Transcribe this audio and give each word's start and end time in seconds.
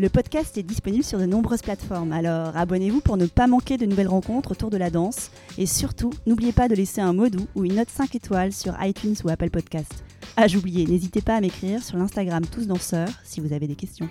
Le 0.00 0.08
podcast 0.08 0.58
est 0.58 0.64
disponible 0.64 1.04
sur 1.04 1.20
de 1.20 1.24
nombreuses 1.24 1.62
plateformes, 1.62 2.10
alors 2.10 2.56
abonnez-vous 2.56 3.00
pour 3.00 3.16
ne 3.16 3.26
pas 3.26 3.46
manquer 3.46 3.76
de 3.76 3.86
nouvelles 3.86 4.08
rencontres 4.08 4.50
autour 4.50 4.68
de 4.68 4.76
la 4.76 4.90
danse. 4.90 5.30
Et 5.56 5.66
surtout, 5.66 6.10
n'oubliez 6.26 6.50
pas 6.50 6.66
de 6.66 6.74
laisser 6.74 7.00
un 7.00 7.12
mot 7.12 7.28
doux 7.28 7.46
ou 7.54 7.64
une 7.64 7.76
note 7.76 7.90
5 7.90 8.12
étoiles 8.16 8.52
sur 8.52 8.74
iTunes 8.82 9.14
ou 9.24 9.28
Apple 9.28 9.50
Podcast. 9.50 10.02
Ah, 10.36 10.48
j'oubliais, 10.48 10.84
n'hésitez 10.84 11.20
pas 11.20 11.36
à 11.36 11.40
m'écrire 11.40 11.80
sur 11.80 11.96
l'Instagram 11.96 12.44
Tous 12.44 12.66
Danseurs 12.66 13.08
si 13.22 13.40
vous 13.40 13.52
avez 13.52 13.68
des 13.68 13.76
questions. 13.76 14.08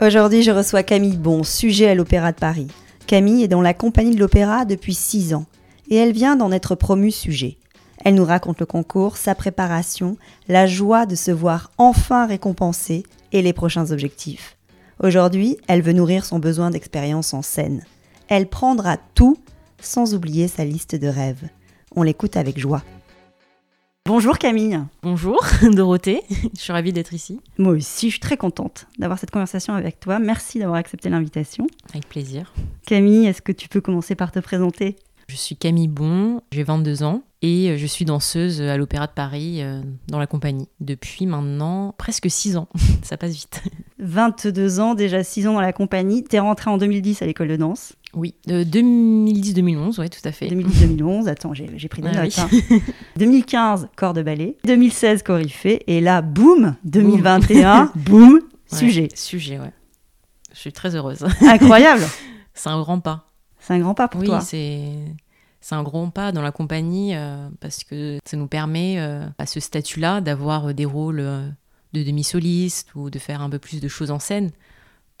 Aujourd'hui, 0.00 0.42
je 0.42 0.52
reçois 0.52 0.82
Camille 0.84 1.18
Bon, 1.18 1.42
sujet 1.42 1.88
à 1.88 1.94
l'Opéra 1.94 2.32
de 2.32 2.38
Paris. 2.38 2.68
Camille 3.06 3.42
est 3.42 3.48
dans 3.48 3.60
la 3.60 3.74
compagnie 3.74 4.14
de 4.14 4.20
l'Opéra 4.20 4.64
depuis 4.64 4.94
6 4.94 5.34
ans 5.34 5.44
et 5.90 5.96
elle 5.96 6.12
vient 6.12 6.36
d'en 6.36 6.50
être 6.50 6.74
promue 6.74 7.10
sujet. 7.10 7.58
Elle 8.04 8.16
nous 8.16 8.24
raconte 8.24 8.60
le 8.60 8.66
concours, 8.66 9.16
sa 9.16 9.34
préparation, 9.34 10.18
la 10.46 10.66
joie 10.66 11.06
de 11.06 11.14
se 11.14 11.30
voir 11.30 11.70
enfin 11.78 12.26
récompensée 12.26 13.02
et 13.32 13.40
les 13.40 13.54
prochains 13.54 13.90
objectifs. 13.92 14.58
Aujourd'hui, 15.02 15.56
elle 15.68 15.80
veut 15.80 15.94
nourrir 15.94 16.26
son 16.26 16.38
besoin 16.38 16.70
d'expérience 16.70 17.32
en 17.32 17.40
scène. 17.40 17.82
Elle 18.28 18.46
prendra 18.46 18.98
tout 19.14 19.38
sans 19.80 20.14
oublier 20.14 20.48
sa 20.48 20.66
liste 20.66 20.94
de 20.94 21.08
rêves. 21.08 21.48
On 21.96 22.02
l'écoute 22.02 22.36
avec 22.36 22.58
joie. 22.58 22.82
Bonjour 24.06 24.36
Camille. 24.36 24.80
Bonjour 25.02 25.42
Dorothée, 25.62 26.20
je 26.54 26.60
suis 26.60 26.74
ravie 26.74 26.92
d'être 26.92 27.14
ici. 27.14 27.40
Moi 27.56 27.72
aussi, 27.72 28.08
je 28.08 28.12
suis 28.12 28.20
très 28.20 28.36
contente 28.36 28.86
d'avoir 28.98 29.18
cette 29.18 29.30
conversation 29.30 29.72
avec 29.72 29.98
toi. 29.98 30.18
Merci 30.18 30.58
d'avoir 30.58 30.76
accepté 30.76 31.08
l'invitation. 31.08 31.66
Avec 31.88 32.06
plaisir. 32.06 32.52
Camille, 32.86 33.24
est-ce 33.24 33.40
que 33.40 33.52
tu 33.52 33.66
peux 33.70 33.80
commencer 33.80 34.14
par 34.14 34.30
te 34.30 34.40
présenter? 34.40 34.96
Je 35.28 35.36
suis 35.36 35.56
Camille 35.56 35.88
Bon, 35.88 36.42
j'ai 36.52 36.62
22 36.62 37.02
ans 37.02 37.22
et 37.40 37.70
euh, 37.70 37.76
je 37.78 37.86
suis 37.86 38.04
danseuse 38.04 38.60
à 38.60 38.76
l'Opéra 38.76 39.06
de 39.06 39.12
Paris 39.12 39.62
euh, 39.62 39.80
dans 40.08 40.18
la 40.18 40.26
compagnie 40.26 40.68
depuis 40.80 41.26
maintenant 41.26 41.94
presque 41.96 42.30
6 42.30 42.56
ans. 42.58 42.68
Ça 43.02 43.16
passe 43.16 43.32
vite. 43.32 43.62
22 44.00 44.80
ans, 44.80 44.94
déjà 44.94 45.24
6 45.24 45.48
ans 45.48 45.54
dans 45.54 45.60
la 45.62 45.72
compagnie. 45.72 46.22
Tu 46.24 46.36
es 46.36 46.38
rentrée 46.40 46.70
en 46.70 46.76
2010 46.76 47.22
à 47.22 47.26
l'école 47.26 47.48
de 47.48 47.56
danse. 47.56 47.94
Oui, 48.12 48.34
de 48.46 48.62
2010-2011, 48.64 49.98
oui, 50.00 50.08
tout 50.10 50.20
à 50.28 50.30
fait. 50.30 50.46
2010-2011, 50.48 51.26
attends, 51.26 51.52
j'ai 51.54 51.88
pris 51.88 52.00
des 52.02 52.10
Ah 52.14 52.22
notes. 52.22 52.38
oui. 52.52 52.62
hein. 52.70 52.78
2015, 53.16 53.88
corps 53.96 54.12
de 54.12 54.22
ballet. 54.22 54.56
2016, 54.66 55.22
Corifée. 55.24 55.82
Et 55.88 56.00
là, 56.00 56.22
boum, 56.22 56.76
2021, 56.84 57.90
boum, 57.96 58.34
Ouais, 58.72 58.78
sujet. 58.78 59.08
Sujet, 59.14 59.58
ouais. 59.58 59.72
Je 60.52 60.58
suis 60.60 60.72
très 60.72 60.94
heureuse. 60.94 61.24
Incroyable. 61.42 62.02
C'est 62.54 62.68
un 62.68 62.78
grand 62.80 63.00
pas. 63.00 63.23
C'est 63.66 63.72
un 63.72 63.78
grand 63.78 63.94
pas 63.94 64.08
pour 64.08 64.20
oui, 64.20 64.26
toi. 64.26 64.40
c'est 64.40 64.82
c'est 65.64 65.74
un 65.74 65.82
grand 65.82 66.10
pas 66.10 66.30
dans 66.30 66.42
la 66.42 66.52
compagnie 66.52 67.16
euh, 67.16 67.48
parce 67.60 67.84
que 67.84 68.18
ça 68.26 68.36
nous 68.36 68.46
permet 68.46 68.96
euh, 68.98 69.24
à 69.38 69.46
ce 69.46 69.60
statut-là 69.60 70.20
d'avoir 70.20 70.68
euh, 70.68 70.72
des 70.74 70.84
rôles 70.84 71.20
euh, 71.20 71.48
de 71.94 72.02
demi-soliste 72.02 72.94
ou 72.94 73.08
de 73.08 73.18
faire 73.18 73.40
un 73.40 73.48
peu 73.48 73.58
plus 73.58 73.80
de 73.80 73.88
choses 73.88 74.10
en 74.10 74.18
scène. 74.18 74.50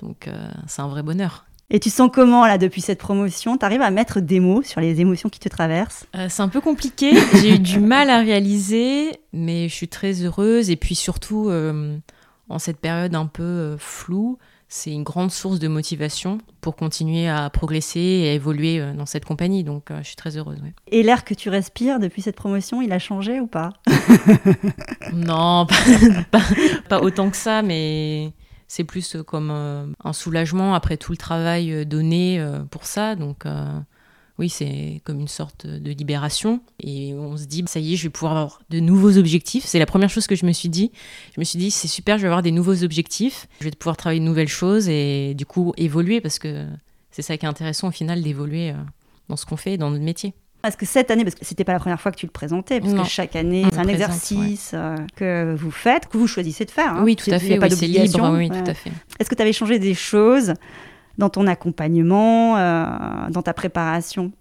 Donc 0.00 0.28
c'est 0.66 0.82
un 0.82 0.88
vrai 0.88 1.02
bonheur. 1.02 1.46
Et 1.70 1.78
tu 1.78 1.88
sens 1.88 2.10
comment, 2.12 2.44
là, 2.46 2.58
depuis 2.58 2.80
cette 2.80 2.98
promotion? 2.98 3.56
Tu 3.56 3.64
arrives 3.64 3.80
à 3.80 3.90
mettre 3.90 4.20
des 4.20 4.40
mots 4.40 4.62
sur 4.62 4.80
les 4.80 5.00
émotions 5.00 5.28
qui 5.30 5.38
te 5.38 5.48
traversent? 5.48 6.06
C'est 6.28 6.42
un 6.42 6.48
peu 6.48 6.60
compliqué, 6.60 7.12
j'ai 7.40 7.54
eu 7.54 7.58
du 7.60 7.78
mal 7.78 8.10
à 8.10 8.18
réaliser, 8.18 9.12
mais 9.32 9.68
je 9.68 9.74
suis 9.74 9.88
très 9.88 10.20
heureuse. 10.24 10.68
Et 10.68 10.76
puis 10.76 10.96
surtout, 10.96 11.48
en 12.48 12.58
cette 12.58 12.78
période 12.78 13.14
un 13.14 13.26
peu 13.26 13.76
floue, 13.78 14.36
c'est 14.68 14.90
une 14.92 15.02
grande 15.04 15.30
source 15.30 15.58
de 15.58 15.68
motivation 15.68 16.38
pour 16.60 16.74
continuer 16.74 17.28
à 17.28 17.48
progresser 17.50 18.00
et 18.00 18.30
à 18.30 18.32
évoluer 18.32 18.80
euh, 18.80 18.92
dans 18.92 19.06
cette 19.06 19.24
compagnie. 19.24 19.62
Donc 19.64 19.90
euh, 19.90 19.98
je 20.02 20.08
suis 20.08 20.16
très 20.16 20.36
heureuse. 20.36 20.58
ouais. 20.62 20.72
Et 20.88 21.02
l'air 21.02 21.24
que 21.24 21.34
tu 21.34 21.48
respires 21.50 22.00
depuis 22.00 22.22
cette 22.22 22.36
promotion, 22.36 22.82
il 22.82 22.92
a 22.92 22.98
changé 22.98 23.40
ou 23.40 23.46
pas 23.46 23.72
Non, 25.12 25.66
pas, 25.66 25.74
pas- 26.30 26.44
pas 26.88 27.00
autant 27.00 27.30
que 27.30 27.36
ça, 27.36 27.62
mais 27.62 28.32
c'est 28.66 28.84
plus 28.84 29.16
euh, 29.16 29.22
comme 29.22 29.50
un 29.50 30.12
soulagement 30.12 30.74
après 30.74 30.96
tout 30.96 31.12
le 31.12 31.18
travail 31.18 31.86
donné 31.86 32.44
pour 32.70 32.86
ça. 32.86 33.14
Donc 33.14 33.44
oui, 34.38 34.48
c'est 34.48 35.00
comme 35.04 35.20
une 35.20 35.28
sorte 35.28 35.66
de 35.66 35.90
libération. 35.92 36.60
Et 36.80 37.14
on 37.14 37.36
se 37.36 37.44
dit, 37.44 37.62
ça 37.66 37.78
y 37.80 37.94
est, 37.94 37.96
je 37.96 38.04
vais 38.04 38.10
pouvoir 38.10 38.32
avoir 38.36 38.60
de 38.70 38.80
nouveaux 38.80 39.16
objectifs. 39.16 39.64
C'est 39.64 39.78
la 39.78 39.86
première 39.86 40.10
chose 40.10 40.26
que 40.26 40.34
je 40.34 40.44
me 40.44 40.52
suis 40.52 40.68
dit. 40.68 40.90
Je 41.34 41.40
me 41.40 41.44
suis 41.44 41.58
dit, 41.58 41.70
c'est 41.70 41.88
super, 41.88 42.16
je 42.18 42.22
vais 42.22 42.28
avoir 42.28 42.42
des 42.42 42.50
nouveaux 42.52 42.82
objectifs. 42.82 43.46
Je 43.60 43.64
vais 43.66 43.70
pouvoir 43.70 43.96
travailler 43.96 44.20
de 44.20 44.24
nouvelles 44.24 44.48
choses 44.48 44.88
et 44.88 45.34
du 45.34 45.46
coup 45.46 45.72
évoluer 45.76 46.20
parce 46.20 46.38
que 46.38 46.66
c'est 47.12 47.22
ça 47.22 47.36
qui 47.36 47.46
est 47.46 47.48
intéressant 47.48 47.88
au 47.88 47.92
final 47.92 48.22
d'évoluer 48.22 48.70
euh, 48.70 48.74
dans 49.28 49.36
ce 49.36 49.46
qu'on 49.46 49.56
fait, 49.56 49.76
dans 49.76 49.90
notre 49.90 50.02
métier. 50.04 50.34
Parce 50.62 50.76
que 50.76 50.86
cette 50.86 51.10
année, 51.10 51.24
parce 51.24 51.34
que 51.36 51.44
c'était 51.44 51.62
pas 51.62 51.74
la 51.74 51.78
première 51.78 52.00
fois 52.00 52.10
que 52.10 52.16
tu 52.16 52.24
le 52.26 52.32
présentais, 52.32 52.80
parce 52.80 52.92
Non. 52.94 53.02
que 53.02 53.08
chaque 53.08 53.36
année, 53.36 53.64
c'est 53.70 53.78
un 53.78 53.82
présente, 53.82 53.90
exercice 53.92 54.70
euh, 54.72 54.96
que 55.14 55.54
vous 55.54 55.70
faites, 55.70 56.08
que 56.08 56.16
vous 56.16 56.26
choisissez 56.26 56.64
de 56.64 56.70
faire. 56.70 56.94
hein. 56.94 57.02
oui, 57.04 57.16
tout 57.16 57.30
à 57.30 57.38
fait. 57.38 57.58
oui, 57.62 57.70
c'est 57.70 57.86
libre. 57.86 58.30
Oui, 58.32 58.48
Ouais. 58.48 58.62
tout 58.64 58.70
à 58.70 58.74
fait. 58.74 58.90
Est-ce 59.20 59.28
que 59.28 59.34
tu 59.34 59.42
avais 59.42 59.52
changé 59.52 59.78
des 59.78 59.92
choses 59.94 60.54
dans 61.18 61.30
ton 61.30 61.46
accompagnement, 61.46 62.56
euh, 62.56 62.86
dans 63.30 63.42
ta 63.42 63.54
préparation 63.54 64.32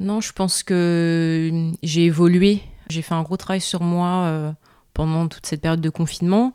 Non, 0.00 0.20
je 0.20 0.32
pense 0.32 0.62
que 0.62 1.72
j'ai 1.82 2.04
évolué. 2.04 2.60
J'ai 2.88 3.02
fait 3.02 3.14
un 3.14 3.22
gros 3.22 3.36
travail 3.36 3.60
sur 3.60 3.82
moi 3.82 4.24
euh, 4.24 4.52
pendant 4.92 5.28
toute 5.28 5.46
cette 5.46 5.60
période 5.60 5.80
de 5.80 5.90
confinement. 5.90 6.52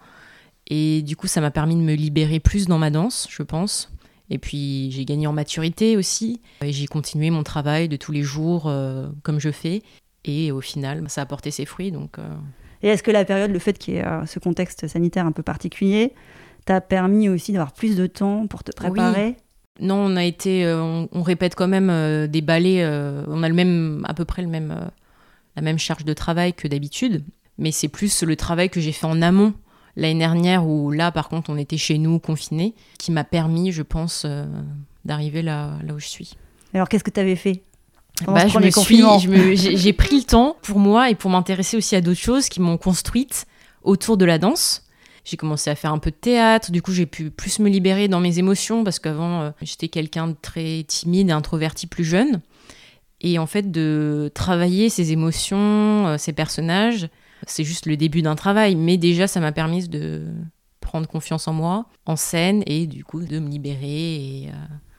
Et 0.67 1.01
du 1.01 1.15
coup, 1.15 1.27
ça 1.27 1.41
m'a 1.41 1.51
permis 1.51 1.75
de 1.75 1.81
me 1.81 1.93
libérer 1.93 2.39
plus 2.39 2.67
dans 2.67 2.77
ma 2.77 2.91
danse, 2.91 3.27
je 3.29 3.41
pense. 3.43 3.91
Et 4.29 4.37
puis, 4.37 4.91
j'ai 4.91 5.05
gagné 5.05 5.27
en 5.27 5.33
maturité 5.33 5.97
aussi. 5.97 6.41
Et 6.61 6.71
j'ai 6.71 6.85
continué 6.85 7.31
mon 7.31 7.43
travail 7.43 7.89
de 7.89 7.95
tous 7.95 8.11
les 8.11 8.21
jours 8.21 8.67
euh, 8.67 9.09
comme 9.23 9.39
je 9.39 9.51
fais. 9.51 9.81
Et 10.25 10.51
au 10.51 10.61
final, 10.61 11.03
ça 11.07 11.21
a 11.21 11.25
porté 11.25 11.49
ses 11.49 11.65
fruits. 11.65 11.91
Donc, 11.91 12.19
euh, 12.19 12.27
Et 12.83 12.89
est-ce 12.89 13.01
que 13.01 13.11
la 13.11 13.25
période, 13.25 13.51
le 13.51 13.59
fait 13.59 13.77
qu'il 13.77 13.95
y 13.95 13.97
ait 13.97 14.05
euh, 14.05 14.25
ce 14.25 14.37
contexte 14.37 14.87
sanitaire 14.87 15.25
un 15.25 15.31
peu 15.31 15.41
particulier, 15.41 16.13
t'a 16.65 16.81
permis 16.81 17.29
aussi 17.29 17.51
d'avoir 17.51 17.73
plus 17.73 17.95
de 17.95 18.05
temps 18.05 18.45
pour 18.45 18.63
te 18.63 18.71
préparer? 18.71 19.37
Non, 19.79 19.95
on 19.95 20.15
a 20.15 20.23
été, 20.23 20.65
euh, 20.65 20.81
on, 20.81 21.09
on 21.11 21.21
répète 21.21 21.55
quand 21.55 21.67
même 21.67 21.89
euh, 21.89 22.27
des 22.27 22.41
ballets. 22.41 22.83
euh, 22.83 23.23
on 23.27 23.43
a 23.43 23.49
le 23.49 23.55
même, 23.55 24.05
à 24.07 24.13
peu 24.13 24.25
près 24.25 24.41
le 24.41 24.47
même, 24.47 24.89
la 25.55 25.61
même 25.61 25.79
charge 25.79 26.05
de 26.05 26.13
travail 26.13 26.53
que 26.53 26.67
d'habitude, 26.67 27.23
mais 27.57 27.71
c'est 27.71 27.87
plus 27.87 28.23
le 28.23 28.35
travail 28.35 28.69
que 28.69 28.79
j'ai 28.81 28.91
fait 28.91 29.07
en 29.07 29.21
amont 29.21 29.53
l'année 29.95 30.19
dernière 30.19 30.65
où 30.65 30.91
là, 30.91 31.11
par 31.11 31.29
contre, 31.29 31.49
on 31.49 31.57
était 31.57 31.77
chez 31.77 31.97
nous 31.97 32.19
confinés, 32.19 32.73
qui 32.97 33.11
m'a 33.11 33.23
permis, 33.23 33.71
je 33.71 33.81
pense, 33.81 34.25
d'arriver 35.05 35.41
là, 35.41 35.71
là 35.83 35.93
où 35.93 35.99
je 35.99 36.07
suis. 36.07 36.35
Alors 36.73 36.87
qu'est-ce 36.87 37.03
que 37.03 37.09
tu 37.09 37.19
avais 37.19 37.35
fait 37.35 37.63
Bah, 38.27 38.47
je 38.47 38.59
me 38.59 38.69
suis, 39.55 39.77
j'ai 39.77 39.93
pris 39.93 40.17
le 40.17 40.23
temps 40.23 40.55
pour 40.61 40.79
moi 40.79 41.09
et 41.09 41.15
pour 41.15 41.31
m'intéresser 41.31 41.77
aussi 41.77 41.95
à 41.95 42.01
d'autres 42.01 42.19
choses 42.19 42.47
qui 42.49 42.61
m'ont 42.61 42.77
construite 42.77 43.45
autour 43.83 44.17
de 44.17 44.25
la 44.25 44.37
danse. 44.37 44.83
J'ai 45.25 45.37
commencé 45.37 45.69
à 45.69 45.75
faire 45.75 45.91
un 45.93 45.99
peu 45.99 46.11
de 46.11 46.15
théâtre, 46.15 46.71
du 46.71 46.81
coup 46.81 46.91
j'ai 46.91 47.05
pu 47.05 47.29
plus 47.29 47.59
me 47.59 47.69
libérer 47.69 48.07
dans 48.07 48.19
mes 48.19 48.39
émotions 48.39 48.83
parce 48.83 48.99
qu'avant 48.99 49.41
euh, 49.41 49.51
j'étais 49.61 49.87
quelqu'un 49.87 50.27
de 50.29 50.35
très 50.41 50.83
timide 50.87 51.29
et 51.29 51.33
introverti 51.33 51.87
plus 51.87 52.03
jeune. 52.05 52.41
Et 53.21 53.37
en 53.37 53.45
fait 53.47 53.69
de 53.71 54.31
travailler 54.33 54.89
ces 54.89 55.11
émotions, 55.11 56.07
euh, 56.07 56.17
ces 56.17 56.31
personnages, 56.33 57.09
c'est 57.47 57.63
juste 57.63 57.85
le 57.85 57.97
début 57.97 58.21
d'un 58.21 58.35
travail, 58.35 58.75
mais 58.75 58.97
déjà 58.97 59.27
ça 59.27 59.39
m'a 59.39 59.51
permis 59.51 59.87
de 59.89 60.25
prendre 60.79 61.07
confiance 61.07 61.47
en 61.47 61.53
moi, 61.53 61.85
en 62.05 62.15
scène 62.15 62.63
et 62.65 62.87
du 62.87 63.03
coup 63.03 63.21
de 63.21 63.39
me 63.39 63.49
libérer 63.49 64.15
et 64.15 64.47
euh, 64.49 64.51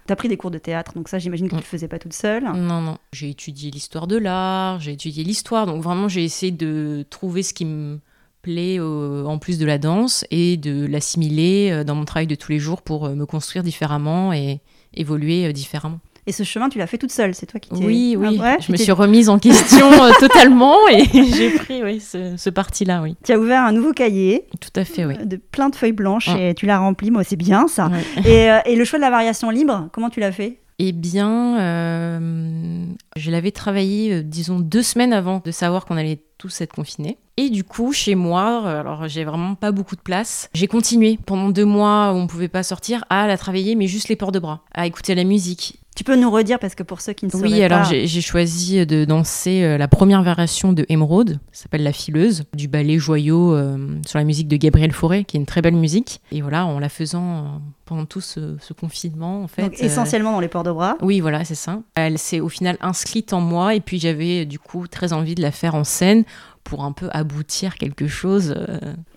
T'as 0.06 0.16
pris 0.16 0.28
des 0.28 0.36
cours 0.36 0.50
de 0.50 0.58
théâtre, 0.58 0.92
donc 0.94 1.08
ça 1.08 1.18
j'imagine 1.20 1.46
que 1.46 1.50
tu 1.52 1.56
Mm. 1.56 1.60
le 1.60 1.64
faisais 1.64 1.88
pas 1.88 1.98
toute 2.00 2.12
seule. 2.14 2.42
non, 2.44 2.80
non. 2.80 2.98
J'ai 3.12 3.30
étudié 3.30 3.70
l'histoire 3.70 4.06
de 4.08 4.16
l'art, 4.16 4.80
j'ai 4.80 4.92
étudié 4.92 5.22
l'histoire. 5.24 5.66
Donc 5.66 5.82
vraiment, 5.82 6.08
j'ai 6.08 6.24
essayé 6.24 6.50
de 6.52 7.04
trouver 7.10 7.42
ce 7.44 7.54
qui 7.54 7.64
me 7.64 8.00
plaît 8.42 8.76
euh, 8.78 9.24
en 9.24 9.38
plus 9.38 9.58
de 9.58 9.66
la 9.66 9.78
danse 9.78 10.24
et 10.30 10.56
de 10.56 10.86
l'assimiler 10.86 11.70
euh, 11.72 11.84
dans 11.84 11.94
mon 11.94 12.04
travail 12.04 12.26
de 12.26 12.34
tous 12.34 12.52
les 12.52 12.58
jours 12.58 12.82
pour 12.82 13.06
euh, 13.06 13.14
me 13.14 13.26
construire 13.26 13.62
différemment 13.62 14.32
et 14.32 14.60
évoluer 14.94 15.46
euh, 15.46 15.52
différemment. 15.52 16.00
Et 16.26 16.32
ce 16.32 16.42
chemin, 16.44 16.68
tu 16.68 16.78
l'as 16.78 16.86
fait 16.86 16.98
toute 16.98 17.10
seule, 17.10 17.34
c'est 17.34 17.46
toi 17.46 17.58
qui 17.58 17.70
t'es... 17.70 17.82
Oui, 17.84 18.14
oui. 18.16 18.36
Ah 18.38 18.42
ouais 18.42 18.56
je 18.60 18.70
me 18.70 18.76
suis 18.76 18.92
remise 18.92 19.28
en 19.30 19.38
question 19.38 19.90
euh, 19.90 20.10
totalement 20.20 20.76
et 20.92 21.04
j'ai 21.34 21.50
pris 21.50 21.82
oui, 21.82 21.98
ce, 21.98 22.34
ce 22.36 22.50
parti-là, 22.50 23.00
oui. 23.02 23.16
Tu 23.24 23.32
as 23.32 23.38
ouvert 23.38 23.62
un 23.64 23.72
nouveau 23.72 23.92
cahier 23.94 24.44
Tout 24.60 24.78
à 24.78 24.84
fait, 24.84 25.06
oui. 25.06 25.14
de 25.24 25.36
plein 25.36 25.70
de 25.70 25.74
feuilles 25.76 25.92
blanches 25.92 26.28
Mm. 26.28 26.36
et 26.38 26.54
tu 26.54 26.66
l'as 26.66 26.78
rempli. 26.78 27.10
Moi, 27.10 27.24
c'est 27.24 27.36
bien 27.36 27.66
ça. 27.68 27.88
Ouais. 27.88 28.30
Et, 28.30 28.50
euh, 28.50 28.58
et 28.66 28.76
le 28.76 28.84
choix 28.84 28.98
de 28.98 29.02
la 29.02 29.10
variation 29.10 29.48
libre, 29.50 29.88
comment 29.92 30.10
tu 30.10 30.20
l'as 30.20 30.30
fait? 30.30 30.59
Eh 30.82 30.92
bien, 30.92 31.60
euh, 31.60 32.86
je 33.14 33.30
l'avais 33.30 33.50
travaillé, 33.50 34.14
euh, 34.14 34.22
disons, 34.22 34.60
deux 34.60 34.82
semaines 34.82 35.12
avant 35.12 35.42
de 35.44 35.50
savoir 35.50 35.84
qu'on 35.84 35.98
allait 35.98 36.22
tous 36.38 36.62
être 36.62 36.72
confinés. 36.72 37.18
Et 37.36 37.50
du 37.50 37.64
coup, 37.64 37.92
chez 37.92 38.14
moi, 38.14 38.62
euh, 38.64 38.80
alors 38.80 39.06
j'ai 39.06 39.24
vraiment 39.24 39.56
pas 39.56 39.72
beaucoup 39.72 39.94
de 39.94 40.00
place. 40.00 40.48
J'ai 40.54 40.68
continué 40.68 41.18
pendant 41.26 41.50
deux 41.50 41.66
mois 41.66 42.14
où 42.14 42.16
on 42.16 42.26
pouvait 42.26 42.48
pas 42.48 42.62
sortir 42.62 43.04
à 43.10 43.26
la 43.26 43.36
travailler, 43.36 43.74
mais 43.74 43.88
juste 43.88 44.08
les 44.08 44.16
ports 44.16 44.32
de 44.32 44.38
bras, 44.38 44.64
à 44.72 44.86
écouter 44.86 45.14
la 45.14 45.24
musique. 45.24 45.79
Tu 46.00 46.04
peux 46.04 46.16
nous 46.16 46.30
redire 46.30 46.58
parce 46.58 46.74
que 46.74 46.82
pour 46.82 47.02
ceux 47.02 47.12
qui 47.12 47.26
ne 47.26 47.30
Oui, 47.34 47.50
sauraient 47.50 47.62
alors 47.64 47.82
pas, 47.82 47.92
j'ai 47.92 48.20
choisi 48.22 48.86
de 48.86 49.04
danser 49.04 49.62
euh, 49.64 49.76
la 49.76 49.86
première 49.86 50.22
variation 50.22 50.72
de 50.72 50.86
Émeraude, 50.88 51.38
ça 51.52 51.64
s'appelle 51.64 51.82
La 51.82 51.92
Fileuse, 51.92 52.44
du 52.54 52.68
ballet 52.68 52.98
joyau 52.98 53.52
euh, 53.54 53.76
sur 54.06 54.18
la 54.18 54.24
musique 54.24 54.48
de 54.48 54.56
Gabriel 54.56 54.92
Fauré, 54.92 55.24
qui 55.24 55.36
est 55.36 55.40
une 55.40 55.44
très 55.44 55.60
belle 55.60 55.76
musique. 55.76 56.22
Et 56.32 56.40
voilà, 56.40 56.64
en 56.64 56.78
la 56.78 56.88
faisant 56.88 57.36
euh, 57.36 57.42
pendant 57.84 58.06
tout 58.06 58.22
ce, 58.22 58.56
ce 58.62 58.72
confinement, 58.72 59.42
en 59.42 59.46
fait. 59.46 59.60
donc, 59.60 59.74
essentiellement 59.82 60.32
dans 60.32 60.40
les 60.40 60.48
ports 60.48 60.62
de 60.62 60.72
bras. 60.72 60.96
oui, 61.02 61.20
voilà, 61.20 61.44
c'est 61.44 61.54
ça. 61.54 61.80
Elle 61.96 62.16
s'est 62.16 62.40
au 62.40 62.48
final 62.48 62.78
inscrite 62.80 63.34
en 63.34 63.42
moi 63.42 63.74
et 63.74 63.80
puis 63.80 64.00
j'avais 64.00 64.46
du 64.46 64.58
coup 64.58 64.86
très 64.88 65.12
envie 65.12 65.34
de 65.34 65.42
la 65.42 65.50
faire 65.50 65.74
en 65.74 65.84
scène 65.84 66.24
pour 66.64 66.82
un 66.82 66.92
peu 66.92 67.10
aboutir 67.12 67.74
quelque 67.74 68.08
chose. 68.08 68.54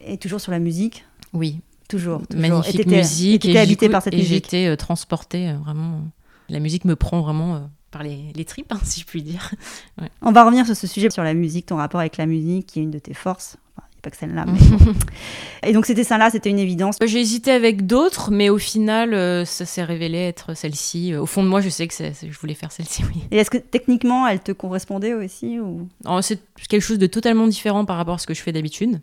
Et 0.05 0.17
toujours 0.17 0.41
sur 0.41 0.51
la 0.51 0.59
musique. 0.59 1.05
oui, 1.31 1.61
Toujours. 1.87 2.27
toujours. 2.27 2.41
magnifique 2.41 2.81
Et 2.81 2.85
musique. 2.97 3.45
Et 3.45 3.51
et 3.53 3.75
coup- 3.77 3.87
par 3.89 4.01
cette 4.01 4.13
et 4.15 4.17
musique. 4.17 4.33
j'étais 4.33 4.67
euh, 4.67 4.75
transportée 4.75 5.53
vraiment. 5.63 6.01
La 6.49 6.59
musique 6.59 6.85
me 6.85 6.95
prend 6.95 7.21
vraiment 7.21 7.55
euh, 7.55 7.59
par 7.91 8.03
les, 8.03 8.31
les 8.35 8.45
tripes, 8.45 8.71
hein, 8.71 8.79
si 8.83 9.01
je 9.01 9.05
puis 9.05 9.21
dire. 9.21 9.51
On 10.21 10.31
va 10.31 10.43
revenir 10.43 10.65
sur 10.65 10.75
ce 10.75 10.87
sujet, 10.87 11.09
sur 11.09 11.23
la 11.23 11.33
musique, 11.33 11.67
ton 11.67 11.77
rapport 11.77 11.99
avec 11.99 12.17
la 12.17 12.25
musique, 12.25 12.67
qui 12.67 12.79
est 12.79 12.83
une 12.83 12.91
de 12.91 12.99
tes 12.99 13.13
forces. 13.13 13.57
Enfin, 13.75 13.87
il 13.91 13.95
n'y 13.95 13.99
a 13.99 14.01
pas 14.01 14.09
que 14.09 14.17
celle-là. 14.17 14.45
mais. 14.45 15.69
Et 15.69 15.73
donc, 15.73 15.85
c'était 15.85 16.03
ça 16.03 16.17
là, 16.17 16.29
c'était 16.29 16.49
une 16.49 16.59
évidence. 16.59 16.97
J'ai 17.05 17.21
hésité 17.21 17.51
avec 17.51 17.85
d'autres, 17.85 18.31
mais 18.31 18.49
au 18.49 18.57
final, 18.57 19.13
euh, 19.13 19.45
ça 19.45 19.65
s'est 19.65 19.83
révélé 19.83 20.17
être 20.17 20.55
celle-ci. 20.55 21.15
Au 21.15 21.25
fond 21.25 21.43
de 21.43 21.47
moi, 21.47 21.61
je 21.61 21.69
sais 21.69 21.87
que 21.87 21.93
je 21.93 22.39
voulais 22.39 22.55
faire 22.55 22.71
celle-ci, 22.71 23.03
oui. 23.05 23.23
Et 23.31 23.37
est-ce 23.37 23.49
que 23.49 23.57
techniquement, 23.57 24.27
elle 24.27 24.41
te 24.41 24.51
correspondait 24.51 25.13
aussi 25.13 25.59
ou... 25.59 25.87
Alors, 26.05 26.23
C'est 26.23 26.41
quelque 26.67 26.81
chose 26.81 26.99
de 26.99 27.07
totalement 27.07 27.47
différent 27.47 27.85
par 27.85 27.97
rapport 27.97 28.15
à 28.15 28.17
ce 28.19 28.27
que 28.27 28.33
je 28.33 28.41
fais 28.41 28.51
d'habitude. 28.51 28.99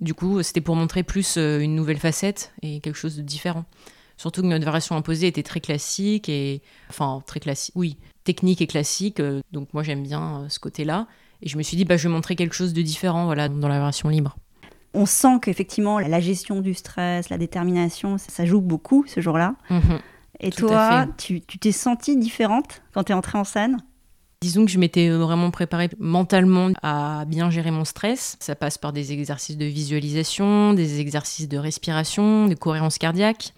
Du 0.00 0.12
coup, 0.12 0.42
c'était 0.42 0.60
pour 0.60 0.76
montrer 0.76 1.02
plus 1.02 1.36
euh, 1.38 1.58
une 1.60 1.74
nouvelle 1.74 1.98
facette 1.98 2.52
et 2.62 2.80
quelque 2.80 2.96
chose 2.96 3.16
de 3.16 3.22
différent. 3.22 3.64
Surtout 4.16 4.42
que 4.42 4.46
notre 4.46 4.64
variation 4.64 4.96
imposée 4.96 5.26
était 5.26 5.42
très 5.42 5.60
classique 5.60 6.28
et 6.28 6.62
enfin 6.88 7.22
très 7.26 7.40
classique, 7.40 7.74
oui, 7.76 7.98
technique 8.24 8.62
et 8.62 8.66
classique. 8.66 9.20
euh, 9.20 9.40
donc 9.52 9.72
moi 9.74 9.82
j'aime 9.82 10.02
bien 10.02 10.42
euh, 10.42 10.48
ce 10.48 10.58
côté-là. 10.58 11.06
Et 11.42 11.48
je 11.48 11.58
me 11.58 11.62
suis 11.62 11.76
dit 11.76 11.84
bah 11.84 11.96
je 11.96 12.08
vais 12.08 12.14
montrer 12.14 12.34
quelque 12.34 12.54
chose 12.54 12.72
de 12.72 12.82
différent 12.82 13.26
voilà 13.26 13.48
dans 13.48 13.68
la 13.68 13.78
version 13.78 14.08
libre. 14.08 14.36
On 14.94 15.04
sent 15.04 15.40
qu'effectivement, 15.42 15.98
la 15.98 16.20
gestion 16.20 16.62
du 16.62 16.72
stress, 16.72 17.28
la 17.28 17.36
détermination, 17.36 18.16
ça, 18.16 18.30
ça 18.30 18.46
joue 18.46 18.62
beaucoup 18.62 19.04
ce 19.06 19.20
jour-là. 19.20 19.54
Mhm. 19.68 19.98
Et 20.40 20.50
toi, 20.50 21.06
tu 21.18 21.42
tu 21.42 21.58
t'es 21.58 21.72
sentie 21.72 22.16
différente 22.16 22.82
quand 22.94 23.04
tu 23.04 23.12
es 23.12 23.14
entrée 23.14 23.36
en 23.36 23.44
scène? 23.44 23.76
Disons 24.42 24.64
que 24.64 24.70
je 24.70 24.78
m'étais 24.78 25.08
vraiment 25.08 25.50
préparée 25.50 25.88
mentalement 25.98 26.70
à 26.82 27.24
bien 27.26 27.50
gérer 27.50 27.70
mon 27.70 27.84
stress. 27.84 28.36
Ça 28.38 28.54
passe 28.54 28.78
par 28.78 28.92
des 28.92 29.12
exercices 29.12 29.56
de 29.56 29.64
visualisation, 29.64 30.74
des 30.74 31.00
exercices 31.00 31.48
de 31.48 31.56
respiration, 31.58 32.46
de 32.46 32.54
cohérence 32.54 32.98
cardiaque. 32.98 33.54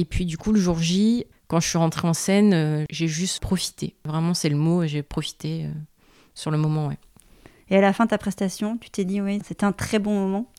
Et 0.00 0.06
puis 0.06 0.24
du 0.24 0.38
coup, 0.38 0.52
le 0.52 0.58
jour 0.58 0.78
J, 0.78 1.26
quand 1.46 1.60
je 1.60 1.68
suis 1.68 1.76
rentrée 1.76 2.08
en 2.08 2.14
scène, 2.14 2.54
euh, 2.54 2.84
j'ai 2.88 3.06
juste 3.06 3.38
profité. 3.40 3.96
Vraiment, 4.06 4.32
c'est 4.32 4.48
le 4.48 4.56
mot, 4.56 4.86
j'ai 4.86 5.02
profité 5.02 5.66
euh, 5.66 5.72
sur 6.34 6.50
le 6.50 6.56
moment. 6.56 6.86
Ouais. 6.86 6.96
Et 7.68 7.76
à 7.76 7.82
la 7.82 7.92
fin 7.92 8.06
de 8.06 8.08
ta 8.08 8.16
prestation, 8.16 8.78
tu 8.78 8.88
t'es 8.88 9.04
dit, 9.04 9.20
oui, 9.20 9.42
c'était 9.44 9.64
un 9.64 9.72
très 9.72 9.98
bon 9.98 10.14
moment? 10.14 10.50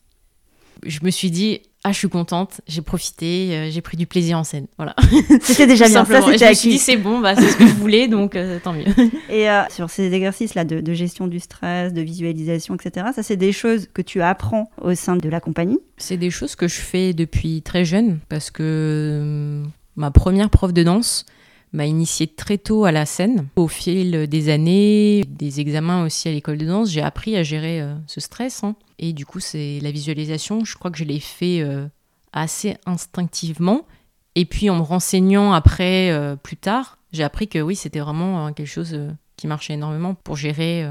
Je 0.85 0.99
me 1.01 1.09
suis 1.09 1.31
dit, 1.31 1.63
ah, 1.83 1.91
je 1.91 1.97
suis 1.97 2.09
contente, 2.09 2.61
j'ai 2.67 2.81
profité, 2.83 3.49
euh, 3.53 3.69
j'ai 3.71 3.81
pris 3.81 3.97
du 3.97 4.05
plaisir 4.05 4.37
en 4.37 4.43
scène. 4.43 4.67
Voilà. 4.77 4.95
C'était 5.41 5.65
déjà 5.65 5.85
bien, 5.85 6.05
ça 6.05 6.05
simplement. 6.05 6.29
Et 6.29 6.37
c'était 6.37 6.45
je 6.45 6.49
me 6.49 6.55
suis 6.55 6.69
dit, 6.69 6.77
c'est 6.77 6.97
bon, 6.97 7.19
bah, 7.19 7.35
c'est 7.35 7.49
ce 7.49 7.57
que 7.57 7.65
je 7.65 7.73
voulais, 7.73 8.07
donc 8.07 8.35
euh, 8.35 8.59
tant 8.63 8.73
mieux. 8.73 8.85
Et 9.29 9.49
euh, 9.49 9.63
sur 9.69 9.89
ces 9.89 10.13
exercices-là 10.13 10.63
de, 10.63 10.79
de 10.79 10.93
gestion 10.93 11.25
du 11.25 11.39
stress, 11.39 11.91
de 11.91 12.01
visualisation, 12.01 12.75
etc., 12.75 13.07
ça 13.15 13.23
c'est 13.23 13.35
des 13.37 13.51
choses 13.51 13.87
que 13.91 14.03
tu 14.03 14.21
apprends 14.21 14.69
au 14.79 14.93
sein 14.93 15.15
de 15.15 15.27
la 15.27 15.39
compagnie? 15.39 15.79
C'est 15.97 16.17
des 16.17 16.29
choses 16.29 16.55
que 16.55 16.67
je 16.67 16.79
fais 16.79 17.13
depuis 17.13 17.63
très 17.63 17.83
jeune 17.83 18.19
parce 18.29 18.51
que 18.51 18.61
euh, 18.61 19.63
ma 19.95 20.11
première 20.11 20.51
prof 20.51 20.73
de 20.73 20.83
danse 20.83 21.25
m'a 21.73 21.85
initiée 21.85 22.27
très 22.27 22.57
tôt 22.57 22.85
à 22.85 22.91
la 22.91 23.05
scène. 23.05 23.47
Au 23.55 23.67
fil 23.67 24.27
des 24.27 24.49
années, 24.49 25.23
des 25.29 25.59
examens 25.61 26.03
aussi 26.05 26.27
à 26.27 26.31
l'école 26.31 26.57
de 26.57 26.65
danse, 26.65 26.89
j'ai 26.91 27.01
appris 27.01 27.37
à 27.37 27.43
gérer 27.43 27.81
euh, 27.81 27.93
ce 28.07 28.19
stress. 28.19 28.63
hein. 28.63 28.75
Et 29.01 29.13
du 29.13 29.25
coup, 29.25 29.39
c'est 29.39 29.80
la 29.81 29.92
visualisation, 29.92 30.63
je 30.63 30.77
crois 30.77 30.92
que 30.92 30.98
je 30.98 31.03
l'ai 31.03 31.19
fait 31.19 31.62
euh, 31.62 31.88
assez 32.33 32.77
instinctivement. 32.86 33.88
Et 34.36 34.45
puis 34.45 34.69
en 34.69 34.77
me 34.77 34.83
renseignant 34.83 35.51
après, 35.53 36.12
euh, 36.12 36.36
plus 36.36 36.56
tard, 36.56 37.00
j'ai 37.12 37.24
appris 37.24 37.48
que 37.48 37.59
oui, 37.59 37.75
c'était 37.75 38.00
vraiment 38.00 38.48
euh, 38.48 38.51
quelque 38.51 38.68
chose 38.68 38.98
qui 39.38 39.48
marchait 39.48 39.74
énormément 39.74 40.13
pour 40.13 40.38
gérer 40.38 40.88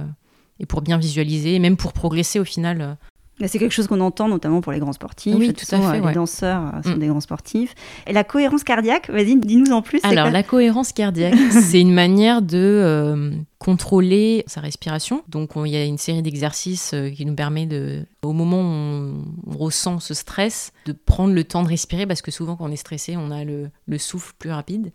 et 0.58 0.66
pour 0.66 0.82
bien 0.82 0.98
visualiser, 0.98 1.54
et 1.54 1.58
même 1.60 1.76
pour 1.76 1.92
progresser 1.92 2.40
au 2.40 2.44
final 2.44 2.98
C'est 3.46 3.58
quelque 3.58 3.72
chose 3.72 3.86
qu'on 3.86 4.00
entend 4.00 4.28
notamment 4.28 4.60
pour 4.60 4.72
les 4.72 4.78
grands 4.78 4.92
sportifs. 4.92 5.34
Oui, 5.36 5.52
tout 5.54 5.64
à 5.74 5.80
fait, 5.80 5.98
Les 5.98 6.04
ouais. 6.04 6.12
danseurs 6.12 6.72
euh, 6.74 6.82
sont 6.82 6.96
Mm. 6.96 6.98
des 6.98 7.06
grands 7.06 7.20
sportifs. 7.20 7.74
Et 8.06 8.12
la 8.12 8.24
cohérence 8.24 8.64
cardiaque, 8.64 9.08
vas-y, 9.10 9.36
dis-nous 9.36 9.72
en 9.72 9.82
plus. 9.82 10.00
Alors, 10.02 10.24
quoi 10.24 10.30
la 10.30 10.42
cohérence 10.42 10.92
cardiaque, 10.92 11.34
c'est 11.50 11.80
une 11.80 11.92
manière 11.94 12.42
de 12.42 12.56
euh, 12.58 13.30
contrôler 13.58 14.44
sa 14.46 14.60
respiration. 14.60 15.22
Donc, 15.28 15.56
on- 15.56 15.64
il 15.64 15.72
y 15.72 15.76
a 15.76 15.84
une 15.84 15.98
série 15.98 16.22
d'exercices 16.22 16.92
euh, 16.94 17.10
qui 17.10 17.24
nous 17.24 17.34
permet 17.34 17.66
de, 17.66 18.04
au 18.22 18.32
moment 18.32 18.60
où 18.60 18.64
on, 18.64 19.24
on 19.46 19.56
ressent 19.56 20.00
ce 20.00 20.12
stress, 20.14 20.72
de 20.86 20.92
prendre 20.92 21.32
le 21.34 21.44
temps 21.44 21.62
de 21.62 21.68
respirer 21.68 22.06
parce 22.06 22.22
que 22.22 22.30
souvent, 22.30 22.56
quand 22.56 22.66
on 22.66 22.72
est 22.72 22.76
stressé, 22.76 23.16
on 23.16 23.30
a 23.30 23.44
le, 23.44 23.70
le 23.86 23.98
souffle 23.98 24.32
plus 24.38 24.50
rapide. 24.50 24.92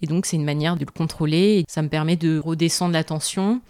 Et 0.00 0.06
donc, 0.06 0.26
c'est 0.26 0.36
une 0.36 0.44
manière 0.44 0.76
de 0.76 0.84
le 0.84 0.90
contrôler. 0.90 1.64
Ça 1.68 1.82
me 1.82 1.88
permet 1.88 2.16
de 2.16 2.38
redescendre 2.38 2.92
la 2.92 3.04
tension 3.04 3.60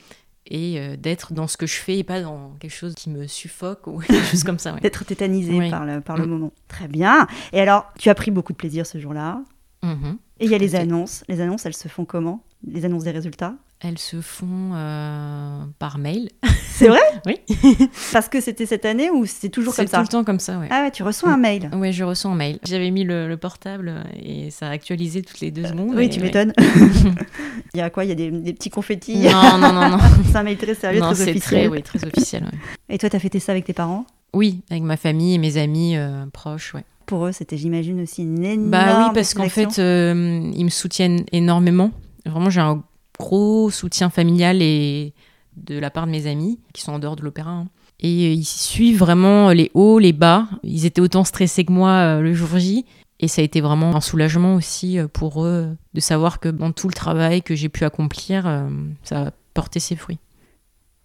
et 0.46 0.78
euh, 0.80 0.96
d'être 0.96 1.32
dans 1.32 1.46
ce 1.46 1.56
que 1.56 1.66
je 1.66 1.74
fais 1.76 1.98
et 1.98 2.04
pas 2.04 2.20
dans 2.20 2.50
quelque 2.60 2.74
chose 2.74 2.94
qui 2.94 3.10
me 3.10 3.26
suffoque 3.26 3.86
ou 3.86 3.98
quelque 4.06 4.24
chose 4.26 4.44
comme 4.44 4.58
ça. 4.58 4.74
ouais. 4.74 4.80
D'être 4.80 5.04
tétanisé 5.04 5.52
Oui. 5.58 5.70
par, 5.70 5.84
le, 5.84 6.00
par 6.00 6.16
le 6.16 6.26
Mm. 6.26 6.30
moment. 6.30 6.52
Très 6.68 6.88
bien. 6.88 7.26
Et 7.52 7.60
alors, 7.60 7.92
tu 7.98 8.08
as 8.10 8.14
pris 8.14 8.30
beaucoup 8.30 8.52
de 8.52 8.58
plaisir 8.58 8.86
ce 8.86 8.98
jour-là. 8.98 9.40
Mhm. 9.82 10.18
Et 10.40 10.44
il 10.46 10.50
y 10.50 10.54
a 10.54 10.58
les 10.58 10.74
annonces. 10.76 11.24
Les 11.28 11.40
annonces, 11.40 11.66
elles 11.66 11.74
se 11.74 11.88
font 11.88 12.04
comment? 12.04 12.42
Les 12.66 12.84
annonces 12.84 13.04
des 13.04 13.10
résultats? 13.10 13.54
Elles 13.84 13.98
se 13.98 14.20
font 14.20 14.70
euh, 14.74 15.64
par 15.80 15.98
mail. 15.98 16.28
C'est 16.70 16.86
vrai? 16.86 17.00
Oui. 17.26 17.40
Parce 18.12 18.28
que 18.28 18.40
c'était 18.40 18.64
cette 18.64 18.84
année 18.84 19.10
ou 19.10 19.26
c'est 19.26 19.48
toujours 19.48 19.74
C'est 19.74 19.82
comme 19.82 19.88
tout 19.90 19.96
ça 19.96 20.02
le 20.02 20.08
temps 20.08 20.22
comme 20.24 20.38
ça, 20.38 20.58
ouais. 20.60 20.68
Ah 20.70 20.82
ouais, 20.82 20.92
tu 20.92 21.02
reçois 21.02 21.30
un 21.32 21.36
mail. 21.36 21.68
Ouais, 21.74 21.92
je 21.92 22.04
reçois 22.04 22.30
un 22.30 22.36
mail. 22.36 22.58
J'avais 22.64 22.92
mis 22.92 23.02
le, 23.02 23.26
le 23.26 23.36
portable 23.36 23.88
euh, 23.88 24.02
et 24.22 24.50
ça 24.50 24.68
a 24.68 24.70
actualisé 24.70 25.22
toutes 25.22 25.40
les 25.40 25.50
deux 25.50 25.66
secondes. 25.66 25.94
Oui, 25.96 26.08
tu 26.08 26.20
ouais. 26.20 26.26
m'étonnes. 26.26 26.52
il 27.74 27.78
y 27.78 27.80
a 27.80 27.90
quoi? 27.90 28.04
Il 28.04 28.08
y 28.08 28.12
a 28.12 28.14
des, 28.14 28.30
des 28.30 28.52
petits 28.52 28.70
confettis? 28.70 29.16
Non, 29.18 29.58
non, 29.58 29.72
non, 29.72 29.88
non. 29.90 29.98
C'est 30.30 30.36
un 30.36 30.44
mail 30.44 30.58
très 30.58 30.74
sérieux, 30.74 31.00
non, 31.00 31.06
très 31.12 31.24
c'est 31.24 31.30
officiel. 31.30 31.60
très, 31.62 31.68
oui, 31.68 31.82
très 31.82 32.04
officiel. 32.04 32.44
ouais. 32.44 32.58
Et 32.88 32.98
toi, 32.98 33.10
t'as 33.10 33.18
fêté 33.18 33.40
ça 33.40 33.50
avec 33.50 33.64
tes 33.64 33.72
parents? 33.72 34.06
Oui, 34.32 34.62
avec 34.70 34.84
ma 34.84 34.96
famille 34.96 35.34
et 35.34 35.38
mes 35.38 35.56
amis 35.56 35.96
euh, 35.96 36.24
proches, 36.32 36.72
ouais. 36.74 36.84
Pour 37.06 37.26
eux, 37.26 37.32
c'était, 37.32 37.56
j'imagine, 37.56 38.00
aussi 38.00 38.22
une 38.22 38.44
énorme 38.44 38.70
Bah 38.70 39.06
oui, 39.08 39.10
parce 39.12 39.34
qu'en 39.34 39.48
fait, 39.48 39.78
euh, 39.80 40.50
ils 40.54 40.64
me 40.64 40.70
soutiennent 40.70 41.24
énormément. 41.32 41.90
Vraiment, 42.24 42.48
j'ai 42.48 42.60
un 42.60 42.82
gros 43.22 43.70
soutien 43.70 44.10
familial 44.10 44.60
et 44.60 45.12
de 45.56 45.78
la 45.78 45.90
part 45.90 46.06
de 46.06 46.10
mes 46.10 46.26
amis 46.26 46.58
qui 46.72 46.82
sont 46.82 46.92
en 46.92 46.98
dehors 46.98 47.16
de 47.16 47.22
l'opéra. 47.22 47.50
hein. 47.50 47.68
Et 48.00 48.26
euh, 48.26 48.32
ils 48.32 48.44
suivent 48.44 48.98
vraiment 48.98 49.50
les 49.50 49.70
hauts, 49.74 50.00
les 50.00 50.12
bas. 50.12 50.48
Ils 50.64 50.86
étaient 50.86 51.00
autant 51.00 51.22
stressés 51.24 51.64
que 51.64 51.72
moi 51.72 51.90
euh, 51.90 52.20
le 52.20 52.34
jour 52.34 52.58
J. 52.58 52.84
Et 53.20 53.28
ça 53.28 53.40
a 53.40 53.44
été 53.44 53.60
vraiment 53.60 53.94
un 53.94 54.00
soulagement 54.00 54.56
aussi 54.56 54.98
euh, 54.98 55.06
pour 55.06 55.44
eux 55.44 55.66
euh, 55.70 55.74
de 55.94 56.00
savoir 56.00 56.40
que 56.40 56.48
dans 56.48 56.72
tout 56.72 56.88
le 56.88 56.94
travail 56.94 57.42
que 57.42 57.54
j'ai 57.54 57.68
pu 57.68 57.84
accomplir, 57.84 58.46
euh, 58.46 58.68
ça 59.04 59.28
a 59.28 59.30
porté 59.54 59.78
ses 59.78 59.94
fruits. 59.94 60.18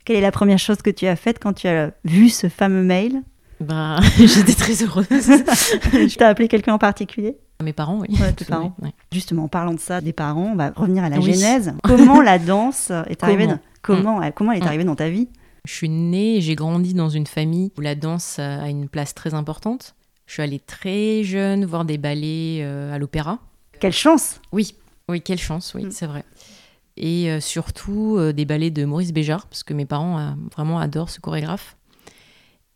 Quelle 0.04 0.16
est 0.18 0.22
la 0.22 0.32
première 0.32 0.58
chose 0.58 0.82
que 0.82 0.90
tu 0.90 1.06
as 1.06 1.16
faite 1.16 1.38
quand 1.40 1.54
tu 1.54 1.68
as 1.68 1.92
vu 2.04 2.30
ce 2.30 2.50
fameux 2.50 2.82
mail? 2.84 3.22
Bah, 3.60 3.98
j'étais 4.18 4.54
très 4.54 4.82
heureuse. 4.84 5.08
Je 5.12 6.16
t'ai 6.16 6.24
appelé 6.24 6.48
quelqu'un 6.48 6.74
en 6.74 6.80
particulier? 6.80 7.38
Mes 7.64 7.74
parents, 7.74 8.00
oui. 8.00 8.08
Ouais, 8.20 8.34
tes 8.34 8.46
parents. 8.46 8.76
Ouais. 8.82 8.92
Justement, 9.12 9.46
en 9.46 9.48
parlant 9.48 9.74
de 9.74 9.80
ça, 9.80 10.00
des 10.02 10.14
parents, 10.14 10.52
on 10.54 10.56
va 10.56 10.72
revenir 10.76 11.04
à 11.04 11.10
la 11.10 11.18
Oui. 11.20 11.34
genèse. 11.34 11.74
Comment 11.84 12.22
la 12.22 12.38
danse 12.40 12.92
est 13.08 13.24
arrivée 13.24 13.46
Comment 13.48 13.56
dans... 13.56 13.60
Comment, 13.82 14.22
elle- 14.22 14.34
comment 14.34 14.52
elle 14.52 14.60
est 14.60 14.66
Mm. 14.66 14.68
arrivée 14.68 14.84
dans 14.84 14.96
ta 14.96 15.10
vie 15.10 15.28
Je 15.66 15.74
suis 15.74 15.90
née 15.90 16.38
et 16.38 16.42
j'ai 16.42 16.56
grandi 16.56 16.94
dans 16.94 17.10
une 17.10 17.26
famille 17.28 17.72
où 17.78 17.82
la 17.82 17.96
danse 17.96 18.38
a 18.40 18.70
une 18.70 18.88
place 18.90 19.16
très 19.16 19.34
importante. 19.34 19.96
Je 20.28 20.34
suis 20.34 20.44
allée 20.44 20.60
très 20.60 21.24
jeune 21.24 21.66
voir 21.66 21.86
des 21.86 21.98
ballets 21.98 22.60
euh, 22.62 22.94
à 22.94 22.98
l'opéra. 23.00 23.40
Quelle 23.80 23.94
chance 23.94 24.40
Oui, 24.52 24.76
oui, 25.10 25.22
quelle 25.22 25.40
chance, 25.40 25.74
oui, 25.74 25.86
Mm. 25.86 25.92
c'est 25.92 26.06
vrai. 26.08 26.26
Et 26.98 27.30
euh, 27.32 27.40
surtout 27.40 28.16
euh, 28.18 28.34
des 28.34 28.46
ballets 28.46 28.72
de 28.72 28.84
Maurice 28.86 29.14
Béjart, 29.14 29.48
parce 29.48 29.64
que 29.64 29.74
mes 29.74 29.86
parents 29.86 30.20
euh, 30.20 30.32
vraiment 30.56 30.80
adorent 30.80 31.10
ce 31.10 31.20
chorégraphe. 31.20 31.76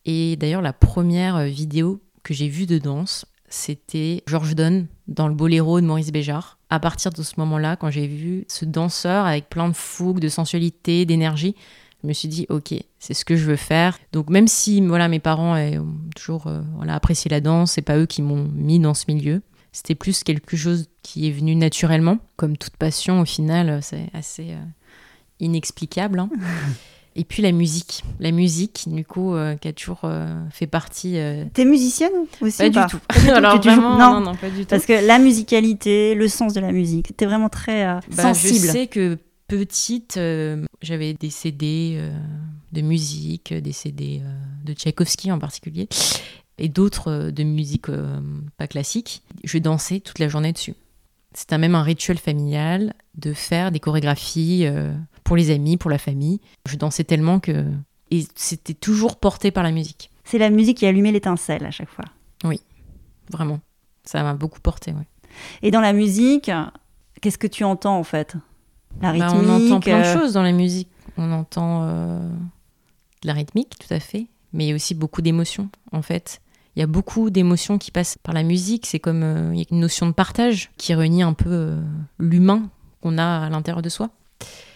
Et 0.05 0.35
d'ailleurs, 0.38 0.61
la 0.61 0.73
première 0.73 1.35
euh, 1.35 1.45
vidéo 1.45 2.01
que 2.23 2.33
j'ai 2.33 2.47
vue 2.47 2.65
de 2.67 2.77
danse, 2.77 3.25
c'était 3.51 4.24
Georges 4.27 4.55
Donne 4.55 4.88
dans 5.08 5.27
le 5.27 5.34
boléro 5.36 5.79
de 5.81 5.86
Maurice 5.86 6.12
Béjart. 6.12 6.58
À 6.70 6.79
partir 6.79 7.12
de 7.12 7.22
ce 7.22 7.34
moment-là, 7.38 7.75
quand 7.75 7.91
j'ai 7.91 8.08
vu 8.08 8.46
ce 8.48 8.65
danseur 8.65 9.25
avec 9.25 9.50
plein 9.50 9.67
de 9.67 9.75
fougue, 9.75 10.20
de 10.20 10.29
sensualité, 10.29 11.05
d'énergie, 11.05 11.55
je 12.01 12.08
me 12.08 12.13
suis 12.13 12.27
dit, 12.29 12.46
ok, 12.50 12.74
c'est 12.98 13.13
ce 13.13 13.25
que 13.25 13.36
je 13.36 13.46
veux 13.46 13.58
faire. 13.58 14.00
Donc 14.13 14.29
même 14.29 14.48
si 14.48 14.81
voilà, 14.81 15.08
mes 15.08 15.20
parents 15.20 15.55
ont 15.55 15.96
toujours 16.15 16.48
euh, 16.48 16.62
voilà, 16.77 16.96
apprécié 16.96 17.29
la 17.29 17.41
danse, 17.41 17.74
c'est 17.74 17.81
pas 17.81 17.98
eux 17.98 18.05
qui 18.05 18.22
m'ont 18.22 18.50
mis 18.55 18.79
dans 18.79 18.93
ce 18.93 19.05
milieu. 19.08 19.41
C'était 19.74 19.96
plus 19.96 20.24
quelque 20.24 20.58
chose 20.58 20.88
qui 21.03 21.27
est 21.27 21.31
venu 21.31 21.55
naturellement. 21.55 22.17
Comme 22.38 22.58
toute 22.58 22.77
passion, 22.77 23.22
au 23.22 23.25
final, 23.25 23.81
c'est 23.84 24.10
assez 24.13 24.51
euh, 24.51 24.63
inexplicable. 25.39 26.20
hein. 26.20 26.29
Et 27.15 27.25
puis 27.25 27.41
la 27.44 27.51
musique. 27.51 28.03
La 28.22 28.32
musique, 28.32 28.86
du 28.88 29.03
coup, 29.03 29.34
euh, 29.36 29.56
qui 29.56 29.68
a 29.68 29.74
toujours 29.74 30.00
euh, 30.06 30.34
fait 30.50 30.68
partie. 30.68 31.18
euh, 31.18 31.44
T'es 31.53 31.65
musicienne 31.65 32.12
aussi 32.39 32.58
Pas 32.60 32.68
ou 32.68 32.70
du 32.70 32.91
tout. 32.91 33.00
Pas 33.08 33.20
du 33.20 33.25
tout, 33.27 33.32
Alors 33.32 33.53
tu- 33.56 33.60
tu 33.62 33.70
joues- 33.70 33.82
vraiment, 33.82 33.98
non. 33.98 34.20
non, 34.22 34.25
non, 34.32 34.36
pas 34.36 34.50
du 34.50 34.62
tout. 34.62 34.65
Parce 34.68 34.86
que 34.86 35.06
la 35.06 35.20
musicalité, 35.20 36.15
le 36.15 36.27
sens 36.30 36.53
de 36.53 36.62
la 36.62 36.72
musique, 36.72 37.15
t'es 37.18 37.25
vraiment 37.25 37.50
très 37.50 37.84
Bah, 38.15 38.24
sensible. 38.34 38.65
Je 38.68 38.72
sais 38.72 38.88
que 38.88 39.18
petite, 39.48 40.18
j'avais 40.82 41.13
des 41.13 41.30
CD 41.30 42.01
de 42.72 42.82
musique, 42.82 43.53
des 43.53 43.74
CD 43.74 44.22
de 44.63 44.72
Tchaïkovski 44.74 45.30
en 45.34 45.39
particulier, 45.39 45.89
et 46.58 46.70
d'autres 46.70 47.30
de 47.32 47.44
musique 47.44 47.88
pas 48.58 48.68
classique. 48.68 49.24
Je 49.44 49.58
dansais 49.58 50.00
toute 50.00 50.20
la 50.20 50.30
journée 50.30 50.53
dessus. 50.53 50.75
C'était 51.34 51.58
même 51.58 51.75
un 51.75 51.84
rituel 51.84 52.18
familial 52.18 52.94
de 53.18 53.34
faire 53.34 53.72
des 53.74 53.80
chorégraphies 53.82 54.65
pour 55.24 55.36
les 55.36 55.50
amis, 55.51 55.78
pour 55.78 55.90
la 55.90 55.98
famille. 55.98 56.40
Je 56.68 56.75
dansais 56.75 57.04
tellement 57.04 57.40
que... 57.40 57.66
Et 58.10 58.25
c'était 58.36 58.74
toujours 58.74 59.18
porté 59.18 59.51
par 59.51 59.63
la 59.63 59.72
musique, 59.72 60.12
C'est 60.25 60.38
la 60.38 60.50
musique 60.50 60.78
qui 60.80 60.86
allumait 60.86 61.12
l'étincelle 61.13 61.66
à 61.66 61.72
chaque 61.72 61.90
fois. 61.90 62.06
vraiment. 63.32 63.60
Ça 64.04 64.24
m'a 64.24 64.34
beaucoup 64.34 64.60
porté, 64.60 64.92
ouais. 64.92 65.08
Et 65.62 65.72
dans 65.72 65.80
la 65.80 65.94
musique, 65.94 66.51
qu'est-ce 67.22 67.38
que 67.38 67.48
tu 67.48 67.63
entends 67.63 67.98
en 67.98 68.04
fait? 68.04 68.36
La 69.01 69.13
Bah, 69.13 69.28
rythmique. 69.28 69.48
on 69.48 69.50
entend 69.50 69.80
plein 69.80 70.01
de 70.01 70.06
euh, 70.06 70.20
choses 70.20 70.34
dans 70.34 70.42
la 70.44 70.51
musique. 70.51 70.90
On 71.18 71.32
entend 71.32 71.84
euh, 71.84 72.30
de 73.22 73.28
la 73.28 73.34
rythmique, 73.34 73.78
tout 73.80 73.94
à 73.94 74.00
fait, 74.01 74.28
mais 74.51 74.66
il 74.66 74.70
y 74.70 74.72
a 74.72 74.75
aussi 74.75 74.94
beaucoup 74.96 75.22
d'émotions, 75.22 75.70
en 75.94 76.01
fait. 76.01 76.42
Il 76.75 76.80
y 76.80 76.84
a 76.84 76.88
beaucoup 76.88 77.30
d'émotions 77.30 77.78
qui 77.78 77.92
passent 77.92 78.18
par 78.22 78.34
la 78.34 78.44
musique. 78.44 78.86
C'est 78.86 79.00
comme 79.00 79.24
euh, 79.24 79.51
il 79.54 79.60
y 79.60 79.62
a 79.62 79.66
une 79.72 79.80
notion 79.80 80.08
de 80.08 80.12
partage 80.13 80.72
qui 80.78 80.94
réunit 80.94 81.24
un 81.24 81.34
peu 81.34 81.50
euh, 81.50 81.82
l'humain 82.20 82.70
qu'on 83.01 83.18
a 83.18 83.46
à 83.46 83.50
l'intérieur 83.50 83.82
de 83.82 83.90
soi. 83.90 84.10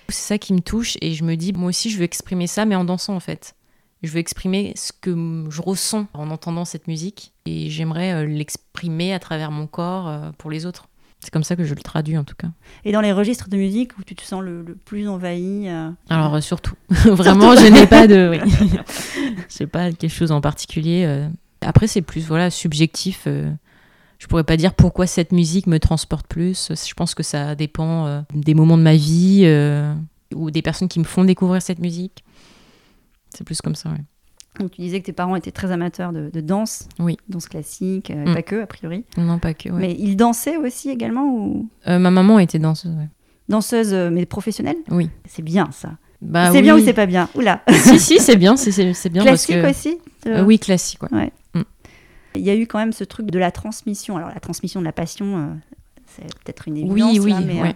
C'est 0.09 0.27
ça 0.27 0.38
qui 0.38 0.53
me 0.53 0.59
touche 0.59 0.97
et 1.01 1.13
je 1.13 1.24
me 1.24 1.35
dis, 1.35 1.53
moi 1.53 1.69
aussi, 1.69 1.89
je 1.89 1.97
veux 1.97 2.03
exprimer 2.03 2.47
ça, 2.47 2.65
mais 2.65 2.75
en 2.75 2.83
dansant, 2.83 3.15
en 3.15 3.19
fait. 3.19 3.55
Je 4.03 4.12
veux 4.12 4.19
exprimer 4.19 4.74
ce 4.75 4.91
que 5.00 5.45
je 5.50 5.62
ressens 5.62 6.07
en 6.13 6.29
entendant 6.29 6.65
cette 6.65 6.88
musique 6.88 7.33
et 7.45 7.69
j'aimerais 7.69 8.13
euh, 8.13 8.25
l'exprimer 8.25 9.13
à 9.13 9.19
travers 9.19 9.50
mon 9.51 9.65
corps 9.67 10.07
euh, 10.07 10.31
pour 10.38 10.51
les 10.51 10.65
autres. 10.65 10.88
C'est 11.21 11.31
comme 11.31 11.43
ça 11.43 11.55
que 11.55 11.63
je 11.63 11.74
le 11.74 11.81
traduis, 11.81 12.17
en 12.17 12.24
tout 12.24 12.35
cas. 12.35 12.50
Et 12.83 12.91
dans 12.91 13.01
les 13.01 13.12
registres 13.12 13.50
de 13.50 13.57
musique 13.57 13.97
où 13.97 14.03
tu 14.03 14.13
te 14.13 14.21
sens 14.21 14.43
le, 14.43 14.62
le 14.62 14.75
plus 14.75 15.07
envahi 15.07 15.67
euh, 15.69 15.89
Alors 16.09 16.35
euh, 16.35 16.41
surtout, 16.41 16.75
vraiment, 16.89 17.55
je 17.55 17.65
n'ai 17.65 17.88
pas 17.88 18.05
de, 18.05 18.29
oui, 18.29 18.69
c'est 19.47 19.65
pas 19.65 19.91
quelque 19.91 20.13
chose 20.13 20.31
en 20.31 20.41
particulier. 20.41 21.27
Après, 21.62 21.88
c'est 21.88 22.01
plus 22.03 22.27
voilà 22.27 22.50
subjectif. 22.51 23.24
euh. 23.27 23.51
Je 24.17 24.27
pourrais 24.27 24.43
pas 24.43 24.57
dire 24.57 24.74
pourquoi 24.74 25.07
cette 25.07 25.31
musique 25.31 25.67
me 25.67 25.79
transporte 25.79 26.27
plus. 26.27 26.72
Je 26.72 26.93
pense 26.93 27.13
que 27.15 27.24
ça 27.24 27.55
dépend 27.55 28.05
euh, 28.07 28.22
des 28.34 28.53
moments 28.53 28.77
de 28.77 28.84
ma 28.84 28.95
vie 28.95 29.41
euh, 29.43 29.93
ou 30.34 30.51
des 30.51 30.62
personnes 30.62 30.88
qui 30.88 31.00
me 31.00 31.03
font 31.03 31.24
découvrir 31.25 31.62
cette 31.62 31.79
musique. 31.79 32.24
C'est 33.29 33.43
plus 33.43 33.62
comme 33.62 33.75
ça. 33.75 33.89
ouais. 33.89 34.01
Donc 34.60 34.72
tu 34.72 34.81
disais 34.81 35.01
que 35.01 35.05
tes 35.05 35.12
parents 35.13 35.36
étaient 35.36 35.51
très 35.51 35.72
amateurs 35.72 36.13
de, 36.13 36.29
de 36.31 36.39
danse, 36.41 36.88
Oui. 36.98 37.17
danse 37.27 37.48
classique, 37.48 38.10
euh, 38.10 38.25
Mm. 38.25 38.34
pas 38.34 38.41
que 38.41 38.62
a 38.62 38.65
priori. 38.67 39.03
Non, 39.17 39.38
pas 39.38 39.53
que. 39.53 39.67
ouais. 39.69 39.79
Mais 39.79 39.95
ils 40.00 40.15
dansaient 40.15 40.55
aussi 40.55 40.89
également 40.89 41.25
ou? 41.25 41.69
Ma 41.86 42.00
maman 42.00 42.39
était 42.39 42.60
danseuse. 42.60 42.95
ouais. 42.95 43.10
danseuse 43.50 43.93
mais 43.93 44.25
professionnelle? 44.25 44.77
Oui. 44.89 45.10
C'est 45.27 45.41
bien 45.43 45.69
ça. 45.72 45.91
Bah 46.22 46.51
c'est 46.53 46.62
bien 46.62 46.74
ou 46.75 46.77
oui. 46.77 46.86
c'est 46.86 46.93
pas 46.93 47.05
bien? 47.05 47.27
Oula. 47.36 47.62
Si 47.69 48.00
si, 48.00 48.19
c'est 48.19 48.38
bien, 48.38 48.55
c'est- 48.55 48.72
bien 49.10 49.22
Classique 49.24 49.62
parce 49.62 49.84
que 49.84 49.89
aussi 50.31 50.43
oui 50.45 50.57
classique. 50.57 51.03
ouais. 51.12 51.31
Il 52.36 52.42
y 52.44 52.50
a 52.50 52.56
eu 52.56 52.68
quand 52.68 52.80
même 52.80 52.94
ce 52.94 53.04
truc 53.04 53.27
de 53.32 53.39
la 53.39 53.51
transmission. 53.51 54.18
Alors 54.18 54.30
la 54.30 54.39
transmission 54.39 54.80
de 54.80 54.86
la 54.86 54.92
passion, 54.92 55.38
euh, 55.38 55.46
c'est 56.08 56.24
peut-être 56.44 56.68
une 56.68 56.77
évidence 56.77 56.96
Oui 57.13 57.20
oui. 57.20 57.32
là, 57.32 57.39
mais 57.42 57.62
ouais. 57.62 57.70
euh, 57.70 57.74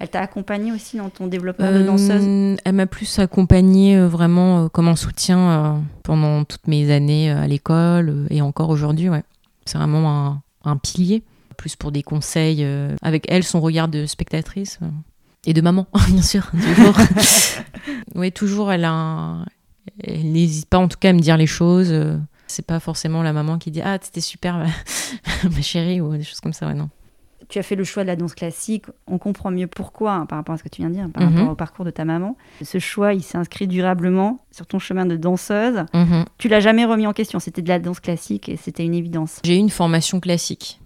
elle 0.00 0.08
t'a 0.08 0.20
accompagnée 0.20 0.72
aussi 0.72 0.96
dans 0.96 1.08
ton 1.08 1.26
développement 1.28 1.70
de 1.72 1.82
danseuse? 1.82 2.24
Euh, 2.26 2.56
Elle 2.64 2.74
m'a 2.74 2.86
plus 2.86 3.18
accompagnée 3.18 3.96
euh, 3.96 4.08
vraiment 4.08 4.64
euh, 4.64 4.68
comme 4.68 4.88
un 4.88 4.96
soutien 4.96 5.82
pendant 6.02 6.44
toutes 6.44 6.66
mes 6.66 6.90
années 6.90 7.30
à 7.30 7.46
l'école 7.46 8.26
et 8.30 8.42
encore 8.42 8.70
aujourd'hui. 8.70 9.08
Ouais. 9.08 9.22
C'est 9.66 9.78
vraiment 9.78 10.10
un, 10.10 10.42
un 10.64 10.76
pilier, 10.76 11.22
plus 11.56 11.76
pour 11.76 11.92
des 11.92 12.02
conseils 12.02 12.66
avec 13.02 13.24
elle, 13.28 13.44
son 13.44 13.60
regard 13.60 13.88
de 13.88 14.04
spectatrice 14.06 14.78
et 15.46 15.52
de 15.54 15.60
maman, 15.60 15.86
bien 16.10 16.22
sûr. 16.22 16.50
Toujours. 16.50 16.96
ouais, 18.14 18.30
toujours, 18.30 18.72
elle, 18.72 18.84
a 18.84 18.90
un- 18.92 19.46
elle 20.02 20.32
n'hésite 20.32 20.66
pas 20.68 20.78
en 20.78 20.88
tout 20.88 20.98
cas 20.98 21.10
à 21.10 21.12
me 21.12 21.20
dire 21.20 21.36
les 21.36 21.46
choses. 21.46 21.94
C'est 22.46 22.66
pas 22.66 22.80
forcément 22.80 23.22
la 23.22 23.32
maman 23.32 23.58
qui 23.58 23.70
dit 23.70 23.80
Ah, 23.82 23.98
c'était 24.00 24.20
super, 24.20 24.58
ma- 25.44 25.60
chérie, 25.62 26.00
ou 26.00 26.16
des 26.16 26.22
choses 26.22 26.40
comme 26.40 26.52
ça. 26.52 26.66
Ouais, 26.66 26.74
non. 26.74 26.90
Tu 27.50 27.58
as 27.58 27.62
fait 27.62 27.76
le 27.76 27.84
choix 27.84 28.04
de 28.04 28.06
la 28.08 28.16
danse 28.16 28.34
classique. 28.34 28.86
On 29.06 29.18
comprend 29.18 29.50
mieux 29.50 29.66
pourquoi 29.66 30.14
hein, 30.14 30.26
par 30.26 30.38
rapport 30.38 30.54
à 30.54 30.58
ce 30.58 30.62
que 30.62 30.70
tu 30.70 30.80
viens 30.80 30.88
de 30.88 30.94
dire, 30.94 31.10
par 31.12 31.22
Mhm. 31.24 31.34
rapport 31.36 31.52
au 31.52 31.54
parcours 31.54 31.84
de 31.84 31.90
ta 31.90 32.06
maman. 32.06 32.36
Ce 32.62 32.78
choix, 32.78 33.12
il 33.12 33.22
s'est 33.22 33.36
inscrit 33.36 33.66
durablement 33.66 34.38
sur 34.50 34.66
ton 34.66 34.78
chemin 34.78 35.04
de 35.04 35.16
danseuse. 35.16 35.84
Mhm. 35.92 36.24
Tu 36.38 36.48
l'as 36.48 36.60
jamais 36.60 36.86
remis 36.86 37.06
en 37.06 37.12
question. 37.12 37.38
C'était 37.40 37.60
de 37.60 37.68
la 37.68 37.78
danse 37.78 38.00
classique 38.00 38.48
et 38.48 38.56
c'était 38.56 38.84
une 38.84 38.94
évidence. 38.94 39.40
J'ai 39.44 39.56
eu 39.56 39.58
une 39.58 39.68
formation 39.70 40.20
classique 40.20 40.80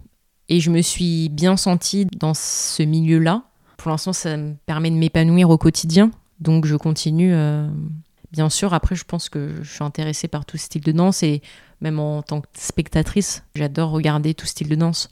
et 0.49 0.59
je 0.59 0.69
me 0.69 0.81
suis 0.81 1.29
bien 1.29 1.55
sentie 1.55 2.05
dans 2.17 2.33
ce 2.33 2.83
milieu-là. 2.83 3.43
Pour 3.77 3.91
l'instant, 3.91 4.11
ça 4.11 4.35
me 4.35 4.55
permet 4.65 4.91
de 4.91 4.95
m'épanouir 4.97 5.49
au 5.49 5.57
quotidien, 5.57 6.11
donc 6.41 6.65
je 6.65 6.75
continue. 6.75 7.33
euh, 7.33 7.69
Bien 8.31 8.49
sûr, 8.49 8.73
après, 8.73 8.95
je 8.95 9.05
pense 9.05 9.29
que 9.29 9.55
je 9.61 9.71
suis 9.71 9.83
intéressée 9.83 10.27
par 10.27 10.45
tout 10.45 10.57
style 10.57 10.83
de 10.83 10.91
danse 10.91 11.23
et 11.23 11.41
même 11.81 11.99
en 11.99 12.21
tant 12.21 12.41
que 12.41 12.47
spectatrice, 12.53 13.43
j'adore 13.55 13.91
regarder 13.91 14.33
tout 14.33 14.45
style 14.45 14.69
de 14.69 14.75
danse. 14.75 15.09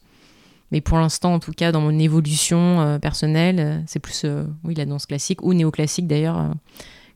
Mais 0.71 0.81
pour 0.81 0.97
l'instant, 0.97 1.33
en 1.33 1.39
tout 1.39 1.53
cas, 1.53 1.71
dans 1.71 1.81
mon 1.81 1.97
évolution 1.97 2.81
euh, 2.81 2.99
personnelle, 2.99 3.59
euh, 3.59 3.79
c'est 3.87 3.99
plus 3.99 4.23
euh, 4.25 4.43
oui 4.63 4.75
la 4.75 4.85
danse 4.85 5.05
classique 5.05 5.41
ou 5.41 5.53
néoclassique 5.53 6.07
d'ailleurs 6.07 6.53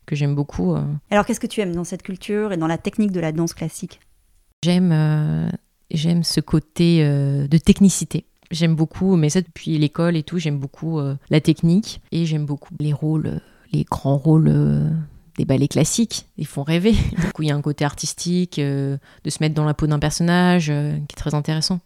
que 0.06 0.16
j'aime 0.16 0.36
beaucoup. 0.36 0.76
Alors 1.10 1.26
qu'est-ce 1.26 1.40
que 1.40 1.48
tu 1.48 1.62
aimes 1.62 1.76
dans 1.76 1.84
cette 1.84 2.02
culture 2.02 2.54
et 2.54 2.58
dans 2.58 2.68
la 2.68 2.78
technique 2.78 3.12
de 3.12 3.20
la 3.20 3.32
danse 3.32 3.54
classique? 3.54 4.00
J'aime 4.64 5.52
j'aime 5.92 6.24
ce 6.24 6.40
côté 6.40 7.04
de 7.04 7.58
technicité. 7.58 8.26
J'aime 8.50 8.76
beaucoup, 8.76 9.16
mais 9.16 9.30
ça 9.30 9.42
depuis 9.42 9.78
l'école 9.78 10.18
et 10.18 10.24
tout, 10.24 10.38
j'aime 10.38 10.58
beaucoup 10.58 11.00
la 11.30 11.40
technique 11.40 12.02
et 12.12 12.26
j'aime 12.26 12.46
beaucoup 12.46 12.74
les 12.80 12.94
rôles, 12.94 13.42
les 13.72 13.84
grands 13.84 14.18
rôles 14.18 14.52
des 15.38 15.46
ballets 15.46 15.68
classiques. 15.68 16.28
Ils 16.38 16.48
font 16.48 16.64
rêver. 16.64 16.92
du 17.22 17.32
coup, 17.34 17.44
il 17.44 17.50
y 17.50 17.52
a 17.52 17.56
un 17.56 17.62
côté 17.62 17.86
artistique, 17.86 18.60
euh, 18.60 18.98
de 19.24 19.30
se 19.30 19.38
mettre 19.42 19.56
dans 19.56 19.66
la 19.66 19.74
peau 19.74 19.88
d'un 19.88 20.00
personnage 20.00 20.70
euh, 20.70 20.94
qui 21.08 21.14
est 21.14 21.20
très 21.20 21.34
intéressant. 21.36 21.80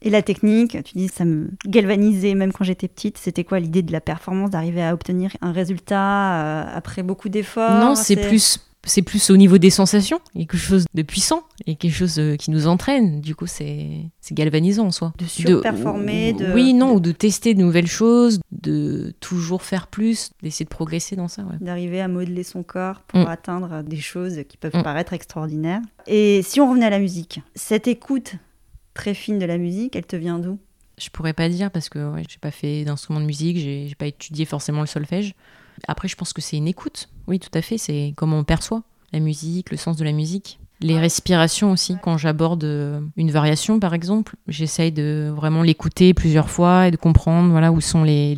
Et 0.00 0.10
la 0.10 0.22
technique, 0.22 0.82
tu 0.84 0.94
dis, 0.96 1.08
ça 1.08 1.24
me 1.24 1.50
galvanisait 1.66 2.34
même 2.34 2.52
quand 2.52 2.62
j'étais 2.62 2.86
petite. 2.86 3.18
C'était 3.18 3.42
quoi 3.42 3.58
l'idée 3.58 3.82
de 3.82 3.90
la 3.90 4.00
performance, 4.00 4.50
d'arriver 4.50 4.82
à 4.82 4.94
obtenir 4.94 5.36
un 5.40 5.50
résultat 5.50 6.40
euh, 6.40 6.64
après 6.72 7.02
beaucoup 7.02 7.28
d'efforts? 7.28 7.80
Non, 7.80 7.96
c'est 7.96 8.16
plus 8.16 8.60
c'est 8.88 9.02
plus 9.02 9.30
au 9.30 9.36
niveau 9.36 9.58
des 9.58 9.70
sensations, 9.70 10.20
Il 10.34 10.40
y 10.40 10.44
a 10.44 10.46
quelque 10.46 10.60
chose 10.60 10.84
de 10.92 11.02
puissant 11.02 11.42
quelque 11.66 11.90
chose 11.90 12.18
euh, 12.18 12.36
qui 12.36 12.50
nous 12.50 12.66
entraîne. 12.66 13.20
Du 13.20 13.34
coup, 13.34 13.46
c'est 13.46 14.10
galvanisant 14.32 14.86
en 14.86 14.90
soi. 14.90 15.12
de 15.18 15.24
surperformer, 15.26 16.32
de... 16.32 16.52
Oui, 16.54 16.72
non, 16.74 16.88
de- 16.90 16.96
ou 16.96 17.00
de 17.00 17.12
tester 17.12 17.54
de 17.54 17.60
nouvelles 17.60 17.86
choses, 17.86 18.40
de 18.52 19.14
toujours 19.20 19.62
faire 19.62 19.86
plus, 19.86 20.30
d'essayer 20.42 20.64
de 20.64 20.70
progresser 20.70 21.14
dans 21.16 21.28
ça. 21.28 21.42
Ouais. 21.42 21.56
d'arriver 21.60 22.00
à 22.00 22.08
modeler 22.08 22.42
son 22.42 22.62
corps 22.62 23.00
pour 23.02 23.20
Mm. 23.20 23.26
atteindre 23.28 23.82
des 23.82 23.96
choses 24.00 24.40
qui 24.48 24.56
peuvent 24.56 24.76
Mm. 24.76 24.82
paraître 24.82 25.12
extraordinaires. 25.12 25.80
Et 26.06 26.42
si 26.42 26.60
on 26.60 26.68
revenait 26.70 26.86
à 26.86 26.90
la 26.90 26.98
musique, 26.98 27.40
cette 27.54 27.86
écoute 27.88 28.34
très 28.94 29.14
fine 29.14 29.38
de 29.38 29.44
la 29.46 29.58
musique, 29.58 29.94
elle 29.96 30.06
te 30.06 30.16
vient 30.16 30.38
d'où? 30.38 30.58
Je 31.00 31.10
pourrais 31.10 31.32
pas 31.32 31.48
dire 31.48 31.70
parce 31.70 31.88
que 31.88 32.12
ouais, 32.12 32.22
j'ai 32.28 32.38
pas 32.40 32.50
fait 32.50 32.84
d'instrument 32.84 33.20
de 33.20 33.26
musique, 33.26 33.56
j'ai 33.58 33.94
pas 33.96 34.06
étudié 34.06 34.44
forcément 34.44 34.80
le 34.80 34.86
solfège. 34.86 35.34
Après, 35.86 36.08
je 36.08 36.16
pense 36.16 36.32
que 36.32 36.40
c'est 36.40 36.56
une 36.56 36.68
écoute. 36.68 37.08
Oui, 37.26 37.38
tout 37.38 37.50
à 37.54 37.62
fait. 37.62 37.78
C'est 37.78 38.12
comment 38.16 38.38
on 38.38 38.44
perçoit 38.44 38.82
la 39.12 39.20
musique, 39.20 39.70
le 39.70 39.76
sens 39.76 39.96
de 39.96 40.04
la 40.04 40.12
musique. 40.12 40.58
Les 40.80 40.98
respirations 40.98 41.72
aussi. 41.72 41.96
Quand 42.02 42.18
j'aborde 42.18 42.62
euh, 42.64 43.00
une 43.16 43.30
variation, 43.30 43.80
par 43.80 43.94
exemple, 43.94 44.36
j'essaye 44.46 44.92
de 44.92 45.32
vraiment 45.34 45.62
l'écouter 45.62 46.14
plusieurs 46.14 46.50
fois 46.50 46.86
et 46.86 46.90
de 46.90 46.96
comprendre 46.96 47.50
voilà, 47.50 47.72
où 47.72 47.80
sont 47.80 48.04
les, 48.04 48.36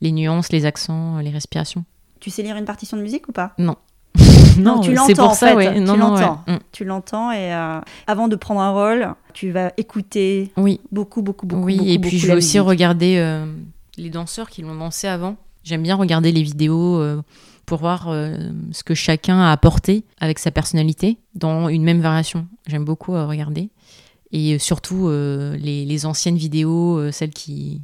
les 0.00 0.12
nuances, 0.12 0.50
les 0.50 0.64
accents, 0.66 1.18
les 1.18 1.30
respirations. 1.30 1.84
Tu 2.20 2.30
sais 2.30 2.42
lire 2.42 2.56
une 2.56 2.64
partition 2.64 2.96
de 2.96 3.02
musique 3.02 3.28
ou 3.28 3.32
pas? 3.32 3.54
Non, 3.58 3.76
Non, 4.58 4.80
tu 4.80 4.88
c'est 4.90 4.94
l'entends, 4.96 5.14
pour 5.14 5.30
en 5.30 5.34
ça, 5.34 5.48
fait. 5.50 5.54
ouais. 5.54 5.74
Tu 5.74 5.80
Non, 5.82 5.92
ouais. 5.92 5.98
l'entends. 5.98 6.40
Mm. 6.48 6.56
Tu 6.72 6.84
l'entends 6.84 7.30
et 7.30 7.54
euh, 7.54 7.80
avant 8.08 8.26
de 8.26 8.34
prendre 8.34 8.60
un 8.60 8.70
rôle, 8.70 9.14
tu 9.32 9.52
vas 9.52 9.70
écouter 9.76 10.50
Oui, 10.56 10.80
beaucoup, 10.90 11.22
beaucoup, 11.22 11.46
beaucoup. 11.46 11.62
oui. 11.64 11.76
beaucoup, 11.76 11.88
et 11.90 11.98
puis 12.00 12.18
je 12.18 12.26
vais 12.26 12.34
aussi 12.34 12.58
regarder 12.58 13.18
euh, 13.18 13.46
les 13.96 14.10
danseurs 14.10 14.50
qui 14.50 14.62
l'ont 14.62 14.74
dansé 14.74 15.06
avant. 15.06 15.36
J'aime 15.68 15.82
bien 15.82 15.96
regarder 15.96 16.32
les 16.32 16.42
vidéos 16.42 16.98
euh, 16.98 17.20
pour 17.66 17.80
voir 17.80 18.08
euh, 18.08 18.38
ce 18.72 18.82
que 18.82 18.94
chacun 18.94 19.38
a 19.38 19.52
apporté 19.52 20.04
avec 20.18 20.38
sa 20.38 20.50
personnalité 20.50 21.18
dans 21.34 21.68
une 21.68 21.82
même 21.82 22.00
variation. 22.00 22.48
J'aime 22.66 22.86
beaucoup 22.86 23.14
euh, 23.14 23.26
regarder. 23.26 23.68
Et 24.32 24.58
surtout 24.58 25.08
les, 25.08 26.06
anciennes 26.06 26.36
vidéos, 26.36 27.10
celles 27.12 27.30
qui, 27.30 27.80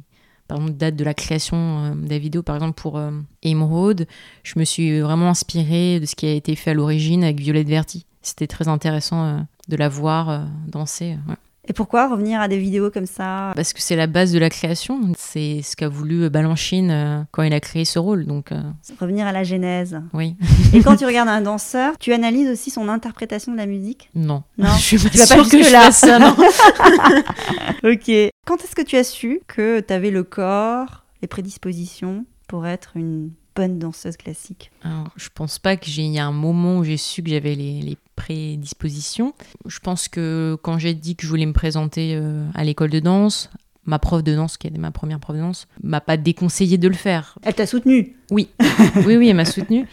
par 0.47 0.57
exemple, 0.57 0.77
datent 0.77 0.95
de 0.95 1.03
la 1.03 1.15
création 1.15 1.95
de 1.95 2.07
la 2.07 2.19
vidéo. 2.19 2.43
Par 2.43 2.55
exemple, 2.55 2.79
pour 2.79 3.01
Emerald, 3.41 4.07
je 4.43 4.59
me 4.59 4.63
suis 4.63 4.99
vraiment 4.99 5.29
inspirée 5.29 5.99
de 5.99 6.05
ce 6.05 6.15
qui 6.15 6.27
a 6.27 6.33
été 6.33 6.55
fait 6.55 6.69
à 6.69 6.73
l'origine 6.75 7.23
avec 7.23 7.39
Violette 7.39 7.67
Verti. 7.67 8.05
C'était 8.21 8.45
très 8.45 8.67
intéressant 8.67 9.43
de 9.67 9.75
la 9.75 9.89
voir 9.89 10.47
danser. 10.67 11.17
Et 11.67 11.73
pourquoi 11.73 12.07
revenir 12.07 12.39
à 12.41 12.47
des 12.47 12.59
vidéos 12.59 12.91
comme 12.91 13.07
ça? 13.07 13.51
Parce 13.55 13.73
que 13.73 13.81
c'est 13.81 13.95
la 13.95 14.05
base 14.07 14.31
de 14.31 14.37
la 14.39 14.49
création. 14.51 14.99
C'est 15.17 15.61
ce 15.63 15.75
qu'a 15.75 15.89
voulu 15.89 16.29
Balanchine 16.29 16.91
euh, 16.91 17.23
quand 17.31 17.41
il 17.43 17.53
a 17.53 17.59
créé 17.59 17.85
ce 17.85 17.97
rôle. 17.97 18.25
Donc, 18.25 18.51
euh, 18.51 18.61
Revenir 18.99 19.25
à 19.25 19.31
la 19.31 19.43
genèse. 19.43 19.99
oui. 20.13 20.35
Et 20.73 20.81
quand 20.81 20.95
tu 20.97 21.05
regardes 21.05 21.29
un 21.29 21.41
danseur, 21.41 21.97
tu 21.99 22.13
analyses 22.13 22.49
aussi 22.49 22.69
son 22.69 22.87
interprétation 22.87 23.51
de 23.51 23.57
la 23.57 23.65
musique? 23.65 24.09
Non. 24.13 24.43
Non, 24.59 24.69
je 24.77 24.81
suis 24.81 24.97
pas 24.99 25.09
tu 25.09 25.17
vas 25.17 25.27
pas 25.27 25.33
sûre 25.35 25.43
que 25.49 25.57
je 25.57 25.63
jusque-là. 25.63 25.81
fasse 25.81 25.97
ça, 25.97 26.19
non. 26.19 26.35
Ok. 27.83 28.11
Quand 28.45 28.63
est-ce 28.63 28.75
que 28.75 28.81
tu 28.83 28.95
as 28.95 29.03
su 29.03 29.41
que 29.47 29.79
tu 29.79 29.93
avais 29.93 30.11
le 30.11 30.23
corps, 30.23 31.03
les 31.21 31.27
prédispositions 31.27 32.25
pour 32.47 32.65
être 32.67 32.91
une 32.95 33.31
bonne 33.55 33.79
danseuse 33.79 34.17
classique? 34.17 34.71
Alors, 34.83 35.09
je 35.15 35.29
pense 35.33 35.59
pas 35.59 35.77
que 35.77 35.85
j'ai 35.87 36.03
il 36.03 36.13
y 36.13 36.19
a 36.19 36.25
un 36.25 36.31
moment 36.31 36.77
où 36.79 36.83
j'ai 36.83 36.97
su 36.97 37.23
que 37.23 37.29
j'avais 37.29 37.55
les, 37.55 37.81
les 37.81 37.97
prédispositions. 38.15 39.33
Je 39.65 39.79
pense 39.79 40.07
que 40.07 40.57
quand 40.61 40.77
j'ai 40.77 40.93
dit 40.93 41.15
que 41.15 41.23
je 41.23 41.29
voulais 41.29 41.45
me 41.45 41.53
présenter 41.53 42.13
euh, 42.15 42.47
à 42.53 42.63
l'école 42.63 42.89
de 42.89 42.99
danse, 42.99 43.49
ma 43.85 43.99
prof 43.99 44.23
de 44.23 44.35
danse, 44.35 44.57
qui 44.57 44.67
était 44.67 44.77
ma 44.79 44.91
première 44.91 45.19
prof 45.19 45.35
de 45.35 45.41
danse, 45.41 45.67
m'a 45.83 46.01
pas 46.01 46.17
déconseillé 46.17 46.77
de 46.77 46.87
le 46.87 46.95
faire. 46.95 47.37
Elle 47.43 47.53
t'a 47.53 47.65
soutenue 47.67 48.15
Oui, 48.31 48.49
oui, 49.05 49.17
oui, 49.17 49.29
elle 49.29 49.35
m'a 49.35 49.45
soutenue. 49.45 49.87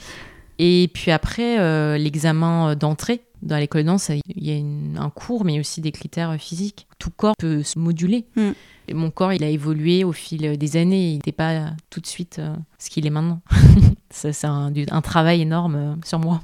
Et 0.59 0.91
puis 0.95 1.11
après, 1.11 1.59
euh, 1.59 1.99
l'examen 1.99 2.77
d'entrée 2.77 3.23
dans 3.43 3.57
l'école 3.57 3.83
de 3.83 3.87
danse, 3.89 4.09
il 4.11 4.21
y 4.45 4.51
a 4.53 4.57
une- 4.57 4.97
un 4.99 5.11
cours, 5.11 5.45
mais 5.45 5.59
aussi 5.59 5.81
des 5.81 5.91
critères 5.91 6.37
physiques. 6.39 6.87
Tout 6.99 7.11
corps 7.11 7.35
peut 7.37 7.63
se 7.65 7.79
moduler. 7.79 8.25
Mm. 8.37 8.51
Et 8.89 8.95
mon 8.95 9.11
corps, 9.11 9.33
il 9.33 9.43
a 9.43 9.49
évolué 9.49 10.05
au 10.05 10.13
fil 10.13 10.57
des 10.57 10.77
années. 10.77 11.11
Il 11.11 11.15
n'était 11.15 11.33
pas 11.33 11.71
tout 11.91 12.01
de 12.01 12.07
suite 12.07 12.39
euh, 12.39 12.55
ce 12.79 12.91
qu'il 12.91 13.07
est 13.07 13.11
maintenant. 13.11 13.41
C'est 14.11 14.45
un, 14.45 14.73
un 14.91 15.01
travail 15.01 15.41
énorme 15.41 15.99
sur 16.05 16.19
moi. 16.19 16.41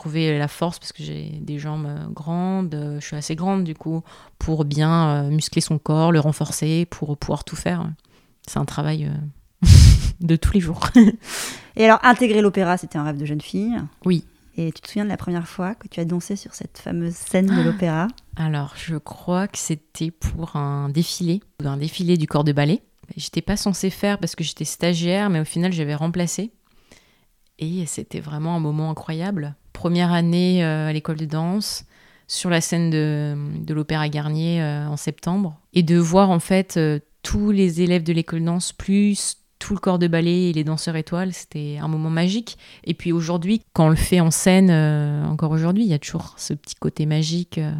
Trouver 0.00 0.38
la 0.38 0.48
force, 0.48 0.78
parce 0.78 0.92
que 0.92 1.02
j'ai 1.02 1.28
des 1.42 1.58
jambes 1.58 1.84
euh, 1.84 2.06
grandes, 2.08 2.74
euh, 2.74 2.98
je 3.00 3.06
suis 3.06 3.16
assez 3.16 3.36
grande 3.36 3.64
du 3.64 3.74
coup, 3.74 4.02
pour 4.38 4.64
bien 4.64 5.10
euh, 5.10 5.28
muscler 5.28 5.60
son 5.60 5.78
corps, 5.78 6.10
le 6.10 6.20
renforcer, 6.20 6.86
pour 6.86 7.18
pouvoir 7.18 7.44
tout 7.44 7.54
faire. 7.54 7.86
C'est 8.46 8.58
un 8.58 8.64
travail 8.64 9.10
de 10.20 10.36
tous 10.36 10.54
les 10.54 10.60
jours. 10.60 10.88
Et 11.76 11.84
alors, 11.84 11.98
intégrer 12.02 12.40
l'opéra, 12.40 12.78
c'était 12.78 12.96
un 12.96 13.04
rêve 13.04 13.18
de 13.18 13.26
jeune 13.26 13.42
fille 13.42 13.76
Oui. 14.06 14.24
Et 14.56 14.72
tu 14.72 14.80
te 14.80 14.88
souviens 14.88 15.04
de 15.04 15.10
la 15.10 15.18
première 15.18 15.46
fois 15.46 15.74
que 15.74 15.86
tu 15.86 16.00
as 16.00 16.06
dansé 16.06 16.34
sur 16.34 16.54
cette 16.54 16.78
fameuse 16.78 17.12
scène 17.12 17.54
de 17.54 17.60
l'opéra? 17.60 18.08
Alors, 18.36 18.72
je 18.76 18.96
crois 18.96 19.48
que 19.48 19.58
c'était 19.58 20.10
pour 20.10 20.56
un 20.56 20.88
défilé, 20.88 21.42
un 21.62 21.76
défilé 21.76 22.16
du 22.16 22.26
corps 22.26 22.44
de 22.44 22.52
ballet. 22.52 22.82
J'étais 23.18 23.42
pas 23.42 23.58
censée 23.58 23.90
faire 23.90 24.16
parce 24.16 24.34
que 24.34 24.44
j'étais 24.44 24.64
stagiaire, 24.64 25.28
mais 25.28 25.40
au 25.40 25.44
final, 25.44 25.74
j'avais 25.74 25.94
remplacé. 25.94 26.52
Et 27.58 27.84
c'était 27.84 28.20
vraiment 28.20 28.56
un 28.56 28.60
moment 28.60 28.88
incroyable. 28.88 29.56
Première 29.80 30.12
année 30.12 30.62
euh, 30.62 30.88
à 30.88 30.92
l'école 30.92 31.16
de 31.16 31.24
danse, 31.24 31.86
sur 32.26 32.50
la 32.50 32.60
scène 32.60 32.90
de, 32.90 33.34
de 33.64 33.72
l'Opéra 33.72 34.10
Garnier 34.10 34.60
euh, 34.60 34.86
en 34.86 34.98
septembre. 34.98 35.58
Et 35.72 35.82
de 35.82 35.96
voir 35.96 36.28
en 36.28 36.38
fait 36.38 36.76
euh, 36.76 36.98
tous 37.22 37.50
les 37.50 37.80
élèves 37.80 38.02
de 38.02 38.12
l'école 38.12 38.40
de 38.40 38.44
danse, 38.44 38.74
plus 38.74 39.38
tout 39.58 39.72
le 39.72 39.80
corps 39.80 39.98
de 39.98 40.06
ballet 40.06 40.50
et 40.50 40.52
les 40.52 40.64
danseurs 40.64 40.96
étoiles, 40.96 41.32
c'était 41.32 41.78
un 41.80 41.88
moment 41.88 42.10
magique. 42.10 42.58
Et 42.84 42.92
puis 42.92 43.10
aujourd'hui, 43.10 43.62
quand 43.72 43.86
on 43.86 43.88
le 43.88 43.96
fait 43.96 44.20
en 44.20 44.30
scène, 44.30 44.68
euh, 44.68 45.24
encore 45.24 45.50
aujourd'hui, 45.50 45.84
il 45.84 45.88
y 45.88 45.94
a 45.94 45.98
toujours 45.98 46.34
ce 46.36 46.52
petit 46.52 46.74
côté 46.74 47.06
magique 47.06 47.56
euh, 47.56 47.72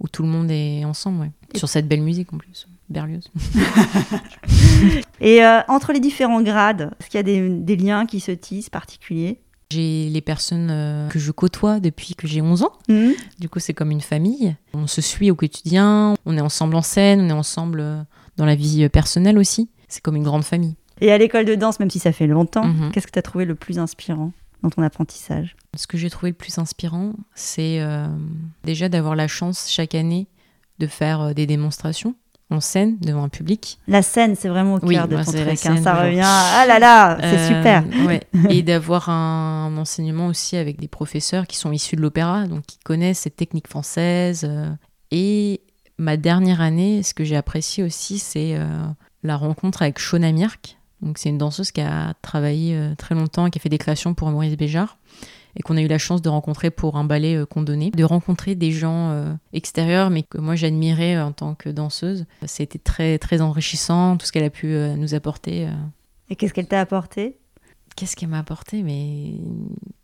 où 0.00 0.08
tout 0.08 0.22
le 0.22 0.30
monde 0.30 0.50
est 0.50 0.86
ensemble, 0.86 1.20
ouais. 1.20 1.30
Sur 1.54 1.68
cette 1.68 1.86
belle 1.86 2.00
musique 2.00 2.32
en 2.32 2.38
plus, 2.38 2.66
Berlioz. 2.88 3.30
Et 5.20 5.44
euh, 5.44 5.60
entre 5.68 5.92
les 5.92 6.00
différents 6.00 6.40
grades, 6.40 6.92
est-ce 6.98 7.10
qu'il 7.10 7.18
y 7.18 7.20
a 7.20 7.22
des, 7.24 7.50
des 7.50 7.76
liens 7.76 8.06
qui 8.06 8.20
se 8.20 8.32
tissent 8.32 8.70
particuliers? 8.70 9.38
J'ai 9.72 10.08
les 10.10 10.20
personnes 10.20 10.68
euh, 10.70 11.08
que 11.08 11.18
je 11.18 11.30
côtoie 11.32 11.80
depuis 11.80 12.14
que 12.14 12.26
j'ai 12.26 12.42
11 12.42 12.62
ans. 12.62 12.72
Mhm. 12.88 13.14
Du 13.38 13.48
coup, 13.48 13.58
c'est 13.58 13.72
comme 13.72 13.90
une 13.90 14.00
famille. 14.02 14.54
On 14.74 14.86
se 14.86 15.00
suit 15.00 15.30
au 15.30 15.34
quotidien, 15.34 16.14
on 16.26 16.36
est 16.36 16.40
ensemble 16.42 16.74
en 16.76 16.82
scène, 16.82 17.22
on 17.22 17.28
est 17.30 17.32
ensemble 17.32 17.80
euh, 17.80 18.02
dans 18.36 18.44
la 18.44 18.54
vie 18.54 18.84
euh, 18.84 18.88
personnelle 18.88 19.38
aussi. 19.38 19.70
C'est 19.88 20.02
comme 20.02 20.16
une 20.16 20.24
grande 20.24 20.44
famille. 20.44 20.74
Et 21.00 21.10
à 21.10 21.16
l'école 21.18 21.44
de 21.46 21.54
danse, 21.54 21.80
même 21.80 21.90
si 21.90 21.98
ça 21.98 22.12
fait 22.12 22.26
longtemps, 22.26 22.64
Mhm. 22.66 22.90
qu'est-ce 22.92 23.06
que 23.06 23.12
tu 23.12 23.18
as 23.18 23.22
trouvé 23.22 23.44
le 23.46 23.54
plus 23.54 23.78
inspirant 23.78 24.32
dans 24.62 24.70
ton 24.70 24.82
apprentissage? 24.82 25.56
Ce 25.76 25.86
que 25.86 25.96
j'ai 25.96 26.10
trouvé 26.10 26.30
le 26.30 26.36
plus 26.36 26.58
inspirant, 26.58 27.14
c'est 27.34 27.80
euh, 27.80 28.06
déjà 28.64 28.88
d'avoir 28.90 29.16
la 29.16 29.26
chance 29.28 29.68
chaque 29.70 29.94
année 29.94 30.26
de 30.78 30.86
faire 30.86 31.34
des 31.34 31.46
démonstrations 31.46 32.14
en 32.52 32.60
scène 32.60 32.96
devant 33.00 33.24
un 33.24 33.28
public. 33.28 33.78
La 33.88 34.02
scène, 34.02 34.34
c'est 34.36 34.48
vraiment 34.48 34.74
au 34.74 34.78
Oui, 34.86 34.94
cœur 34.94 35.08
de 35.08 35.16
ton 35.16 35.24
truc. 35.32 35.48
hein, 35.48 35.56
ça 35.56 35.94
genre. 35.94 36.04
revient. 36.04 36.20
Ah 36.24 36.64
là 36.68 36.78
là, 36.78 37.18
c'est 37.20 37.26
Euh, 37.38 37.48
super. 37.48 37.84
ouais. 38.06 38.20
Et 38.50 38.62
d'avoir 38.62 39.08
un 39.10 39.76
enseignement 39.76 40.26
aussi 40.28 40.56
avec 40.56 40.78
des 40.80 40.88
professeurs 40.88 41.46
qui 41.46 41.56
sont 41.56 41.72
issus 41.72 41.96
de 41.96 42.00
l'opéra, 42.02 42.46
donc 42.46 42.64
qui 42.66 42.78
connaissent 42.84 43.20
cette 43.20 43.36
technique 43.36 43.68
française. 43.68 44.44
euh. 44.48 44.68
Et 45.10 45.60
ma 45.98 46.16
dernière 46.16 46.60
année, 46.60 47.02
ce 47.02 47.14
que 47.14 47.24
j'ai 47.24 47.36
apprécié 47.36 47.82
aussi, 47.84 48.18
c'est 48.18 48.54
euh, 48.56 48.66
la 49.22 49.36
rencontre 49.36 49.82
avec 49.82 49.98
Shona 49.98 50.32
Mirk. 50.32 50.78
Donc 51.00 51.18
c'est 51.18 51.28
une 51.30 51.38
danseuse 51.38 51.72
qui 51.72 51.80
a 51.80 52.14
travaillé 52.22 52.76
euh, 52.76 52.94
très 52.96 53.14
longtemps 53.14 53.46
et 53.46 53.50
qui 53.50 53.58
a 53.58 53.60
fait 53.60 53.68
des 53.68 53.78
créations 53.78 54.14
pour 54.14 54.30
Maurice 54.30 54.56
Béjart 54.56 54.98
et 55.56 55.62
qu'on 55.62 55.76
a 55.76 55.82
eu 55.82 55.86
la 55.88 55.98
chance 55.98 56.22
de 56.22 56.28
rencontrer 56.28 56.70
pour 56.70 56.96
un 56.96 57.04
ballet 57.04 57.36
euh, 57.36 57.46
qu'on 57.46 57.62
donnait, 57.62 57.90
de 57.90 58.04
rencontrer 58.04 58.54
des 58.54 58.72
gens 58.72 59.10
euh, 59.10 59.32
extérieurs 59.52 60.10
mais 60.10 60.22
que 60.22 60.38
moi 60.38 60.54
j'admirais 60.54 61.16
euh, 61.16 61.26
en 61.26 61.32
tant 61.32 61.54
que 61.54 61.68
danseuse. 61.68 62.24
C'était 62.46 62.78
très 62.78 63.18
très 63.18 63.40
enrichissant 63.40 64.16
tout 64.16 64.26
ce 64.26 64.32
qu'elle 64.32 64.44
a 64.44 64.50
pu 64.50 64.68
euh, 64.68 64.96
nous 64.96 65.14
apporter. 65.14 65.66
euh. 65.66 65.72
Et 66.30 66.36
qu'est-ce 66.36 66.54
qu'elle 66.54 66.68
t'a 66.68 66.80
apporté? 66.80 67.38
Qu'est-ce 67.96 68.16
qu'elle 68.16 68.30
m'a 68.30 68.38
apporté? 68.38 68.82
Mais 68.82 69.32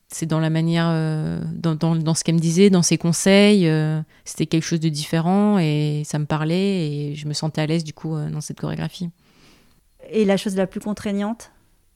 c'est 0.08 0.26
dans 0.26 0.40
la 0.40 0.50
manière, 0.50 0.88
euh, 0.90 1.40
dans, 1.54 1.74
dans, 1.74 1.96
dans 1.96 2.14
ce 2.14 2.24
qu'elle 2.24 2.34
me 2.34 2.40
disait, 2.40 2.68
dans 2.70 2.82
ses 2.82 2.98
conseils. 2.98 3.66
euh, 3.66 4.00
C'était 4.26 4.46
quelque 4.46 4.64
chose 4.64 4.80
de 4.80 4.88
différent 4.90 5.58
et 5.58 6.02
ça 6.04 6.18
me 6.18 6.26
parlait 6.26 6.86
et 6.90 7.14
je 7.14 7.26
me 7.28 7.32
sentais 7.32 7.62
à 7.62 7.66
l'aise 7.66 7.84
du 7.84 7.92
coup 7.94 8.14
euh, 8.14 8.30
dans 8.30 8.40
cette 8.42 8.60
chorégraphie. 8.60 9.08
Et 10.10 10.24
la 10.24 10.36
chose 10.36 10.56
la 10.56 10.66
plus 10.66 10.80
contraignante? 10.80 11.50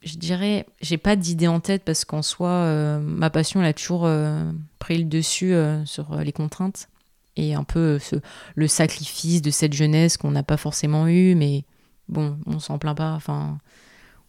Je 0.05 0.17
dirais, 0.17 0.67
j'ai 0.81 0.99
pas 0.99 1.15
d'idée 1.15 1.47
en 1.47 1.61
tête 1.61 1.83
parce 1.85 2.05
qu'en 2.05 2.23
soi, 2.23 2.49
euh, 2.49 2.99
ma 3.01 3.31
passion 3.31 3.61
elle 3.61 3.69
a 3.69 3.73
toujours 3.73 4.03
euh, 4.07 4.51
pris 4.81 4.99
le 4.99 5.05
dessus 5.05 5.55
euh, 5.55 5.85
sur 5.85 6.17
les 6.17 6.33
contraintes 6.33 6.89
et 7.37 7.55
un 7.55 7.63
peu 7.63 7.99
ce, 8.01 8.17
le 8.57 8.67
sacrifice 8.67 9.43
de 9.43 9.51
cette 9.51 9.73
jeunesse 9.75 10.17
qu'on 10.17 10.33
n'a 10.33 10.43
pas 10.43 10.57
forcément 10.57 11.07
eu, 11.07 11.35
mais 11.37 11.65
bon, 12.09 12.37
on 12.47 12.59
s'en 12.59 12.79
plaint 12.79 12.97
pas. 12.97 13.13
Enfin, 13.13 13.59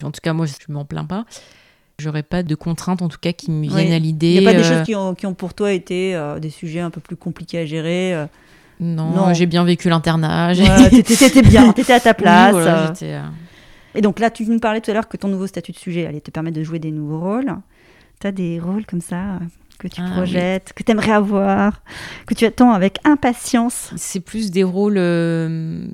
en 0.03 0.11
tout 0.11 0.21
cas, 0.21 0.31
moi, 0.33 0.45
je 0.45 0.53
m'en 0.71 0.85
plains 0.85 1.05
pas. 1.05 1.25
J'aurais 1.99 2.23
pas 2.23 2.43
de 2.43 2.55
contraintes, 2.55 3.01
en 3.01 3.09
tout 3.09 3.17
cas, 3.19 3.33
qui 3.33 3.49
me 3.51 3.61
Oui. 3.61 3.67
viennent 3.67 3.91
à 3.93 3.97
Il 3.97 4.03
l'idée. 4.03 4.39
n'y 4.39 4.47
a 4.47 4.51
pas 4.51 4.57
des 4.57 4.63
choses 4.63 4.83
qui 4.83 4.95
ont, 4.95 5.15
qui 5.15 5.25
ont 5.25 5.33
pour 5.33 5.53
toi 5.53 5.71
été 5.73 6.19
des 6.39 6.49
sujets 6.49 6.79
un 6.79 6.89
peu 6.91 7.01
plus 7.01 7.15
compliqués 7.15 7.59
à 7.59 7.65
gérer 7.65 8.25
Non, 8.79 9.09
Non. 9.09 9.33
j'ai 9.33 9.47
bien 9.47 9.63
vécu 9.65 9.89
l'internat. 9.89 10.53
ouais, 10.53 11.03
T'étais 11.03 11.41
bien, 11.41 11.71
t'étais 11.73 11.93
à 11.93 11.99
ta 11.99 12.11
Oui, 12.17 12.23
place. 12.23 12.51
voilà, 12.51 12.87
j'étais, 12.87 13.13
euh, 13.15 13.21
Et 13.95 14.01
donc 14.01 14.19
là, 14.19 14.29
tu 14.29 14.45
nous 14.45 14.59
parlais 14.59 14.81
tout 14.81 14.91
à 14.91 14.93
l'heure 14.93 15.07
que 15.07 15.17
ton 15.17 15.27
nouveau 15.27 15.47
statut 15.47 15.71
de 15.71 15.77
sujet 15.77 16.05
allait 16.05 16.21
te 16.21 16.31
permettre 16.31 16.57
de 16.57 16.63
jouer 16.63 16.79
des 16.79 16.91
nouveaux 16.91 17.19
rôles. 17.19 17.55
Tu 18.19 18.27
as 18.27 18.31
des 18.31 18.59
rôles 18.59 18.85
comme 18.85 19.01
ça 19.01 19.39
que 19.79 19.87
tu 19.87 20.01
Ah, 20.01 20.11
projettes, 20.11 20.73
que 20.73 20.83
tu 20.83 20.91
aimerais 20.91 21.11
avoir, 21.11 21.83
que 22.25 22.33
tu 22.33 22.45
attends 22.45 22.71
avec 22.71 22.99
impatience? 23.03 23.91
C'est 23.95 24.19
plus 24.19 24.51
des 24.51 24.63
rôles 24.63 24.97
euh, 24.97 25.85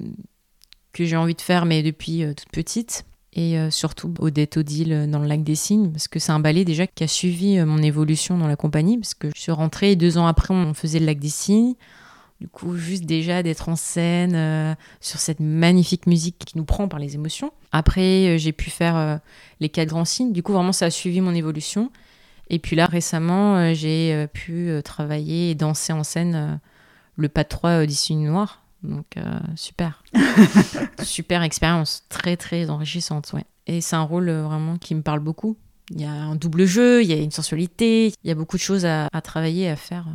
que 0.93 1.05
j'ai 1.05 1.15
envie 1.15 1.35
de 1.35 1.41
faire, 1.41 1.65
mais 1.65 1.83
depuis 1.83 2.23
euh, 2.23 2.33
toute 2.33 2.49
petite. 2.51 3.05
Et 3.33 3.59
euh, 3.59 3.69
surtout 3.69 4.13
Odette 4.19 4.57
Odile 4.57 5.07
dans 5.09 5.19
le 5.19 5.27
lac 5.27 5.43
des 5.43 5.55
Cygnes, 5.55 5.91
parce 5.91 6.07
que 6.07 6.19
c'est 6.19 6.31
un 6.31 6.39
ballet 6.39 6.65
déjà 6.65 6.87
qui 6.87 7.03
a 7.03 7.07
suivi 7.07 7.59
mon 7.63 7.81
évolution 7.81 8.37
dans 8.37 8.47
la 8.47 8.55
compagnie, 8.55 8.97
parce 8.97 9.13
que 9.13 9.29
je 9.35 9.39
suis 9.39 9.51
rentrée 9.51 9.91
et 9.91 9.95
deux 9.95 10.17
ans 10.17 10.25
après, 10.25 10.53
on 10.53 10.73
faisait 10.73 10.99
le 10.99 11.05
lac 11.05 11.19
des 11.19 11.29
Cygnes. 11.29 11.75
Du 12.41 12.47
coup, 12.47 12.75
juste 12.75 13.03
déjà 13.03 13.43
d'être 13.43 13.69
en 13.69 13.75
scène 13.75 14.75
sur 15.01 15.19
cette 15.19 15.41
magnifique 15.41 16.07
musique 16.07 16.39
qui 16.39 16.57
nous 16.57 16.63
prend 16.63 16.87
par 16.87 16.97
les 16.97 17.15
émotions. 17.15 17.51
Après, 17.71 18.27
euh, 18.27 18.37
j'ai 18.37 18.51
pu 18.51 18.69
faire 18.69 18.95
euh, 18.95 19.17
les 19.59 19.69
quatre 19.69 19.89
grands 19.89 20.05
signes. 20.05 20.33
Du 20.33 20.43
coup, 20.43 20.53
vraiment, 20.53 20.71
ça 20.71 20.85
a 20.85 20.89
suivi 20.89 21.21
mon 21.21 21.33
évolution. 21.33 21.91
Et 22.49 22.59
puis 22.59 22.75
là, 22.75 22.85
récemment, 22.85 23.57
euh, 23.57 23.73
j'ai 23.73 24.27
pu 24.33 24.71
travailler 24.83 25.51
et 25.51 25.55
danser 25.55 25.93
en 25.93 26.03
scène 26.03 26.59
le 27.15 27.29
pas 27.29 27.43
de 27.43 27.49
3 27.49 27.85
d'ici 27.85 28.13
une 28.13 28.25
noire. 28.25 28.63
Donc, 28.83 29.17
euh, 29.17 29.39
super. 29.55 30.03
super 31.03 31.43
expérience. 31.43 32.03
Très, 32.09 32.37
très 32.37 32.69
enrichissante, 32.69 33.31
ouais. 33.33 33.45
Et 33.67 33.81
c'est 33.81 33.95
un 33.95 34.03
rôle 34.03 34.31
vraiment 34.31 34.77
qui 34.77 34.95
me 34.95 35.01
parle 35.01 35.19
beaucoup. 35.19 35.57
Il 35.91 36.01
y 36.01 36.05
a 36.05 36.11
un 36.11 36.35
double 36.35 36.65
jeu, 36.65 37.03
il 37.03 37.09
y 37.09 37.13
a 37.13 37.17
une 37.17 37.31
sensualité, 37.31 38.07
il 38.23 38.27
y 38.27 38.31
a 38.31 38.35
beaucoup 38.35 38.57
de 38.57 38.61
choses 38.61 38.85
à, 38.85 39.07
à 39.11 39.21
travailler, 39.21 39.69
à 39.69 39.75
faire. 39.75 40.05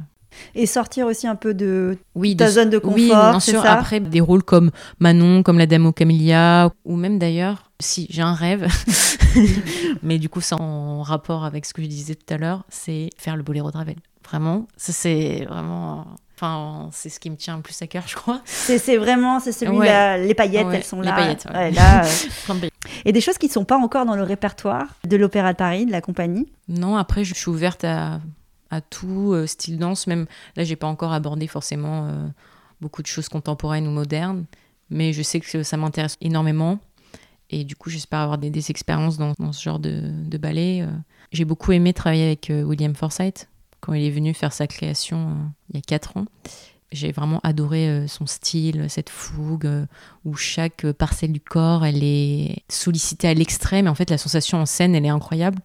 Et 0.55 0.67
sortir 0.67 1.07
aussi 1.07 1.27
un 1.27 1.37
peu 1.37 1.55
de 1.55 1.99
Oui, 2.15 2.37
ta 2.37 2.47
de- 2.47 2.51
zone 2.51 2.71
de 2.71 2.79
confort, 2.79 2.97
oui, 2.97 3.07
bien 3.09 3.41
sûr. 3.41 3.63
ça 3.63 3.73
Après, 3.75 4.01
des 4.01 4.21
rôles 4.21 4.43
comme 4.43 4.71
Manon, 5.01 5.43
comme 5.43 5.59
la 5.59 5.67
Dame 5.67 5.87
aux 5.87 5.93
Camélias, 5.93 6.71
ou 6.85 6.97
même 6.97 7.19
d'ailleurs, 7.19 7.71
si 7.81 8.07
j'ai 8.11 8.23
un 8.23 8.35
rêve, 8.35 8.67
mais 10.03 10.19
du 10.19 10.29
coup, 10.29 10.41
c'est 10.41 10.55
en 10.55 11.03
rapport 11.03 11.45
avec 11.45 11.65
ce 11.67 11.75
que 11.75 11.83
je 11.83 11.87
disais 11.89 12.15
tout 12.15 12.33
à 12.33 12.39
l'heure, 12.39 12.65
c'est 12.69 13.11
faire 13.17 13.37
le 13.37 13.43
boléro 13.43 13.71
de 13.71 13.77
Ravel. 13.77 13.97
Vraiment, 14.29 14.67
ça 14.77 14.93
c'est 14.93 15.45
vraiment. 15.49 16.07
Enfin, 16.37 16.89
c'est 16.93 17.11
ce 17.11 17.21
qui 17.21 17.31
me 17.31 17.37
tient 17.37 17.57
le 17.57 17.63
plus 17.63 17.81
à 17.83 17.87
cœur, 17.87 18.03
je 18.09 18.17
crois. 18.17 18.41
C'est 18.45 18.97
vraiment, 18.97 19.39
c'est 19.39 19.53
celui 19.53 19.77
Ouais. 19.77 19.87
là, 19.87 20.19
les 20.19 20.35
paillettes, 20.35 20.67
Ouais, 20.67 20.77
elles 20.77 20.85
sont 20.85 21.01
les 21.01 21.07
là. 21.09 21.15
paillettes, 21.15 21.47
ouais. 21.55 21.71
Là, 21.71 22.03
euh. 22.51 22.69
Et 23.05 23.13
des 23.13 23.21
choses 23.21 23.39
qui 23.39 23.47
ne 23.47 23.53
sont 23.53 23.65
pas 23.65 23.77
encore 23.77 24.05
dans 24.05 24.17
le 24.17 24.23
répertoire 24.25 24.87
de 25.07 25.17
l'Opéra 25.17 25.53
de 25.53 25.59
Paris, 25.59 25.87
de 25.87 25.93
la 25.93 26.01
compagnie? 26.01 26.47
Non, 26.69 26.97
après, 26.97 27.23
je 27.23 27.35
suis 27.35 27.51
ouverte 27.51 27.85
à, 27.85 28.21
à 28.75 28.81
tout 28.81 29.33
euh, 29.33 29.47
style 29.47 29.79
danse. 29.79 30.07
Même 30.07 30.27
là, 30.57 30.65
j'ai 30.65 30.77
pas 30.77 30.87
encore 30.87 31.13
abordé 31.13 31.47
forcément 31.47 32.07
euh, 32.07 32.27
beaucoup 32.81 33.03
de 33.03 33.07
choses 33.07 33.29
contemporaines 33.29 33.87
ou 33.87 33.91
modernes, 33.91 34.45
mais 34.91 35.13
je 35.13 35.23
sais 35.23 35.41
que 35.41 35.63
ça 35.63 35.77
m'intéresse 35.77 36.17
énormément. 36.21 36.79
Et 37.51 37.65
du 37.65 37.77
coup, 37.77 37.89
j'espère 37.91 38.21
avoir 38.21 38.39
des, 38.39 38.71
expériences 38.71 39.17
dans, 39.17 39.53
ce 39.53 39.63
genre 39.63 39.79
de, 39.79 40.39
ballet. 40.39 40.83
Euh. 40.83 40.91
J'ai 41.31 41.45
beaucoup 41.45 41.73
aimé 41.73 41.93
travailler 41.93 42.27
avec 42.27 42.51
William 42.51 42.95
Forsythe 42.95 43.49
quand 43.81 43.93
il 43.93 44.03
est 44.03 44.11
venu 44.11 44.33
faire 44.35 44.53
sa 44.53 44.67
création 44.67 45.37
il 45.69 45.77
y 45.77 45.79
a 45.79 45.83
4 45.83 46.17
ans. 46.17 46.25
J'ai 46.91 47.13
vraiment 47.13 47.41
adoré 47.43 48.07
son 48.09 48.25
style, 48.27 48.87
cette 48.89 49.11
fougue, 49.11 49.69
où 50.25 50.35
chaque 50.37 50.91
parcelle 50.93 51.33
du 51.33 51.41
corps, 51.41 51.85
elle 51.85 52.03
est 52.03 52.63
sollicitée 52.69 53.29
à 53.29 53.35
l'extrême. 53.35 53.87
Et 53.87 53.89
en 53.89 53.95
fait, 53.95 54.11
la 54.11 54.19
sensation 54.19 54.59
en 54.59 54.67
scène, 54.67 54.95
elle 54.95 55.05
est 55.05 55.11
incroyable. 55.11 55.61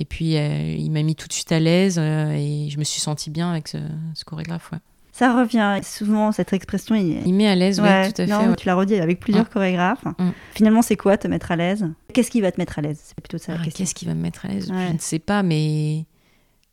Et 0.00 0.04
puis, 0.04 0.34
il 0.34 0.90
m'a 0.90 1.02
mis 1.02 1.14
tout 1.14 1.28
de 1.28 1.32
suite 1.32 1.52
à 1.52 1.60
l'aise 1.60 1.98
et 1.98 2.68
je 2.70 2.78
me 2.78 2.84
suis 2.84 3.00
sentie 3.00 3.30
bien 3.30 3.50
avec 3.50 3.68
ce, 3.68 3.78
ce 4.14 4.24
chorégraphe. 4.24 4.72
Ouais. 4.72 4.78
Ça 5.20 5.34
revient 5.34 5.80
souvent, 5.82 6.32
cette 6.32 6.54
expression. 6.54 6.94
Il, 6.94 7.34
met 7.34 7.46
à 7.46 7.54
l'aise, 7.54 7.78
oui, 7.78 7.86
tout 8.14 8.22
à 8.22 8.26
fait. 8.26 8.56
Tu 8.56 8.66
l'as 8.66 8.74
redit 8.74 8.94
avec 8.94 9.20
plusieurs 9.20 9.44
mm. 9.44 9.48
chorégraphes. 9.52 10.04
Mm. 10.04 10.30
Finalement, 10.54 10.80
c'est 10.80 10.96
quoi 10.96 11.18
te 11.18 11.28
mettre 11.28 11.52
à 11.52 11.56
l'aise? 11.56 11.86
Qu'est-ce 12.14 12.30
qui 12.30 12.40
va 12.40 12.50
te 12.50 12.58
mettre 12.58 12.78
à 12.78 12.82
l'aise? 12.82 13.00
C'est 13.02 13.20
plutôt 13.20 13.36
ça 13.36 13.52
la 13.52 13.60
ah, 13.62 13.70
Qu'est-ce 13.70 13.94
qui 13.94 14.06
va 14.06 14.14
me 14.14 14.22
mettre 14.22 14.46
à 14.46 14.48
l'aise? 14.48 14.68
Je 14.68 14.92
ne 14.92 14.98
sais 14.98 15.18
pas, 15.18 15.42
mais 15.42 16.06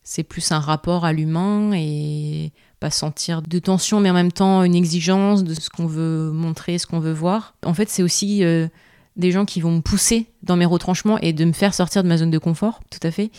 c'est 0.04 0.24
plus 0.24 0.50
un 0.54 0.60
rapport 0.60 1.04
à 1.04 1.12
l'humain 1.12 1.74
et 1.74 2.54
pas 2.80 2.90
sentir 2.90 3.42
de 3.42 3.60
tension, 3.60 4.00
mais 4.00 4.12
en 4.12 4.14
même 4.14 4.32
temps 4.32 4.64
une 4.64 4.76
exigence 4.76 5.44
de 5.44 5.54
ce 5.54 5.70
qu'on 5.70 5.88
veut 5.88 6.32
montrer, 6.32 6.78
ce 6.78 6.88
qu'on 6.88 7.00
veut 7.00 7.12
voir. 7.12 7.56
En 7.66 7.74
fait, 7.74 7.90
c'est 7.90 8.04
aussi 8.04 8.46
euh, 8.46 8.70
des 9.18 9.32
gens 9.32 9.46
qui 9.46 9.60
vont 9.60 9.72
me 9.72 9.82
pousser 9.82 10.28
dans 10.44 10.56
mes 10.56 10.66
retranchements 10.66 11.18
et 11.20 11.34
de 11.34 11.44
me 11.44 11.52
faire 11.52 11.74
sortir 11.74 12.04
de 12.04 12.08
ma 12.08 12.18
zone 12.18 12.32
de 12.32 12.38
confort, 12.38 12.82
tout 12.90 13.00
à 13.04 13.12
fait. 13.12 13.32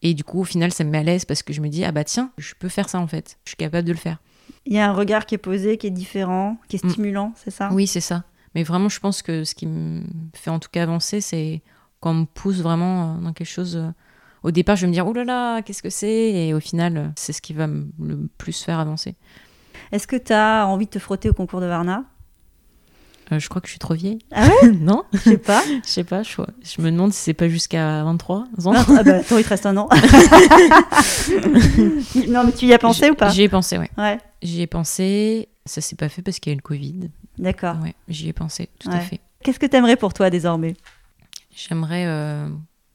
Et 0.00 0.14
du 0.14 0.24
coup, 0.24 0.40
au 0.40 0.44
final, 0.44 0.72
ça 0.72 0.84
me 0.84 0.90
met 0.90 0.98
à 0.98 1.02
l'aise 1.02 1.24
parce 1.24 1.42
que 1.42 1.52
je 1.52 1.60
me 1.60 1.68
dis, 1.68 1.84
ah 1.84 1.92
bah 1.92 2.04
tiens, 2.04 2.30
je 2.38 2.54
peux 2.58 2.68
faire 2.68 2.88
ça 2.88 3.00
en 3.00 3.06
fait, 3.06 3.38
je 3.44 3.50
suis 3.50 3.56
capable 3.56 3.86
de 3.86 3.92
le 3.92 3.98
faire. 3.98 4.18
Il 4.64 4.72
y 4.72 4.78
a 4.78 4.88
un 4.88 4.92
regard 4.92 5.26
qui 5.26 5.34
est 5.34 5.38
posé, 5.38 5.76
qui 5.76 5.88
est 5.88 5.90
différent, 5.90 6.56
qui 6.68 6.76
est 6.76 6.84
mm. 6.84 6.90
stimulant, 6.90 7.32
c'est 7.36 7.50
ça? 7.50 7.70
Oui, 7.72 7.86
c'est 7.86 8.00
ça. 8.00 8.24
Mais 8.54 8.62
vraiment, 8.62 8.88
je 8.88 9.00
pense 9.00 9.22
que 9.22 9.44
ce 9.44 9.54
qui 9.54 9.66
me 9.66 10.02
fait 10.34 10.50
en 10.50 10.58
tout 10.58 10.68
cas 10.70 10.82
avancer, 10.82 11.20
c'est 11.20 11.62
quand 12.00 12.12
on 12.12 12.14
me 12.14 12.24
pousse 12.26 12.60
vraiment 12.60 13.16
dans 13.16 13.32
quelque 13.32 13.48
chose. 13.48 13.76
Euh, 13.76 13.90
au 14.44 14.52
départ, 14.52 14.76
je 14.76 14.82
vais 14.82 14.86
me 14.86 14.92
dire, 14.92 15.06
oh 15.06 15.12
là 15.12 15.24
là, 15.24 15.62
qu'est-ce 15.62 15.82
que 15.82 15.90
c'est? 15.90 16.32
Et 16.32 16.54
au 16.54 16.60
final, 16.60 16.96
euh, 16.96 17.08
c'est 17.16 17.32
ce 17.32 17.42
qui 17.42 17.52
va 17.52 17.66
le 17.66 18.28
plus 18.38 18.62
faire 18.62 18.78
avancer. 18.78 19.16
Est-ce 19.90 20.06
que 20.06 20.16
tu 20.16 20.32
as 20.32 20.66
envie 20.66 20.86
de 20.86 20.90
te 20.90 20.98
frotter 20.98 21.28
au 21.28 21.32
concours 21.32 21.60
de 21.60 21.66
Varna? 21.66 22.04
Euh, 23.32 23.38
je 23.38 23.48
crois 23.48 23.60
que 23.60 23.66
je 23.66 23.72
suis 23.72 23.78
trop 23.78 23.94
vieille. 23.94 24.18
Ah 24.32 24.46
ouais 24.46 24.70
Non 24.80 25.04
Je 25.12 25.18
sais 25.18 25.38
pas. 25.38 25.62
Je 25.84 25.88
sais 25.88 26.04
pas. 26.04 26.22
Je, 26.22 26.36
je, 26.62 26.82
me 26.82 26.90
demande 26.90 27.12
si 27.12 27.20
c'est 27.20 27.34
pas 27.34 27.48
jusqu'à 27.48 28.02
23 28.04 28.46
ans. 28.64 28.72
ah 28.74 29.02
bah, 29.02 29.22
toi, 29.28 29.40
il 29.40 29.44
te 29.44 29.48
reste 29.48 29.66
un 29.66 29.76
an. 29.76 29.88
non, 32.28 32.44
mais 32.44 32.52
tu 32.52 32.66
y 32.66 32.72
as 32.72 32.78
pensé 32.78 33.10
ou 33.10 33.14
pas 33.14 33.30
J'y 33.30 33.42
ai 33.42 33.48
pensé, 33.48 33.78
ouais. 33.78 33.90
ouais. 33.98 34.18
J'y 34.42 34.62
ai 34.62 34.66
pensé. 34.66 35.48
Ça 35.66 35.80
s'est 35.80 35.96
pas 35.96 36.08
fait 36.08 36.22
parce 36.22 36.38
qu'il 36.38 36.50
y 36.50 36.52
a 36.52 36.54
eu 36.54 36.56
le 36.56 36.62
Covid. 36.62 37.10
D'accord. 37.38 37.76
Ouais, 37.82 37.94
j'y 38.08 38.28
ai 38.28 38.32
pensé, 38.32 38.68
tout 38.78 38.90
à 38.90 39.00
fait. 39.00 39.20
Qu'est-ce 39.42 39.58
que 39.58 39.66
tu 39.66 39.76
aimerais 39.76 39.96
pour 39.96 40.14
toi 40.14 40.30
désormais? 40.30 40.74
J'aimerais 41.54 42.06
euh, 42.06 42.48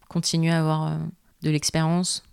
continuer 0.10 0.52
à 0.52 0.60
avoir 0.60 0.88
euh, 0.88 0.98
de 1.44 1.50
l'expérience 1.50 2.24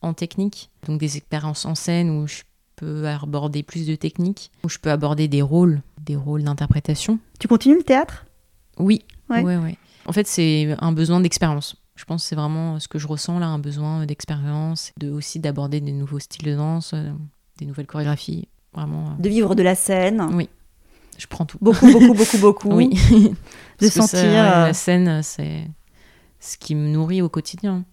en 0.00 0.14
technique, 0.14 0.70
donc 0.86 0.98
des 0.98 1.16
expériences 1.16 1.64
en 1.64 1.74
scène 1.74 2.10
où 2.10 2.26
je 2.26 2.42
peux 2.76 3.08
aborder 3.08 3.62
plus 3.62 3.86
de 3.86 3.94
techniques, 3.96 4.50
où 4.64 4.68
je 4.68 4.78
peux 4.78 4.90
aborder 4.90 5.28
des 5.28 5.42
rôles, 5.42 5.82
des 6.02 6.16
rôles 6.16 6.44
d'interprétation. 6.44 7.18
Tu 7.40 7.48
continues 7.48 7.78
le 7.78 7.82
théâtre? 7.82 8.26
Oui. 8.78 9.04
Ouais. 9.30 9.42
Ouais, 9.42 9.76
En 10.06 10.12
fait, 10.12 10.26
c'est 10.26 10.76
un 10.78 10.92
besoin 10.92 11.20
d'expérience. 11.20 11.76
Je 11.96 12.04
pense 12.04 12.22
que 12.22 12.28
c'est 12.28 12.36
vraiment 12.36 12.78
ce 12.78 12.88
que 12.88 12.98
je 12.98 13.06
ressens 13.06 13.38
là, 13.38 13.46
un 13.46 13.58
besoin 13.58 14.04
d'expérience, 14.04 14.92
de 14.98 15.10
aussi 15.10 15.40
d'aborder 15.40 15.80
des 15.80 15.92
nouveaux 15.92 16.18
styles 16.18 16.44
de 16.44 16.54
danse, 16.54 16.92
euh, 16.94 17.10
des 17.58 17.64
nouvelles 17.64 17.86
chorégraphies, 17.86 18.48
vraiment. 18.74 19.08
Euh. 19.08 19.22
De 19.22 19.28
vivre 19.30 19.54
de 19.54 19.62
la 19.62 19.74
scène. 19.74 20.28
Oui. 20.34 20.48
Je 21.16 21.26
prends 21.26 21.46
tout. 21.46 21.56
Beaucoup, 21.62 21.90
beaucoup, 21.90 22.14
beaucoup, 22.14 22.38
beaucoup. 22.38 22.72
oui. 22.72 22.90
de 23.80 23.88
sentir. 23.88 24.18
Euh, 24.20 24.66
la 24.66 24.74
scène, 24.74 25.22
c'est 25.22 25.66
ce 26.38 26.58
qui 26.58 26.74
me 26.74 26.88
nourrit 26.88 27.22
au 27.22 27.30
quotidien. 27.30 27.84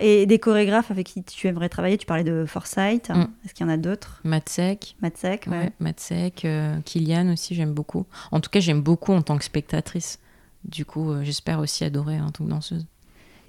Et 0.00 0.24
des 0.24 0.38
chorégraphes 0.38 0.90
avec 0.90 1.06
qui 1.06 1.22
tu 1.22 1.46
aimerais 1.46 1.68
travailler, 1.68 1.98
tu 1.98 2.06
parlais 2.06 2.24
de 2.24 2.46
Forsyth. 2.46 3.10
Mm. 3.10 3.26
Est-ce 3.44 3.54
qu'il 3.54 3.66
y 3.66 3.68
en 3.68 3.72
a 3.72 3.76
d'autres? 3.76 4.20
Matsek. 4.24 4.96
Matsek, 5.02 5.46
ouais. 5.50 5.70
Matsek, 5.78 6.44
euh, 6.44 6.80
Kylian 6.84 7.32
aussi, 7.32 7.54
j'aime 7.54 7.74
beaucoup. 7.74 8.06
En 8.32 8.40
tout 8.40 8.48
cas, 8.50 8.60
j'aime 8.60 8.80
beaucoup 8.80 9.12
en 9.12 9.20
tant 9.20 9.36
que 9.36 9.44
spectatrice. 9.44 10.18
Du 10.64 10.84
coup, 10.84 11.10
euh, 11.10 11.22
j'espère 11.22 11.58
aussi 11.58 11.84
adorer 11.84 12.20
en 12.20 12.30
tant 12.30 12.44
que 12.44 12.50
danseuse. 12.50 12.86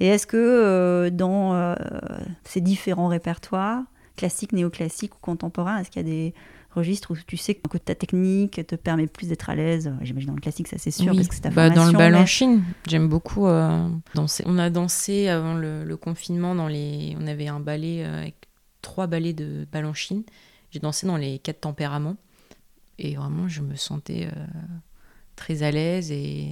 Et 0.02 0.08
est-ce 0.08 0.28
que 0.28 0.38
euh, 0.38 1.10
dans 1.10 1.76
ces 2.44 2.60
différents 2.60 3.08
répertoires, 3.08 3.84
classiques, 4.18 4.52
néoclassiques 4.52 5.16
ou 5.16 5.20
contemporains, 5.22 5.78
est-ce 5.78 5.90
qu'il 5.90 6.02
y 6.02 6.06
a 6.06 6.10
des 6.10 6.34
registre 6.74 7.12
où 7.12 7.18
tu 7.28 7.38
sais 7.38 7.56
que 7.56 7.78
ta 7.78 7.96
technique 7.96 8.66
te 8.66 8.76
permet 8.76 9.08
plus 9.08 9.28
d'être 9.28 9.50
à 9.50 9.56
l'aise. 9.56 9.92
J'imagine 10.02 10.30
dans 10.30 10.36
le 10.36 10.42
classique, 10.42 10.68
ça 10.68 10.78
c'est 10.78 10.92
sûr, 10.92 11.14
parce 11.14 11.28
que 11.28 11.36
c'est 11.36 11.42
ta 11.42 11.50
bah, 11.50 11.70
Dans 11.70 11.86
le 11.86 11.94
balanchine, 11.94 12.64
j'aime 12.88 13.08
beaucoup 13.08 13.48
euh, 13.48 13.90
danser. 14.16 14.44
On 14.48 14.58
a 14.58 14.70
dansé 14.70 15.28
avant 15.28 15.56
le, 15.56 15.96
confinement, 15.98 16.56
dans 16.56 16.68
les... 16.68 17.16
on 17.20 17.28
avait 17.28 17.48
un 17.48 17.60
ballet 17.60 18.04
euh, 18.04 18.22
avec 18.22 18.36
trois 18.82 19.08
ballets 19.08 19.34
de 19.34 19.68
balanchine. 19.72 20.24
J'ai 20.72 20.80
dansé 20.80 21.06
dans 21.06 21.18
les 21.18 21.40
quatre 21.40 21.62
tempéraments. 21.62 22.16
Et 22.98 23.16
vraiment, 23.16 23.48
je 23.48 23.62
me 23.62 23.76
sentais 23.76 24.28
euh, 24.28 24.46
très 25.36 25.64
à 25.64 25.72
l'aise 25.72 26.12
et 26.12 26.48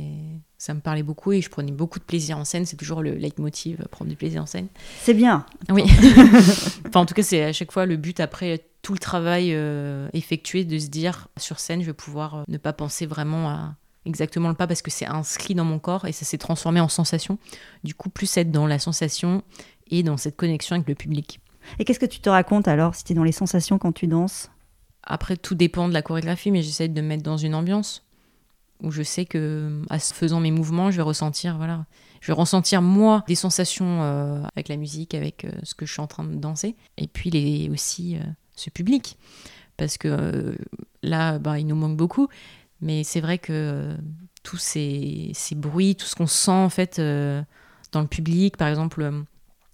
ça 0.57 0.73
me 0.73 0.79
parlait 0.81 1.03
beaucoup 1.03 1.31
et 1.31 1.41
je 1.41 1.49
prenais 1.49 1.71
beaucoup 1.71 1.99
de 1.99 2.03
plaisir 2.03 2.37
en 2.37 2.43
scène. 2.43 2.65
C'est 2.65 2.75
toujours 2.75 3.01
le 3.01 3.11
leitmotiv, 3.11 3.85
prendre 3.91 4.09
du 4.09 4.17
plaisir 4.17 4.41
en 4.41 4.45
scène. 4.45 4.67
C'est 4.99 5.13
bien. 5.13 5.45
Oui. 5.69 5.83
enfin, 6.87 7.01
en 7.01 7.05
tout 7.05 7.13
cas, 7.13 7.23
c'est 7.23 7.43
à 7.43 7.53
chaque 7.53 7.71
fois 7.71 7.85
le 7.85 7.97
but 7.97 8.19
après 8.19 8.65
tout 8.89 8.93
le 8.93 8.99
travail 8.99 9.51
euh, 9.53 10.09
effectué 10.13 10.65
de 10.65 10.79
se 10.79 10.87
dire 10.87 11.27
sur 11.37 11.59
scène, 11.59 11.81
je 11.81 11.85
vais 11.85 11.93
pouvoir 11.93 12.37
euh, 12.37 12.43
ne 12.47 12.57
pas 12.57 12.73
penser 12.73 13.05
vraiment 13.05 13.47
à 13.47 13.75
exactement 14.05 14.49
le 14.49 14.55
pas 14.55 14.65
parce 14.65 14.81
que 14.81 14.89
c'est 14.89 15.05
inscrit 15.05 15.53
dans 15.53 15.63
mon 15.63 15.77
corps 15.77 16.05
et 16.05 16.11
ça 16.11 16.25
s'est 16.25 16.39
transformé 16.39 16.79
en 16.79 16.87
sensation. 16.87 17.37
Du 17.83 17.93
coup, 17.93 18.09
plus 18.09 18.35
être 18.37 18.49
dans 18.49 18.65
la 18.65 18.79
sensation 18.79 19.43
et 19.91 20.01
dans 20.01 20.17
cette 20.17 20.35
connexion 20.35 20.75
avec 20.75 20.87
le 20.87 20.95
public. 20.95 21.39
Et 21.77 21.85
qu'est-ce 21.85 21.99
que 21.99 22.07
tu 22.07 22.19
te 22.19 22.31
racontes 22.31 22.67
alors 22.67 22.95
si 22.95 23.03
tu 23.03 23.11
es 23.11 23.15
dans 23.15 23.23
les 23.23 23.31
sensations 23.31 23.77
quand 23.77 23.91
tu 23.91 24.07
danses? 24.07 24.49
Après, 25.03 25.37
tout 25.37 25.53
dépend 25.53 25.87
de 25.87 25.93
la 25.93 26.01
chorégraphie, 26.01 26.49
mais 26.49 26.63
j'essaie 26.63 26.87
de 26.87 26.99
me 26.99 27.09
mettre 27.09 27.21
dans 27.21 27.37
une 27.37 27.53
ambiance 27.53 28.03
où 28.81 28.89
je 28.89 29.03
sais 29.03 29.25
que, 29.25 29.83
en 29.91 29.99
faisant 29.99 30.39
mes 30.39 30.49
mouvements, 30.49 30.89
je 30.89 30.95
vais 30.95 31.03
ressentir, 31.03 31.57
voilà, 31.57 31.85
je 32.21 32.31
vais 32.31 32.35
ressentir 32.35 32.81
moi 32.81 33.23
des 33.27 33.35
sensations 33.35 34.01
euh, 34.01 34.41
avec 34.55 34.67
la 34.67 34.77
musique, 34.77 35.13
avec 35.13 35.45
ce 35.61 35.75
que 35.75 35.85
je 35.85 35.91
suis 35.91 36.01
en 36.01 36.07
train 36.07 36.23
de 36.23 36.33
danser, 36.37 36.75
et 36.97 37.05
puis 37.07 37.29
les, 37.29 37.69
aussi 37.69 38.17
ce 38.59 38.69
public. 38.69 39.17
Parce 39.77 39.97
que 39.97 40.07
euh, 40.07 40.55
là, 41.03 41.39
bah, 41.39 41.57
il 41.59 41.65
nous 41.65 41.75
manque 41.75 41.97
beaucoup. 41.97 42.27
Mais 42.81 43.03
c'est 43.03 43.21
vrai 43.21 43.37
que 43.37 43.53
euh, 43.53 43.97
tous 44.43 44.57
ces, 44.57 45.31
ces, 45.33 45.55
bruits, 45.55 45.95
tout 45.95 46.05
ce 46.05 46.15
qu'on 46.15 46.27
sent 46.27 46.51
en 46.51 46.69
fait 46.69 46.99
euh, 46.99 47.41
dans 47.91 48.01
le 48.01 48.07
public, 48.07 48.57
par 48.57 48.67
exemple 48.67 49.11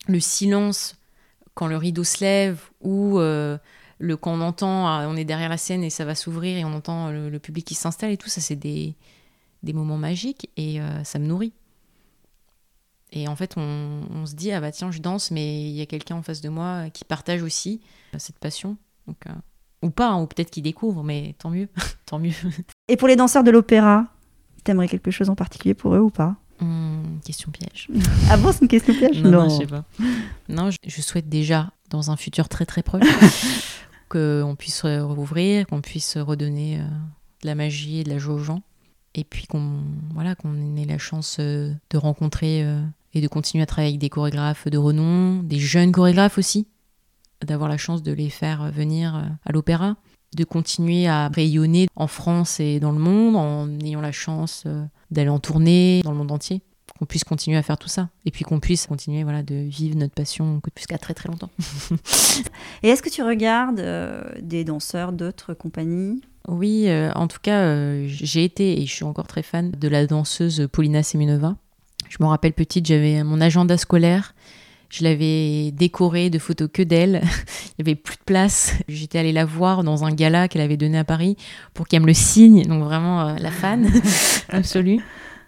le 0.08 0.19
silence 0.19 0.95
quand 1.54 1.67
le 1.67 1.78
rideau 1.78 2.04
se 2.04 2.24
lève 2.24 2.60
ou 2.82 3.17
le 3.17 3.60
quand 4.17 4.34
on 4.34 4.41
entend, 4.41 4.88
ah, 4.88 5.06
on 5.08 5.15
est 5.15 5.24
derrière 5.24 5.50
la 5.50 5.58
scène 5.58 5.84
et 5.84 5.89
ça 5.89 6.04
va 6.04 6.15
s'ouvrir 6.15 6.58
et 6.58 6.65
on 6.65 6.74
entend 6.74 7.12
le, 7.12 7.39
public 7.39 7.65
qui 7.65 7.76
s'installe 7.76 8.12
et 8.12 8.17
tout, 8.17 8.28
ça 8.28 8.41
c'est 8.41 8.56
des, 8.56 8.95
des, 9.63 9.74
moments 9.74 9.98
magiques 9.98 10.50
et 10.58 10.80
ça 11.04 11.17
me 11.17 11.26
nourrit. 11.26 11.54
Et 13.15 13.28
en 13.30 13.36
fait, 13.36 13.54
on, 13.56 14.01
on, 14.13 14.25
se 14.25 14.36
dit, 14.36 14.51
ah 14.51 14.60
bah 14.60 14.71
tiens, 14.71 14.91
je 14.91 14.99
danse, 14.99 15.32
mais 15.32 15.63
il 15.63 15.75
y 15.75 15.82
a 15.82 15.86
quelqu'un 15.86 16.15
en 16.15 16.21
face 16.21 16.41
de 16.41 16.49
moi 16.49 16.89
qui 16.91 17.06
partage 17.06 17.41
aussi 17.41 17.82
cette 18.19 18.39
passion. 18.39 18.78
Donc, 19.08 19.17
euh, 19.28 19.34
ou 19.82 19.89
pas, 19.89 20.10
hein, 20.10 20.21
ou 20.21 20.28
peut-être 20.28 20.51
qu'ils 20.51 20.63
découvrent, 20.63 21.04
mais 21.04 21.36
tant 21.38 21.49
mieux, 21.49 21.69
tant 22.06 22.19
mieux. 22.19 22.34
Et 22.88 22.97
pour 22.97 23.08
les 23.08 23.15
danseurs 23.15 23.43
de 23.43 23.51
l'opéra, 23.51 24.08
t'aimerais 24.63 24.88
quelque 24.88 25.12
chose 25.12 25.30
en 25.30 25.36
particulier 25.36 25.73
pour 25.73 25.95
eux 25.95 25.99
ou 25.99 26.10
pas? 26.10 26.36
Hmm, 26.60 27.19
Question 27.23 27.51
piège. 27.51 27.88
ah 28.30 28.38
bon, 28.38 28.51
c'est 28.51 28.62
une 28.62 28.67
question 28.67 28.93
piège? 28.93 29.21
Non, 29.21 29.32
non, 29.32 29.49
je 29.49 29.56
sais 29.58 29.67
pas. 29.67 29.84
Non, 30.49 30.69
je, 30.71 31.01
souhaite 31.01 31.30
déjà, 31.30 31.71
dans 31.89 32.12
un 32.12 32.17
futur 32.17 32.49
très 32.49 32.65
très 32.65 32.84
proche, 32.84 33.04
qu'on 34.10 34.56
puisse 34.58 34.84
rouvrir, 34.84 35.67
qu'on 35.67 35.82
puisse 35.82 36.17
redonner 36.17 36.80
euh, 36.80 36.84
de 37.41 37.47
la 37.47 37.56
magie 37.56 37.99
et 37.99 38.04
de 38.04 38.10
la 38.10 38.17
joie 38.17 38.36
aux 38.36 38.43
gens. 38.43 38.62
Et 39.17 39.23
puis 39.23 39.47
qu'on 39.47 39.82
voilà, 40.13 40.36
qu'on 40.36 40.75
ait 40.75 40.86
la 40.86 40.97
chance 40.97 41.38
euh, 41.39 41.73
de 41.89 41.97
rencontrer 41.97 42.65
et 43.15 43.21
de 43.21 43.28
continuer 43.28 43.63
à 43.63 43.65
travailler 43.65 43.93
avec 43.93 44.01
des 44.01 44.10
chorégraphes 44.10 44.67
de 44.67 44.78
renom, 44.78 45.41
des 45.41 45.58
jeunes 45.58 45.91
chorégraphes 45.91 46.38
aussi, 46.38 46.67
d'avoir 47.43 47.69
la 47.69 47.78
chance 47.78 48.04
de 48.04 48.12
les 48.12 48.30
faire 48.30 48.71
venir 48.71 49.15
euh, 49.15 49.21
à 49.45 49.51
l'opéra, 49.54 49.95
de 50.36 50.43
continuer 50.43 51.08
à 51.08 51.30
rayonner 51.30 51.88
en 51.95 52.08
France 52.08 52.60
et 52.60 52.80
dans 52.80 52.91
le 52.91 52.99
monde 52.99 53.38
en 53.38 53.69
ayant 53.86 54.01
la 54.01 54.12
chance 54.12 54.63
euh, 54.65 54.84
d'aller 55.12 55.30
en 55.30 55.39
tournée 55.39 56.01
dans 56.04 56.12
le 56.12 56.17
monde 56.17 56.32
entier 56.32 56.62
qu'on 56.99 57.06
puisse 57.06 57.23
continuer 57.23 57.58
à 57.58 57.63
faire 57.63 57.78
tout 57.78 57.89
ça 57.89 58.10
et 58.25 58.32
puis 58.32 58.45
qu'on 58.45 58.62
puisse 58.62 58.88
continuer 58.88 59.23
voilà 59.23 59.43
de 59.43 59.56
vivre 59.56 59.97
notre 59.97 60.13
passion 60.13 60.62
jusqu'à 60.78 60.97
très 60.97 61.13
très 61.13 61.28
longtemps. 61.28 61.49
et 62.84 62.89
est-ce 62.89 63.01
que 63.01 63.10
tu 63.10 63.21
regardes 63.21 63.80
euh, 63.80 64.23
des 64.41 64.63
danseurs 64.63 65.12
d'autres 65.12 65.54
compagnies? 65.54 66.21
Oui, 66.47 66.88
en 67.15 67.28
tout 67.28 67.39
cas, 67.41 68.06
j'ai 68.06 68.43
été 68.43 68.80
et 68.80 68.86
je 68.86 68.93
suis 68.93 69.04
encore 69.04 69.25
très 69.25 69.41
fan 69.41 69.71
de 69.71 69.88
la 69.88 70.06
danseuse 70.06 70.67
Paulina 70.71 71.01
Seminova. 71.01 71.58
Je 72.10 72.18
me 72.20 72.26
rappelle 72.28 72.54
petite, 72.54 72.86
j'avais 72.86 73.24
mon 73.24 73.41
agenda 73.41 73.78
scolaire 73.78 74.34
Je 74.89 75.04
l'avais 75.04 75.72
décorée 75.72 76.30
de 76.30 76.39
photos 76.39 76.70
que 76.72 76.82
d'elle. 76.82 77.22
Il 77.78 77.84
n'y 77.84 77.89
avait 77.91 77.96
plus 77.96 78.15
de 78.15 78.24
place. 78.26 78.74
J'étais 78.88 79.20
allée 79.20 79.34
la 79.34 79.46
voir 79.46 79.84
dans 79.84 80.06
un 80.06 80.12
gala 80.12 80.48
qu'elle 80.48 80.62
avait 80.62 80.78
donné 80.78 80.98
à 80.98 81.04
Paris 81.04 81.36
pour 81.74 81.88
qu'elle 81.88 82.02
me 82.02 82.08
le 82.08 82.13
signe. 82.13 82.63
Donc 82.65 82.84
vraiment 82.84 83.28
euh, 83.28 83.36
la 83.38 83.52
fan 83.52 83.89
absolue. 84.50 85.00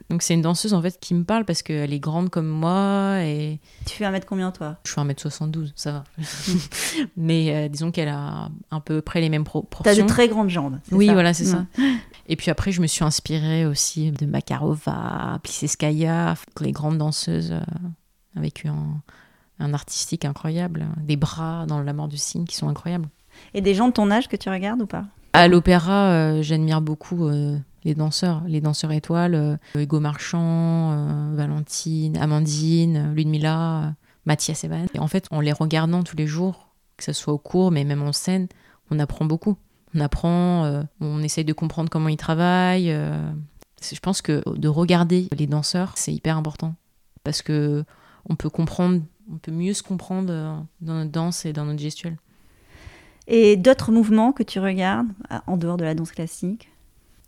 Donc 0.10 0.22
c'est 0.22 0.34
une 0.36 0.42
danseuse 0.42 0.74
en 0.74 0.82
fait 0.82 0.98
qui 1.02 1.14
me 1.14 1.26
parle 1.26 1.44
parce 1.44 1.62
qu'elle 1.62 1.92
est 1.92 2.00
grande 2.00 2.30
comme 2.30 2.48
moi 2.48 3.18
et 3.24 3.60
Tu 3.86 3.96
fais 3.98 4.06
un 4.06 4.12
mètre 4.12 4.26
combien 4.26 4.52
toi? 4.52 4.78
Je 4.86 4.92
fais 4.94 5.02
1m72, 5.02 5.74
ça 5.76 5.92
va. 5.92 6.04
Mais 7.18 7.54
euh, 7.54 7.68
disons 7.68 7.92
qu'elle 7.92 8.08
a 8.08 8.50
à 8.72 8.80
peu 8.80 9.02
près 9.02 9.20
les 9.20 9.28
mêmes 9.28 9.44
pro- 9.44 9.64
T'as 9.64 9.68
proportions. 9.70 10.06
de 10.06 10.10
très 10.10 10.30
grandes 10.30 10.50
jambes. 10.50 10.80
Oui, 10.94 11.08
ça? 11.08 11.14
voilà, 11.14 11.34
c'est 11.34 11.44
Ouais. 11.46 11.52
ça. 11.52 11.66
Et 12.28 12.36
puis 12.36 12.52
après, 12.52 12.72
je 12.72 12.82
me 12.82 12.88
suis 12.88 13.04
inspirée 13.04 13.66
aussi 13.66 14.12
de 14.12 14.26
Makarova, 14.26 15.40
Pliskaya, 15.44 16.36
les 16.60 16.72
grandes 16.72 16.98
danseuses 16.98 17.52
euh, 17.52 17.62
avec 18.36 18.66
un, 18.66 19.02
un 19.60 19.74
artistique 19.74 20.26
incroyable, 20.26 20.88
des 20.98 21.16
bras 21.16 21.66
dans 21.68 21.82
la 21.82 21.94
mort 21.94 22.08
du 22.08 22.18
cygne 22.18 22.46
qui 22.46 22.56
sont 22.56 22.68
incroyables. 22.68 23.08
Et 23.54 23.62
des 23.62 23.74
gens 23.74 23.88
de 23.88 23.94
ton 23.94 24.12
âge 24.12 24.28
que 24.28 24.36
tu 24.36 24.50
regardes 24.50 24.82
ou 24.82 24.88
pas? 24.88 25.06
À 25.34 25.48
l'opéra, 25.48 26.12
euh, 26.12 26.42
j'admire 26.42 26.82
beaucoup 26.82 27.28
euh, 27.28 27.58
les 27.84 27.94
danseurs, 27.94 28.44
les 28.48 28.62
danseurs 28.62 28.92
étoiles, 28.92 29.36
euh, 29.36 29.58
Hugo 29.76 30.00
Marchand, 30.00 31.34
Valentine, 31.34 32.18
Amandine, 32.18 33.14
Ludmilla, 33.14 33.94
Mathias 34.26 34.64
Evan. 34.64 34.88
Et 34.94 35.00
en 35.00 35.08
fait, 35.08 35.28
en 35.32 35.40
les 35.40 35.52
regardant 35.52 36.04
tous 36.04 36.18
les 36.18 36.28
jours, 36.28 36.70
que 36.98 37.04
ce 37.04 37.14
soit 37.14 37.34
au 37.34 37.38
cours, 37.38 37.72
mais 37.72 37.84
même 37.84 38.02
en 38.02 38.14
scène, 38.14 38.48
on 38.90 39.00
apprend 39.00 39.26
beaucoup. 39.26 39.58
On 39.98 40.00
apprend, 40.00 40.66
euh, 40.66 40.84
on 41.02 41.24
essaye 41.24 41.44
de 41.44 41.54
comprendre 41.54 41.90
comment 41.90 42.10
ils 42.10 42.18
travaillent. 42.18 42.92
euh. 42.92 43.32
Je 43.82 44.00
pense 44.00 44.22
que 44.22 44.44
de 44.48 44.68
regarder 44.68 45.28
les 45.36 45.48
danseurs, 45.48 45.94
c'est 45.96 46.14
hyper 46.14 46.38
important. 46.38 46.76
Parce 47.24 47.42
que 47.42 47.84
on 48.30 48.36
peut 48.36 48.50
comprendre, 48.50 49.02
on 49.32 49.38
peut 49.38 49.52
mieux 49.52 49.74
se 49.74 49.82
comprendre 49.82 50.28
euh, 50.32 50.56
dans 50.82 50.94
notre 50.94 51.12
danse 51.12 51.46
et 51.46 51.54
dans 51.54 51.66
notre 51.66 51.80
gestuelle. 51.80 52.18
Et 53.28 53.58
d'autres 53.58 53.92
mouvements 53.92 54.34
que 54.34 54.44
tu 54.44 54.60
regardes 54.60 55.08
en 55.48 55.58
dehors 55.58 55.78
de 55.78 55.84
la 55.84 55.96
danse 55.96 56.12
classique? 56.12 56.70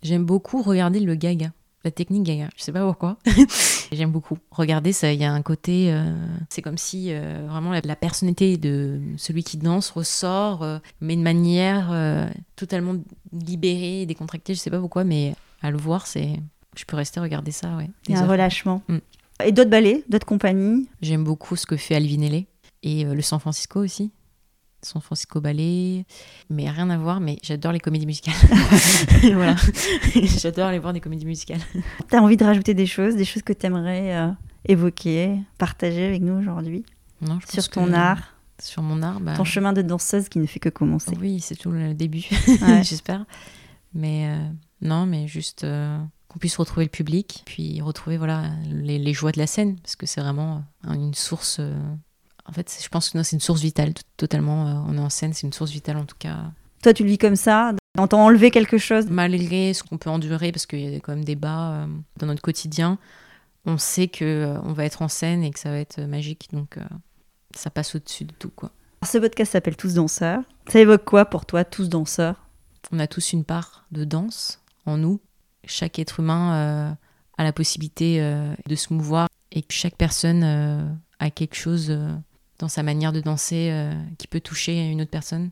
J'aime 0.02 0.24
beaucoup 0.24 0.62
regarder 0.62 1.00
le 1.00 1.14
gaga, 1.16 1.52
la 1.84 1.90
technique 1.90 2.22
gaga. 2.22 2.48
Je 2.56 2.62
sais 2.62 2.72
pas 2.72 2.86
pourquoi. 2.86 3.18
J'aime 3.92 4.10
beaucoup. 4.12 4.38
Regarder 4.50 4.92
ça, 4.92 5.12
il 5.12 5.20
y 5.20 5.24
a 5.24 5.32
un 5.32 5.42
côté. 5.42 5.92
euh, 5.92 6.14
c'est 6.48 6.62
comme 6.62 6.78
si 6.78 7.08
euh, 7.10 7.46
vraiment 7.48 7.72
la, 7.72 7.80
la 7.82 7.96
personnalité 7.96 8.56
de 8.56 9.00
celui 9.16 9.42
qui 9.42 9.56
danse 9.56 9.90
ressort, 9.90 10.62
euh, 10.62 10.78
mais 11.00 11.16
de 11.16 11.22
manière 11.22 11.92
totalement 12.56 12.94
libérée, 13.32 14.06
décontractée. 14.06 14.54
Je 14.54 14.60
sais 14.60 14.70
pas 14.70 14.80
pourquoi, 14.80 15.04
mais 15.04 15.34
à 15.62 15.70
le 15.70 15.78
voir, 15.78 16.06
c'est. 16.06 16.40
Je 16.76 16.84
peux 16.84 16.96
rester 16.96 17.18
regarder 17.20 17.50
ça, 17.50 17.76
ouais. 17.76 17.90
Il 18.06 18.12
y 18.12 18.14
a 18.14 18.20
un 18.20 18.24
heures. 18.24 18.30
relâchement. 18.30 18.82
Mm. 18.88 18.98
Et 19.44 19.52
d'autres 19.52 19.70
ballets, 19.70 20.04
d'autres 20.08 20.26
compagnies? 20.26 20.88
J'aime 21.02 21.24
beaucoup 21.24 21.56
ce 21.56 21.66
que 21.66 21.76
fait 21.76 21.94
Alvinelli 21.94 22.46
et 22.82 23.04
euh, 23.04 23.14
le 23.14 23.22
San 23.22 23.40
Francisco 23.40 23.80
aussi. 23.80 24.10
San 24.82 25.00
Francisco 25.02 25.40
Ballet, 25.40 26.04
mais 26.48 26.70
rien 26.70 26.88
à 26.90 26.96
voir, 26.98 27.20
mais 27.20 27.38
j'adore 27.42 27.72
les 27.72 27.80
comédies 27.80 28.06
musicales. 28.06 28.34
voilà, 29.34 29.56
j'adore 30.40 30.66
aller 30.68 30.78
voir 30.78 30.92
des 30.92 31.00
comédies 31.00 31.26
musicales. 31.26 31.60
T'as 32.08 32.20
envie 32.20 32.36
de 32.36 32.44
rajouter 32.44 32.74
des 32.74 32.86
choses, 32.86 33.14
des 33.16 33.24
choses 33.24 33.42
que 33.42 33.52
t'aimerais 33.52 34.16
euh, 34.16 34.30
évoquer, 34.66 35.38
partager 35.58 36.06
avec 36.06 36.22
nous 36.22 36.34
aujourd'hui? 36.34 36.84
Non, 37.20 37.38
je 37.40 37.46
pense 37.46 37.64
sur 37.64 37.68
ton 37.68 37.86
que- 37.86 37.92
art, 37.92 38.34
Sur 38.62 38.82
mon 38.82 39.02
art, 39.02 39.20
bah, 39.20 39.34
ton 39.36 39.44
chemin 39.44 39.72
de 39.72 39.82
danseuse 39.82 40.28
qui 40.28 40.38
ne 40.38 40.46
fait 40.46 40.60
que 40.60 40.68
commencer. 40.70 41.16
oui, 41.20 41.40
c'est 41.40 41.56
tout 41.56 41.70
le 41.70 41.92
début, 41.94 42.24
Ouais. 42.62 42.82
j'espère. 42.82 43.26
Mais 43.92 44.26
euh, 44.28 44.48
non, 44.82 45.04
mais 45.04 45.26
juste 45.28 45.64
euh, 45.64 45.98
qu'on 46.28 46.38
puisse 46.38 46.56
retrouver 46.56 46.84
le 46.86 46.90
public, 46.90 47.42
puis 47.44 47.80
retrouver 47.82 48.16
voilà 48.16 48.44
les, 48.70 48.98
les 48.98 49.12
joies 49.12 49.32
de 49.32 49.38
la 49.38 49.46
scène, 49.46 49.76
parce 49.80 49.96
que 49.96 50.06
c'est 50.06 50.20
vraiment 50.20 50.62
une 50.88 51.12
source. 51.12 51.60
En 52.46 52.52
fait, 52.52 52.78
je 52.82 52.88
pense 52.88 53.10
que 53.10 53.18
non, 53.18 53.24
c'est 53.24 53.36
une 53.36 53.40
source 53.40 53.60
vitale, 53.60 53.92
totalement. 54.16 54.66
euh, 54.66 54.82
on 54.88 54.96
est 54.96 55.00
en 55.00 55.10
scène, 55.10 55.32
c'est 55.32 55.46
une 55.46 55.52
source 55.52 55.70
vitale 55.70 55.96
en 55.96 56.04
tout 56.04 56.16
cas. 56.18 56.36
Toi, 56.82 56.94
tu 56.94 57.02
le 57.02 57.10
vis 57.10 57.18
comme 57.18 57.36
ça 57.36 57.72
On 57.98 58.06
t'a 58.06 58.16
enlevé 58.16 58.50
quelque 58.50 58.78
chose? 58.78 59.06
Malgré 59.08 59.74
ce 59.74 59.82
qu'on 59.82 59.98
peut 59.98 60.10
endurer, 60.10 60.52
parce 60.52 60.66
qu'il 60.66 60.80
y 60.90 60.96
a 60.96 61.00
quand 61.00 61.14
même 61.14 61.24
des 61.24 61.36
bas 61.36 61.72
euh, 61.72 61.86
dans 62.18 62.26
notre 62.26 62.42
quotidien, 62.42 62.98
on 63.66 63.76
sait 63.78 64.08
que 64.08 64.24
euh, 64.24 64.60
on 64.62 64.72
va 64.72 64.84
être 64.84 65.02
en 65.02 65.08
scène 65.08 65.42
et 65.42 65.50
que 65.50 65.58
ça 65.58 65.70
va 65.70 65.78
être 65.78 66.00
magique, 66.00 66.48
donc 66.52 66.78
ça 67.54 67.70
passe 67.70 67.94
au-dessus 67.94 68.24
de 68.24 68.32
tout 68.38 68.50
quoi. 68.50 68.70
Ce 69.02 69.16
podcast 69.16 69.52
s'appelle 69.52 69.76
Tous 69.76 69.94
danseurs. 69.94 70.42
Ça 70.68 70.78
évoque 70.78 71.04
quoi 71.04 71.24
pour 71.24 71.46
toi, 71.46 71.64
Tous 71.64 71.88
danseurs? 71.88 72.46
On 72.92 72.98
a 72.98 73.06
tous 73.06 73.32
une 73.32 73.44
part 73.44 73.86
de 73.92 74.04
danse 74.04 74.60
en 74.84 74.98
nous. 74.98 75.20
Chaque 75.64 75.98
être 75.98 76.20
humain 76.20 76.54
euh, 76.54 76.92
a 77.38 77.44
la 77.44 77.52
possibilité 77.52 78.20
euh, 78.20 78.52
de 78.66 78.74
se 78.74 78.92
mouvoir 78.92 79.28
et 79.52 79.62
que 79.62 79.72
chaque 79.72 79.96
personne 79.96 80.42
euh, 80.44 80.86
a 81.18 81.30
quelque 81.30 81.54
chose 81.54 81.96
dans 82.60 82.68
sa 82.68 82.82
manière 82.82 83.12
de 83.12 83.20
danser 83.20 83.70
euh, 83.70 83.92
qui 84.18 84.28
peut 84.28 84.40
toucher 84.40 84.90
une 84.90 85.00
autre 85.00 85.10
personne. 85.10 85.50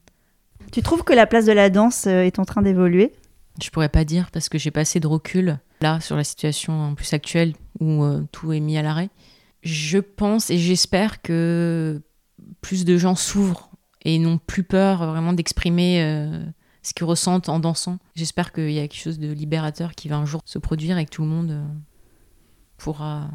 Tu 0.73 0.83
trouves 0.83 1.03
que 1.03 1.13
la 1.13 1.27
place 1.27 1.47
de 1.47 1.53
la 1.53 1.71
danse 1.71 2.07
euh, 2.07 2.23
est 2.23 2.39
en 2.39 2.45
train 2.45 2.63
d'évoluer? 2.63 3.13
Je 3.63 3.71
pourrais 3.71 3.89
pas 3.89 4.05
dire 4.05 4.31
parce 4.31 4.49
que 4.49 4.59
j'ai 4.59 4.71
pas 4.71 4.81
assez 4.81 5.01
de 5.01 5.07
recul 5.07 5.59
là 5.81 6.01
sur 6.01 6.17
la 6.17 6.25
situation 6.25 6.81
en 6.81 6.95
plus 6.95 7.13
actuelle 7.13 7.55
où 7.81 8.05
euh, 8.05 8.23
tout 8.31 8.53
est 8.53 8.61
mis 8.61 8.77
à 8.77 8.83
l'arrêt. 8.83 9.09
Je 9.63 9.99
pense 9.99 10.51
et 10.51 10.59
j'espère 10.59 11.23
que 11.23 12.03
plus 12.61 12.85
de 12.85 12.97
gens 12.97 13.17
s'ouvrent 13.17 13.71
et 14.03 14.19
n'ont 14.19 14.39
plus 14.39 14.63
peur 14.63 15.07
vraiment 15.07 15.33
d'exprimer 15.33 16.03
euh, 16.03 16.45
ce 16.83 16.93
qu'ils 16.93 17.07
ressentent 17.07 17.49
en 17.49 17.59
dansant. 17.59 17.99
J'espère 18.15 18.53
qu'il 18.53 18.71
y 18.71 18.79
a 18.79 18.83
quelque 18.83 19.01
chose 19.01 19.19
de 19.19 19.33
libérateur 19.33 19.93
qui 19.93 20.09
va 20.09 20.17
un 20.17 20.25
jour 20.27 20.41
se 20.45 20.59
produire 20.59 20.99
et 20.99 21.05
que 21.05 21.11
tout 21.11 21.23
le 21.23 21.29
monde 21.29 21.65
pourra 22.77 23.29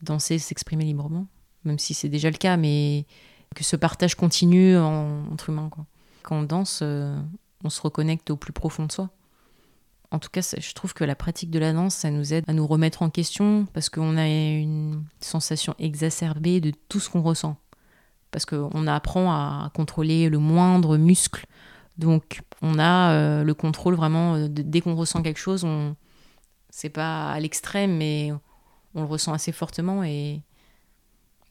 danser, 0.00 0.38
s'exprimer 0.38 0.84
librement, 0.84 1.26
même 1.64 1.78
si 1.78 1.94
c'est 1.94 2.08
déjà 2.08 2.30
le 2.30 2.36
cas, 2.36 2.56
mais 2.56 3.06
que 3.54 3.64
ce 3.64 3.76
partage 3.76 4.14
continue 4.14 4.76
en- 4.76 5.24
entre 5.32 5.50
humains. 5.50 5.70
Quand 6.22 6.36
on 6.36 6.42
danse, 6.42 6.80
euh, 6.82 7.20
on 7.64 7.70
se 7.70 7.80
reconnecte 7.80 8.30
au 8.30 8.36
plus 8.36 8.52
profond 8.52 8.86
de 8.86 8.92
soi. 8.92 9.10
En 10.10 10.18
tout 10.18 10.28
cas, 10.30 10.42
je 10.42 10.74
trouve 10.74 10.92
que 10.92 11.04
la 11.04 11.14
pratique 11.14 11.50
de 11.50 11.58
la 11.58 11.72
danse, 11.72 11.94
ça 11.94 12.10
nous 12.10 12.34
aide 12.34 12.44
à 12.46 12.52
nous 12.52 12.66
remettre 12.66 13.02
en 13.02 13.08
question 13.08 13.66
parce 13.72 13.88
qu'on 13.88 14.18
a 14.18 14.26
une 14.28 15.04
sensation 15.20 15.74
exacerbée 15.78 16.60
de 16.60 16.72
tout 16.88 17.00
ce 17.00 17.08
qu'on 17.08 17.22
ressent. 17.22 17.56
Parce 18.30 18.44
qu'on 18.44 18.86
apprend 18.86 19.30
à 19.30 19.70
contrôler 19.74 20.28
le 20.28 20.38
moindre 20.38 20.96
muscle. 20.98 21.46
Donc, 21.98 22.42
on 22.60 22.78
a 22.78 23.12
euh, 23.12 23.44
le 23.44 23.54
contrôle 23.54 23.94
vraiment. 23.94 24.34
euh, 24.34 24.48
dès 24.48 24.80
qu'on 24.80 24.94
ressent 24.94 25.22
quelque 25.22 25.40
chose, 25.40 25.64
on 25.64 25.96
c'est 26.70 26.88
pas 26.90 27.30
à 27.30 27.38
l'extrême, 27.40 27.96
mais 27.96 28.32
on 28.94 29.02
le 29.02 29.06
ressent 29.06 29.32
assez 29.34 29.52
fortement. 29.52 30.02
Et 30.04 30.40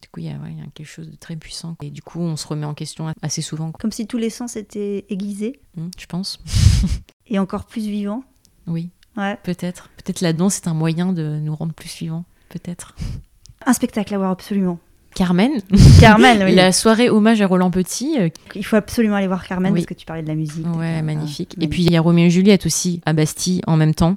du 0.01 0.09
coup, 0.09 0.19
il 0.19 0.25
y, 0.25 0.29
a, 0.29 0.33
ouais, 0.33 0.51
il 0.51 0.57
y 0.57 0.61
a 0.61 0.65
quelque 0.73 0.87
chose 0.87 1.09
de 1.09 1.15
très 1.15 1.35
puissant. 1.35 1.75
Et 1.81 1.89
du 1.89 2.01
coup, 2.01 2.19
on 2.19 2.35
se 2.35 2.47
remet 2.47 2.65
en 2.65 2.73
question 2.73 3.13
assez 3.21 3.41
souvent, 3.41 3.71
Comme 3.73 3.91
si 3.91 4.07
tous 4.07 4.17
les 4.17 4.29
sens 4.29 4.55
étaient 4.55 5.05
aiguisés 5.09 5.59
Hmm, 5.77 5.89
je 5.97 6.05
pense. 6.05 6.39
et 7.27 7.39
encore 7.39 7.65
plus 7.65 7.81
vivants 7.87 8.23
Oui. 8.67 8.89
Ouais. 9.17 9.37
Peut-être. 9.43 9.89
Peut-être 9.97 10.21
la 10.21 10.33
danse 10.33 10.57
est 10.57 10.67
un 10.67 10.73
moyen 10.73 11.13
de 11.13 11.37
nous 11.39 11.55
rendre 11.55 11.73
plus 11.73 11.93
vivants. 11.97 12.25
Peut-être. 12.49 12.95
Un 13.65 13.73
spectacle 13.73 14.13
à 14.15 14.17
voir 14.17 14.31
absolument. 14.31 14.79
Carmen, 15.13 15.51
Carmen, 15.99 16.41
oui. 16.45 16.55
la 16.55 16.71
soirée 16.71 17.09
hommage 17.09 17.41
à 17.41 17.47
Roland 17.47 17.69
Petit. 17.69 18.15
euh, 18.17 18.29
Il 18.55 18.65
faut 18.65 18.77
absolument 18.77 19.15
aller 19.17 19.27
voir 19.27 19.45
Carmen 19.45 19.71
Oui. 19.73 19.81
parce 19.81 19.85
que 19.87 19.93
tu 19.93 20.05
parlais 20.05 20.23
de 20.23 20.27
la 20.27 20.35
musique. 20.35 20.65
ouais, 20.77 20.95
Ah, 20.97 21.01
magnifique. 21.03 21.53
Et 21.55 21.57
magnifique. 21.57 21.69
puis 21.69 21.83
il 21.83 21.91
y 21.91 21.97
a 21.97 22.01
Roméo 22.01 22.25
et 22.25 22.29
Juliette 22.29 22.65
aussi 22.65 23.01
à 23.05 23.11
Bastille 23.13 23.61
en 23.67 23.75
même 23.77 23.93
temps. 23.93 24.15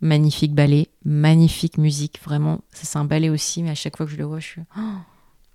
Magnifique 0.00 0.54
ballet, 0.54 0.88
magnifique 1.04 1.78
musique. 1.78 2.20
Vraiment, 2.22 2.60
c'est 2.72 2.98
un 2.98 3.04
ballet 3.04 3.30
aussi, 3.30 3.62
mais 3.62 3.70
à 3.70 3.74
chaque 3.74 3.96
fois 3.96 4.06
que 4.06 4.12
je 4.12 4.16
le 4.16 4.24
vois, 4.24 4.38
je 4.38 4.46
suis 4.46 4.62
oh, 4.76 4.80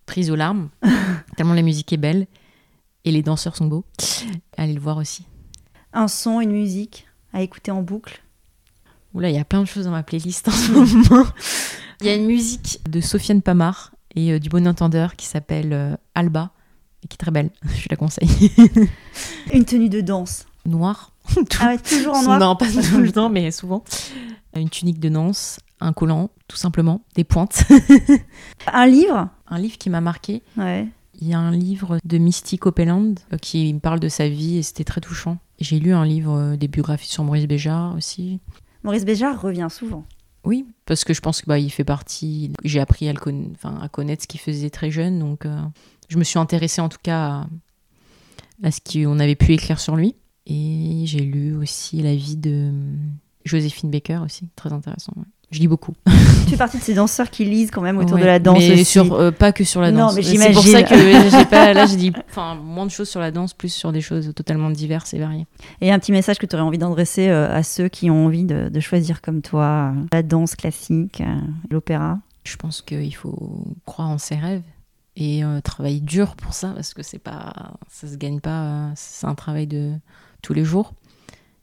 prise 0.06 0.30
aux 0.32 0.36
larmes. 0.36 0.70
tellement 1.38 1.54
la 1.54 1.62
musique 1.62 1.94
est 1.94 1.98
belle. 1.98 2.28
Et 3.06 3.12
les 3.12 3.22
danseurs 3.22 3.56
sont 3.56 3.68
beaux. 3.68 3.86
Allez 4.58 4.74
le 4.74 4.80
voir 4.80 4.98
aussi. 4.98 5.26
Un 5.92 6.08
son, 6.08 6.40
une 6.40 6.52
musique 6.52 7.06
à 7.34 7.42
écouter 7.42 7.72
en 7.72 7.82
boucle? 7.82 8.24
Oula, 9.14 9.30
il 9.30 9.36
y 9.36 9.40
a 9.40 9.46
plein 9.46 9.62
de 9.62 9.68
choses 9.68 9.86
dans 9.86 9.92
ma 9.92 10.04
playlist 10.04 10.48
en 10.48 10.52
ce 10.52 10.72
moment. 10.72 11.26
Il 12.02 12.08
y 12.08 12.10
a 12.10 12.16
une 12.16 12.26
musique 12.26 12.82
de 12.90 13.00
Sofiane 13.00 13.42
Pamar 13.42 13.94
et 14.16 14.34
euh, 14.34 14.40
du 14.40 14.50
Bon 14.50 14.68
Entendeur 14.68 15.16
qui 15.16 15.26
s'appelle 15.26 15.72
euh, 15.72 15.96
Alba 16.16 16.52
et 17.02 17.08
qui 17.08 17.16
est 17.16 17.18
très 17.18 17.32
belle. 17.32 17.52
Je 17.78 17.88
la 17.90 17.96
conseille. 17.96 18.52
Une 19.54 19.64
tenue 19.64 19.88
de 19.88 20.02
danse. 20.02 20.46
Ah 21.60 21.68
ouais, 21.68 21.78
toujours 21.80 22.16
en 22.16 22.24
noir 22.24 22.40
Non, 22.40 22.56
pas 22.56 22.66
tout 22.70 22.98
le 23.00 23.12
temps, 23.12 23.30
mais 23.30 23.52
souvent. 23.52 23.84
Une 24.56 24.70
tunique 24.70 25.00
de 25.00 25.10
danse, 25.10 25.60
un 25.80 25.94
collant, 25.94 26.30
tout 26.48 26.58
simplement, 26.58 27.02
des 27.16 27.24
pointes. 27.24 27.64
Un 28.72 28.86
livre 28.88 29.30
un 29.48 29.60
livre 29.60 29.78
qui 29.78 29.90
m'a 29.92 30.02
marqué. 30.02 30.42
Ouais. 30.58 30.88
Il 31.22 31.28
y 31.28 31.34
a 31.36 31.40
un 31.40 31.52
livre 31.52 32.00
de 32.04 32.18
Misty 32.18 32.58
Copeland 32.58 33.14
euh, 33.32 33.38
qui 33.38 33.72
me 33.72 33.80
parle 33.80 34.00
de 34.00 34.10
sa 34.10 34.28
vie 34.28 34.58
et 34.58 34.64
c'était 34.64 34.84
très 34.84 35.00
touchant. 35.00 35.38
J'ai 35.60 35.80
lu 35.80 35.94
un 35.94 36.06
livre, 36.06 36.34
euh, 36.34 36.56
des 36.58 36.68
biographies 36.68 37.10
sur 37.10 37.24
Maurice 37.24 37.46
Béjart 37.48 37.96
aussi. 37.96 38.40
Maurice 38.84 39.06
Béjart 39.06 39.40
revient 39.40 39.68
souvent. 39.70 40.06
Oui, 40.44 40.66
parce 40.88 41.04
que 41.04 41.14
je 41.14 41.22
pense 41.22 41.42
que 41.42 41.46
bah, 41.46 41.60
fait 41.70 41.84
partie. 41.84 42.52
J'ai 42.64 42.80
appris 42.80 43.08
à, 43.08 43.14
le 43.14 43.20
conna- 43.20 43.48
enfin, 43.54 43.80
à 43.80 43.90
connaître 43.90 44.24
ce 44.24 44.28
qu'il 44.28 44.40
faisait 44.40 44.72
très 44.72 44.90
jeune, 44.90 45.20
donc 45.20 45.46
euh, 45.46 45.56
je 46.10 46.18
me 46.18 46.24
suis 46.24 46.40
intéressée 46.40 46.82
en 46.82 46.90
tout 46.90 46.98
cas 47.04 47.46
à, 48.64 48.68
à 48.68 48.72
ce 48.72 48.80
qu'on 48.82 49.20
avait 49.20 49.36
pu 49.36 49.54
écrire 49.54 49.80
sur 49.80 49.96
lui. 49.96 50.16
Et 50.46 51.04
j'ai 51.06 51.22
lu 51.22 51.56
aussi 51.56 52.02
la 52.02 52.16
vie 52.16 52.36
de 52.36 52.70
hum, 52.70 52.98
Joséphine 53.46 53.90
Baker 53.92 54.20
aussi, 54.26 54.50
très 54.56 54.74
intéressant. 54.74 55.14
ouais. 55.16 55.24
Je 55.52 55.60
lis 55.60 55.68
beaucoup. 55.68 55.94
tu 56.08 56.50
fais 56.50 56.58
partie 56.58 56.80
de 56.80 56.84
ces 56.84 56.96
danseurs 56.96 57.30
qui 57.30 57.46
lisent 57.46 57.70
quand 57.70 57.82
même 57.82 58.00
autour 58.00 58.18
de 58.18 58.24
la 58.26 58.40
danse 58.40 58.58
mais 58.58 58.74
aussi. 58.74 58.86
Sur, 58.86 59.14
euh, 59.14 59.30
pas 59.30 59.52
que 59.52 59.64
sur 59.64 59.82
la 59.82 59.92
Non, 59.92 60.08
danse. 60.08 60.16
mais 60.16 60.24
c'est 60.24 60.52
pour 60.52 60.64
ça 60.64 60.82
que 60.82 60.96
j'ai 61.30 61.46
pas, 61.46 61.74
là, 61.74 61.86
j'ai 61.86 61.96
dit 61.96 62.12
enfin, 62.28 62.56
moins 62.56 62.88
de 62.88 62.92
choses 62.92 63.08
sur 63.08 63.20
la 63.20 63.30
danse, 63.30 63.54
plus 63.54 63.72
sur 63.72 63.92
des 63.92 64.02
choses 64.02 64.34
totalement 64.36 64.72
diverses 64.72 65.14
et 65.14 65.20
variées. 65.20 65.46
Et 65.80 65.92
un 65.92 66.00
petit 66.00 66.12
message 66.12 66.40
que 66.40 66.48
tu 66.48 66.56
aurais 66.56 66.64
envie 66.66 66.80
d'adresser 66.80 67.28
euh, 67.30 67.56
à 67.56 67.62
ceux 67.62 67.88
qui 67.88 68.10
ont 68.10 68.26
envie 68.26 68.46
de, 68.46 68.70
de 68.70 68.80
choisir 68.80 69.22
comme 69.22 69.44
toi 69.44 69.94
euh, 69.96 70.02
la 70.12 70.24
danse 70.24 70.56
classique, 70.56 71.22
l'opéra? 71.70 72.18
Je 72.46 72.56
pense 72.56 72.82
qu'il 72.82 73.14
faut 73.16 73.68
croire 73.86 74.10
en 74.10 74.18
ses 74.18 74.36
rêves 74.36 74.64
et 75.16 75.44
travailler 75.64 76.00
dur 76.00 76.36
pour 76.36 76.54
ça 76.56 76.70
parce 76.70 76.96
que 76.96 77.04
c'est 77.04 77.20
pas, 77.20 77.54
ça 77.92 78.08
se 78.08 78.16
gagne 78.16 78.40
pas. 78.40 78.90
c'est 78.96 79.28
un 79.28 79.36
travail 79.36 79.68
de 79.68 79.92
tous 80.44 80.54
les 80.54 80.64
jours, 80.64 80.94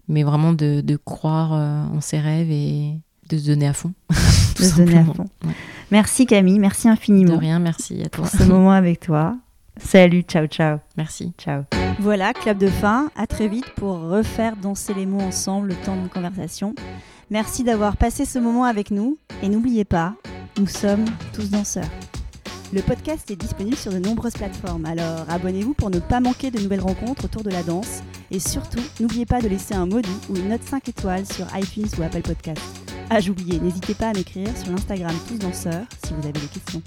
mais 0.09 0.25
vraiment 0.25 0.53
de, 0.53 0.81
de 0.81 0.97
croire 0.97 1.53
euh, 1.55 1.97
en 1.97 2.01
ses 2.01 2.19
rêves 2.19 2.51
et 2.51 2.95
de 3.29 3.38
se 3.38 3.47
donner 3.47 3.69
à 3.69 3.73
fond. 3.73 3.93
De 4.59 4.64
se 4.64 4.77
donner 4.77 4.99
à 4.99 5.05
fond. 5.05 5.25
Ouais. 5.45 5.53
Merci 5.90 6.27
Camille, 6.27 6.59
merci 6.59 6.87
De 6.88 6.93
infiniment 6.93 7.38
rien, 7.38 7.59
merci 7.61 8.03
à 8.03 8.09
toi. 8.11 8.25
pour 8.25 8.29
ce 8.29 8.43
moment 8.45 8.73
avec 8.73 9.01
toi. 9.01 9.37
Salut, 9.79 10.21
ciao, 10.23 10.47
ciao. 10.47 10.79
Merci. 10.99 11.33
Ciao. 11.38 11.62
Voilà, 12.01 12.35
clap 12.35 12.59
de 12.59 12.66
fin. 12.66 13.11
À 13.16 13.27
très 13.27 13.49
vite 13.49 13.71
pour 13.77 13.99
refaire 14.01 14.57
danser 14.57 14.93
les 14.93 15.07
mots 15.07 15.21
ensemble 15.23 15.69
le 15.69 15.75
temps 15.77 15.97
d'une 15.97 16.11
conversation. 16.11 16.75
Merci 17.31 17.64
d'avoir 17.64 17.97
passé 17.97 18.27
ce 18.27 18.38
moment 18.38 18.64
avec 18.64 18.90
nous. 18.90 19.16
Et 19.43 19.49
n'oubliez 19.49 19.85
pas, 19.87 20.14
nous 20.59 20.66
sommes 20.66 21.05
tous 21.33 21.49
danseurs. 21.49 21.88
Le 22.75 22.83
podcast 22.83 23.31
est 23.31 23.37
disponible 23.37 23.77
sur 23.77 23.93
de 23.93 23.99
nombreuses 23.99 24.35
plateformes, 24.35 24.85
alors 24.85 25.25
abonnez-vous 25.29 25.75
pour 25.75 25.90
ne 25.90 25.99
pas 26.01 26.21
manquer 26.21 26.51
de 26.51 26.61
nouvelles 26.61 26.81
rencontres 26.83 27.25
autour 27.25 27.43
de 27.43 27.51
la 27.51 27.62
danse. 27.62 28.03
Et 28.31 28.38
surtout, 28.38 28.81
n'oubliez 29.01 29.27
pas 29.27 29.40
de 29.40 29.49
laisser 29.49 29.75
un 29.75 29.87
mot 29.87 30.01
ou 30.29 30.37
une 30.37 30.49
note 30.49 30.62
5 30.62 30.88
étoiles 30.88 31.27
sur 31.27 31.47
iTunes 31.57 31.88
ou 31.99 32.03
Apple 32.03 32.23
Podcast. 32.23 32.62
Ah, 33.11 33.21
j'oubliais, 33.21 33.59
n'hésitez 33.59 33.95
pas 33.95 34.11
à 34.11 34.12
m'écrire 34.12 34.57
sur 34.57 34.71
l'Instagram 34.71 35.14
Tous 35.27 35.38
Danseurs 35.38 35.87
si 36.05 36.14
vous 36.14 36.23
avez 36.23 36.38
des 36.38 36.47
questions. 36.47 36.83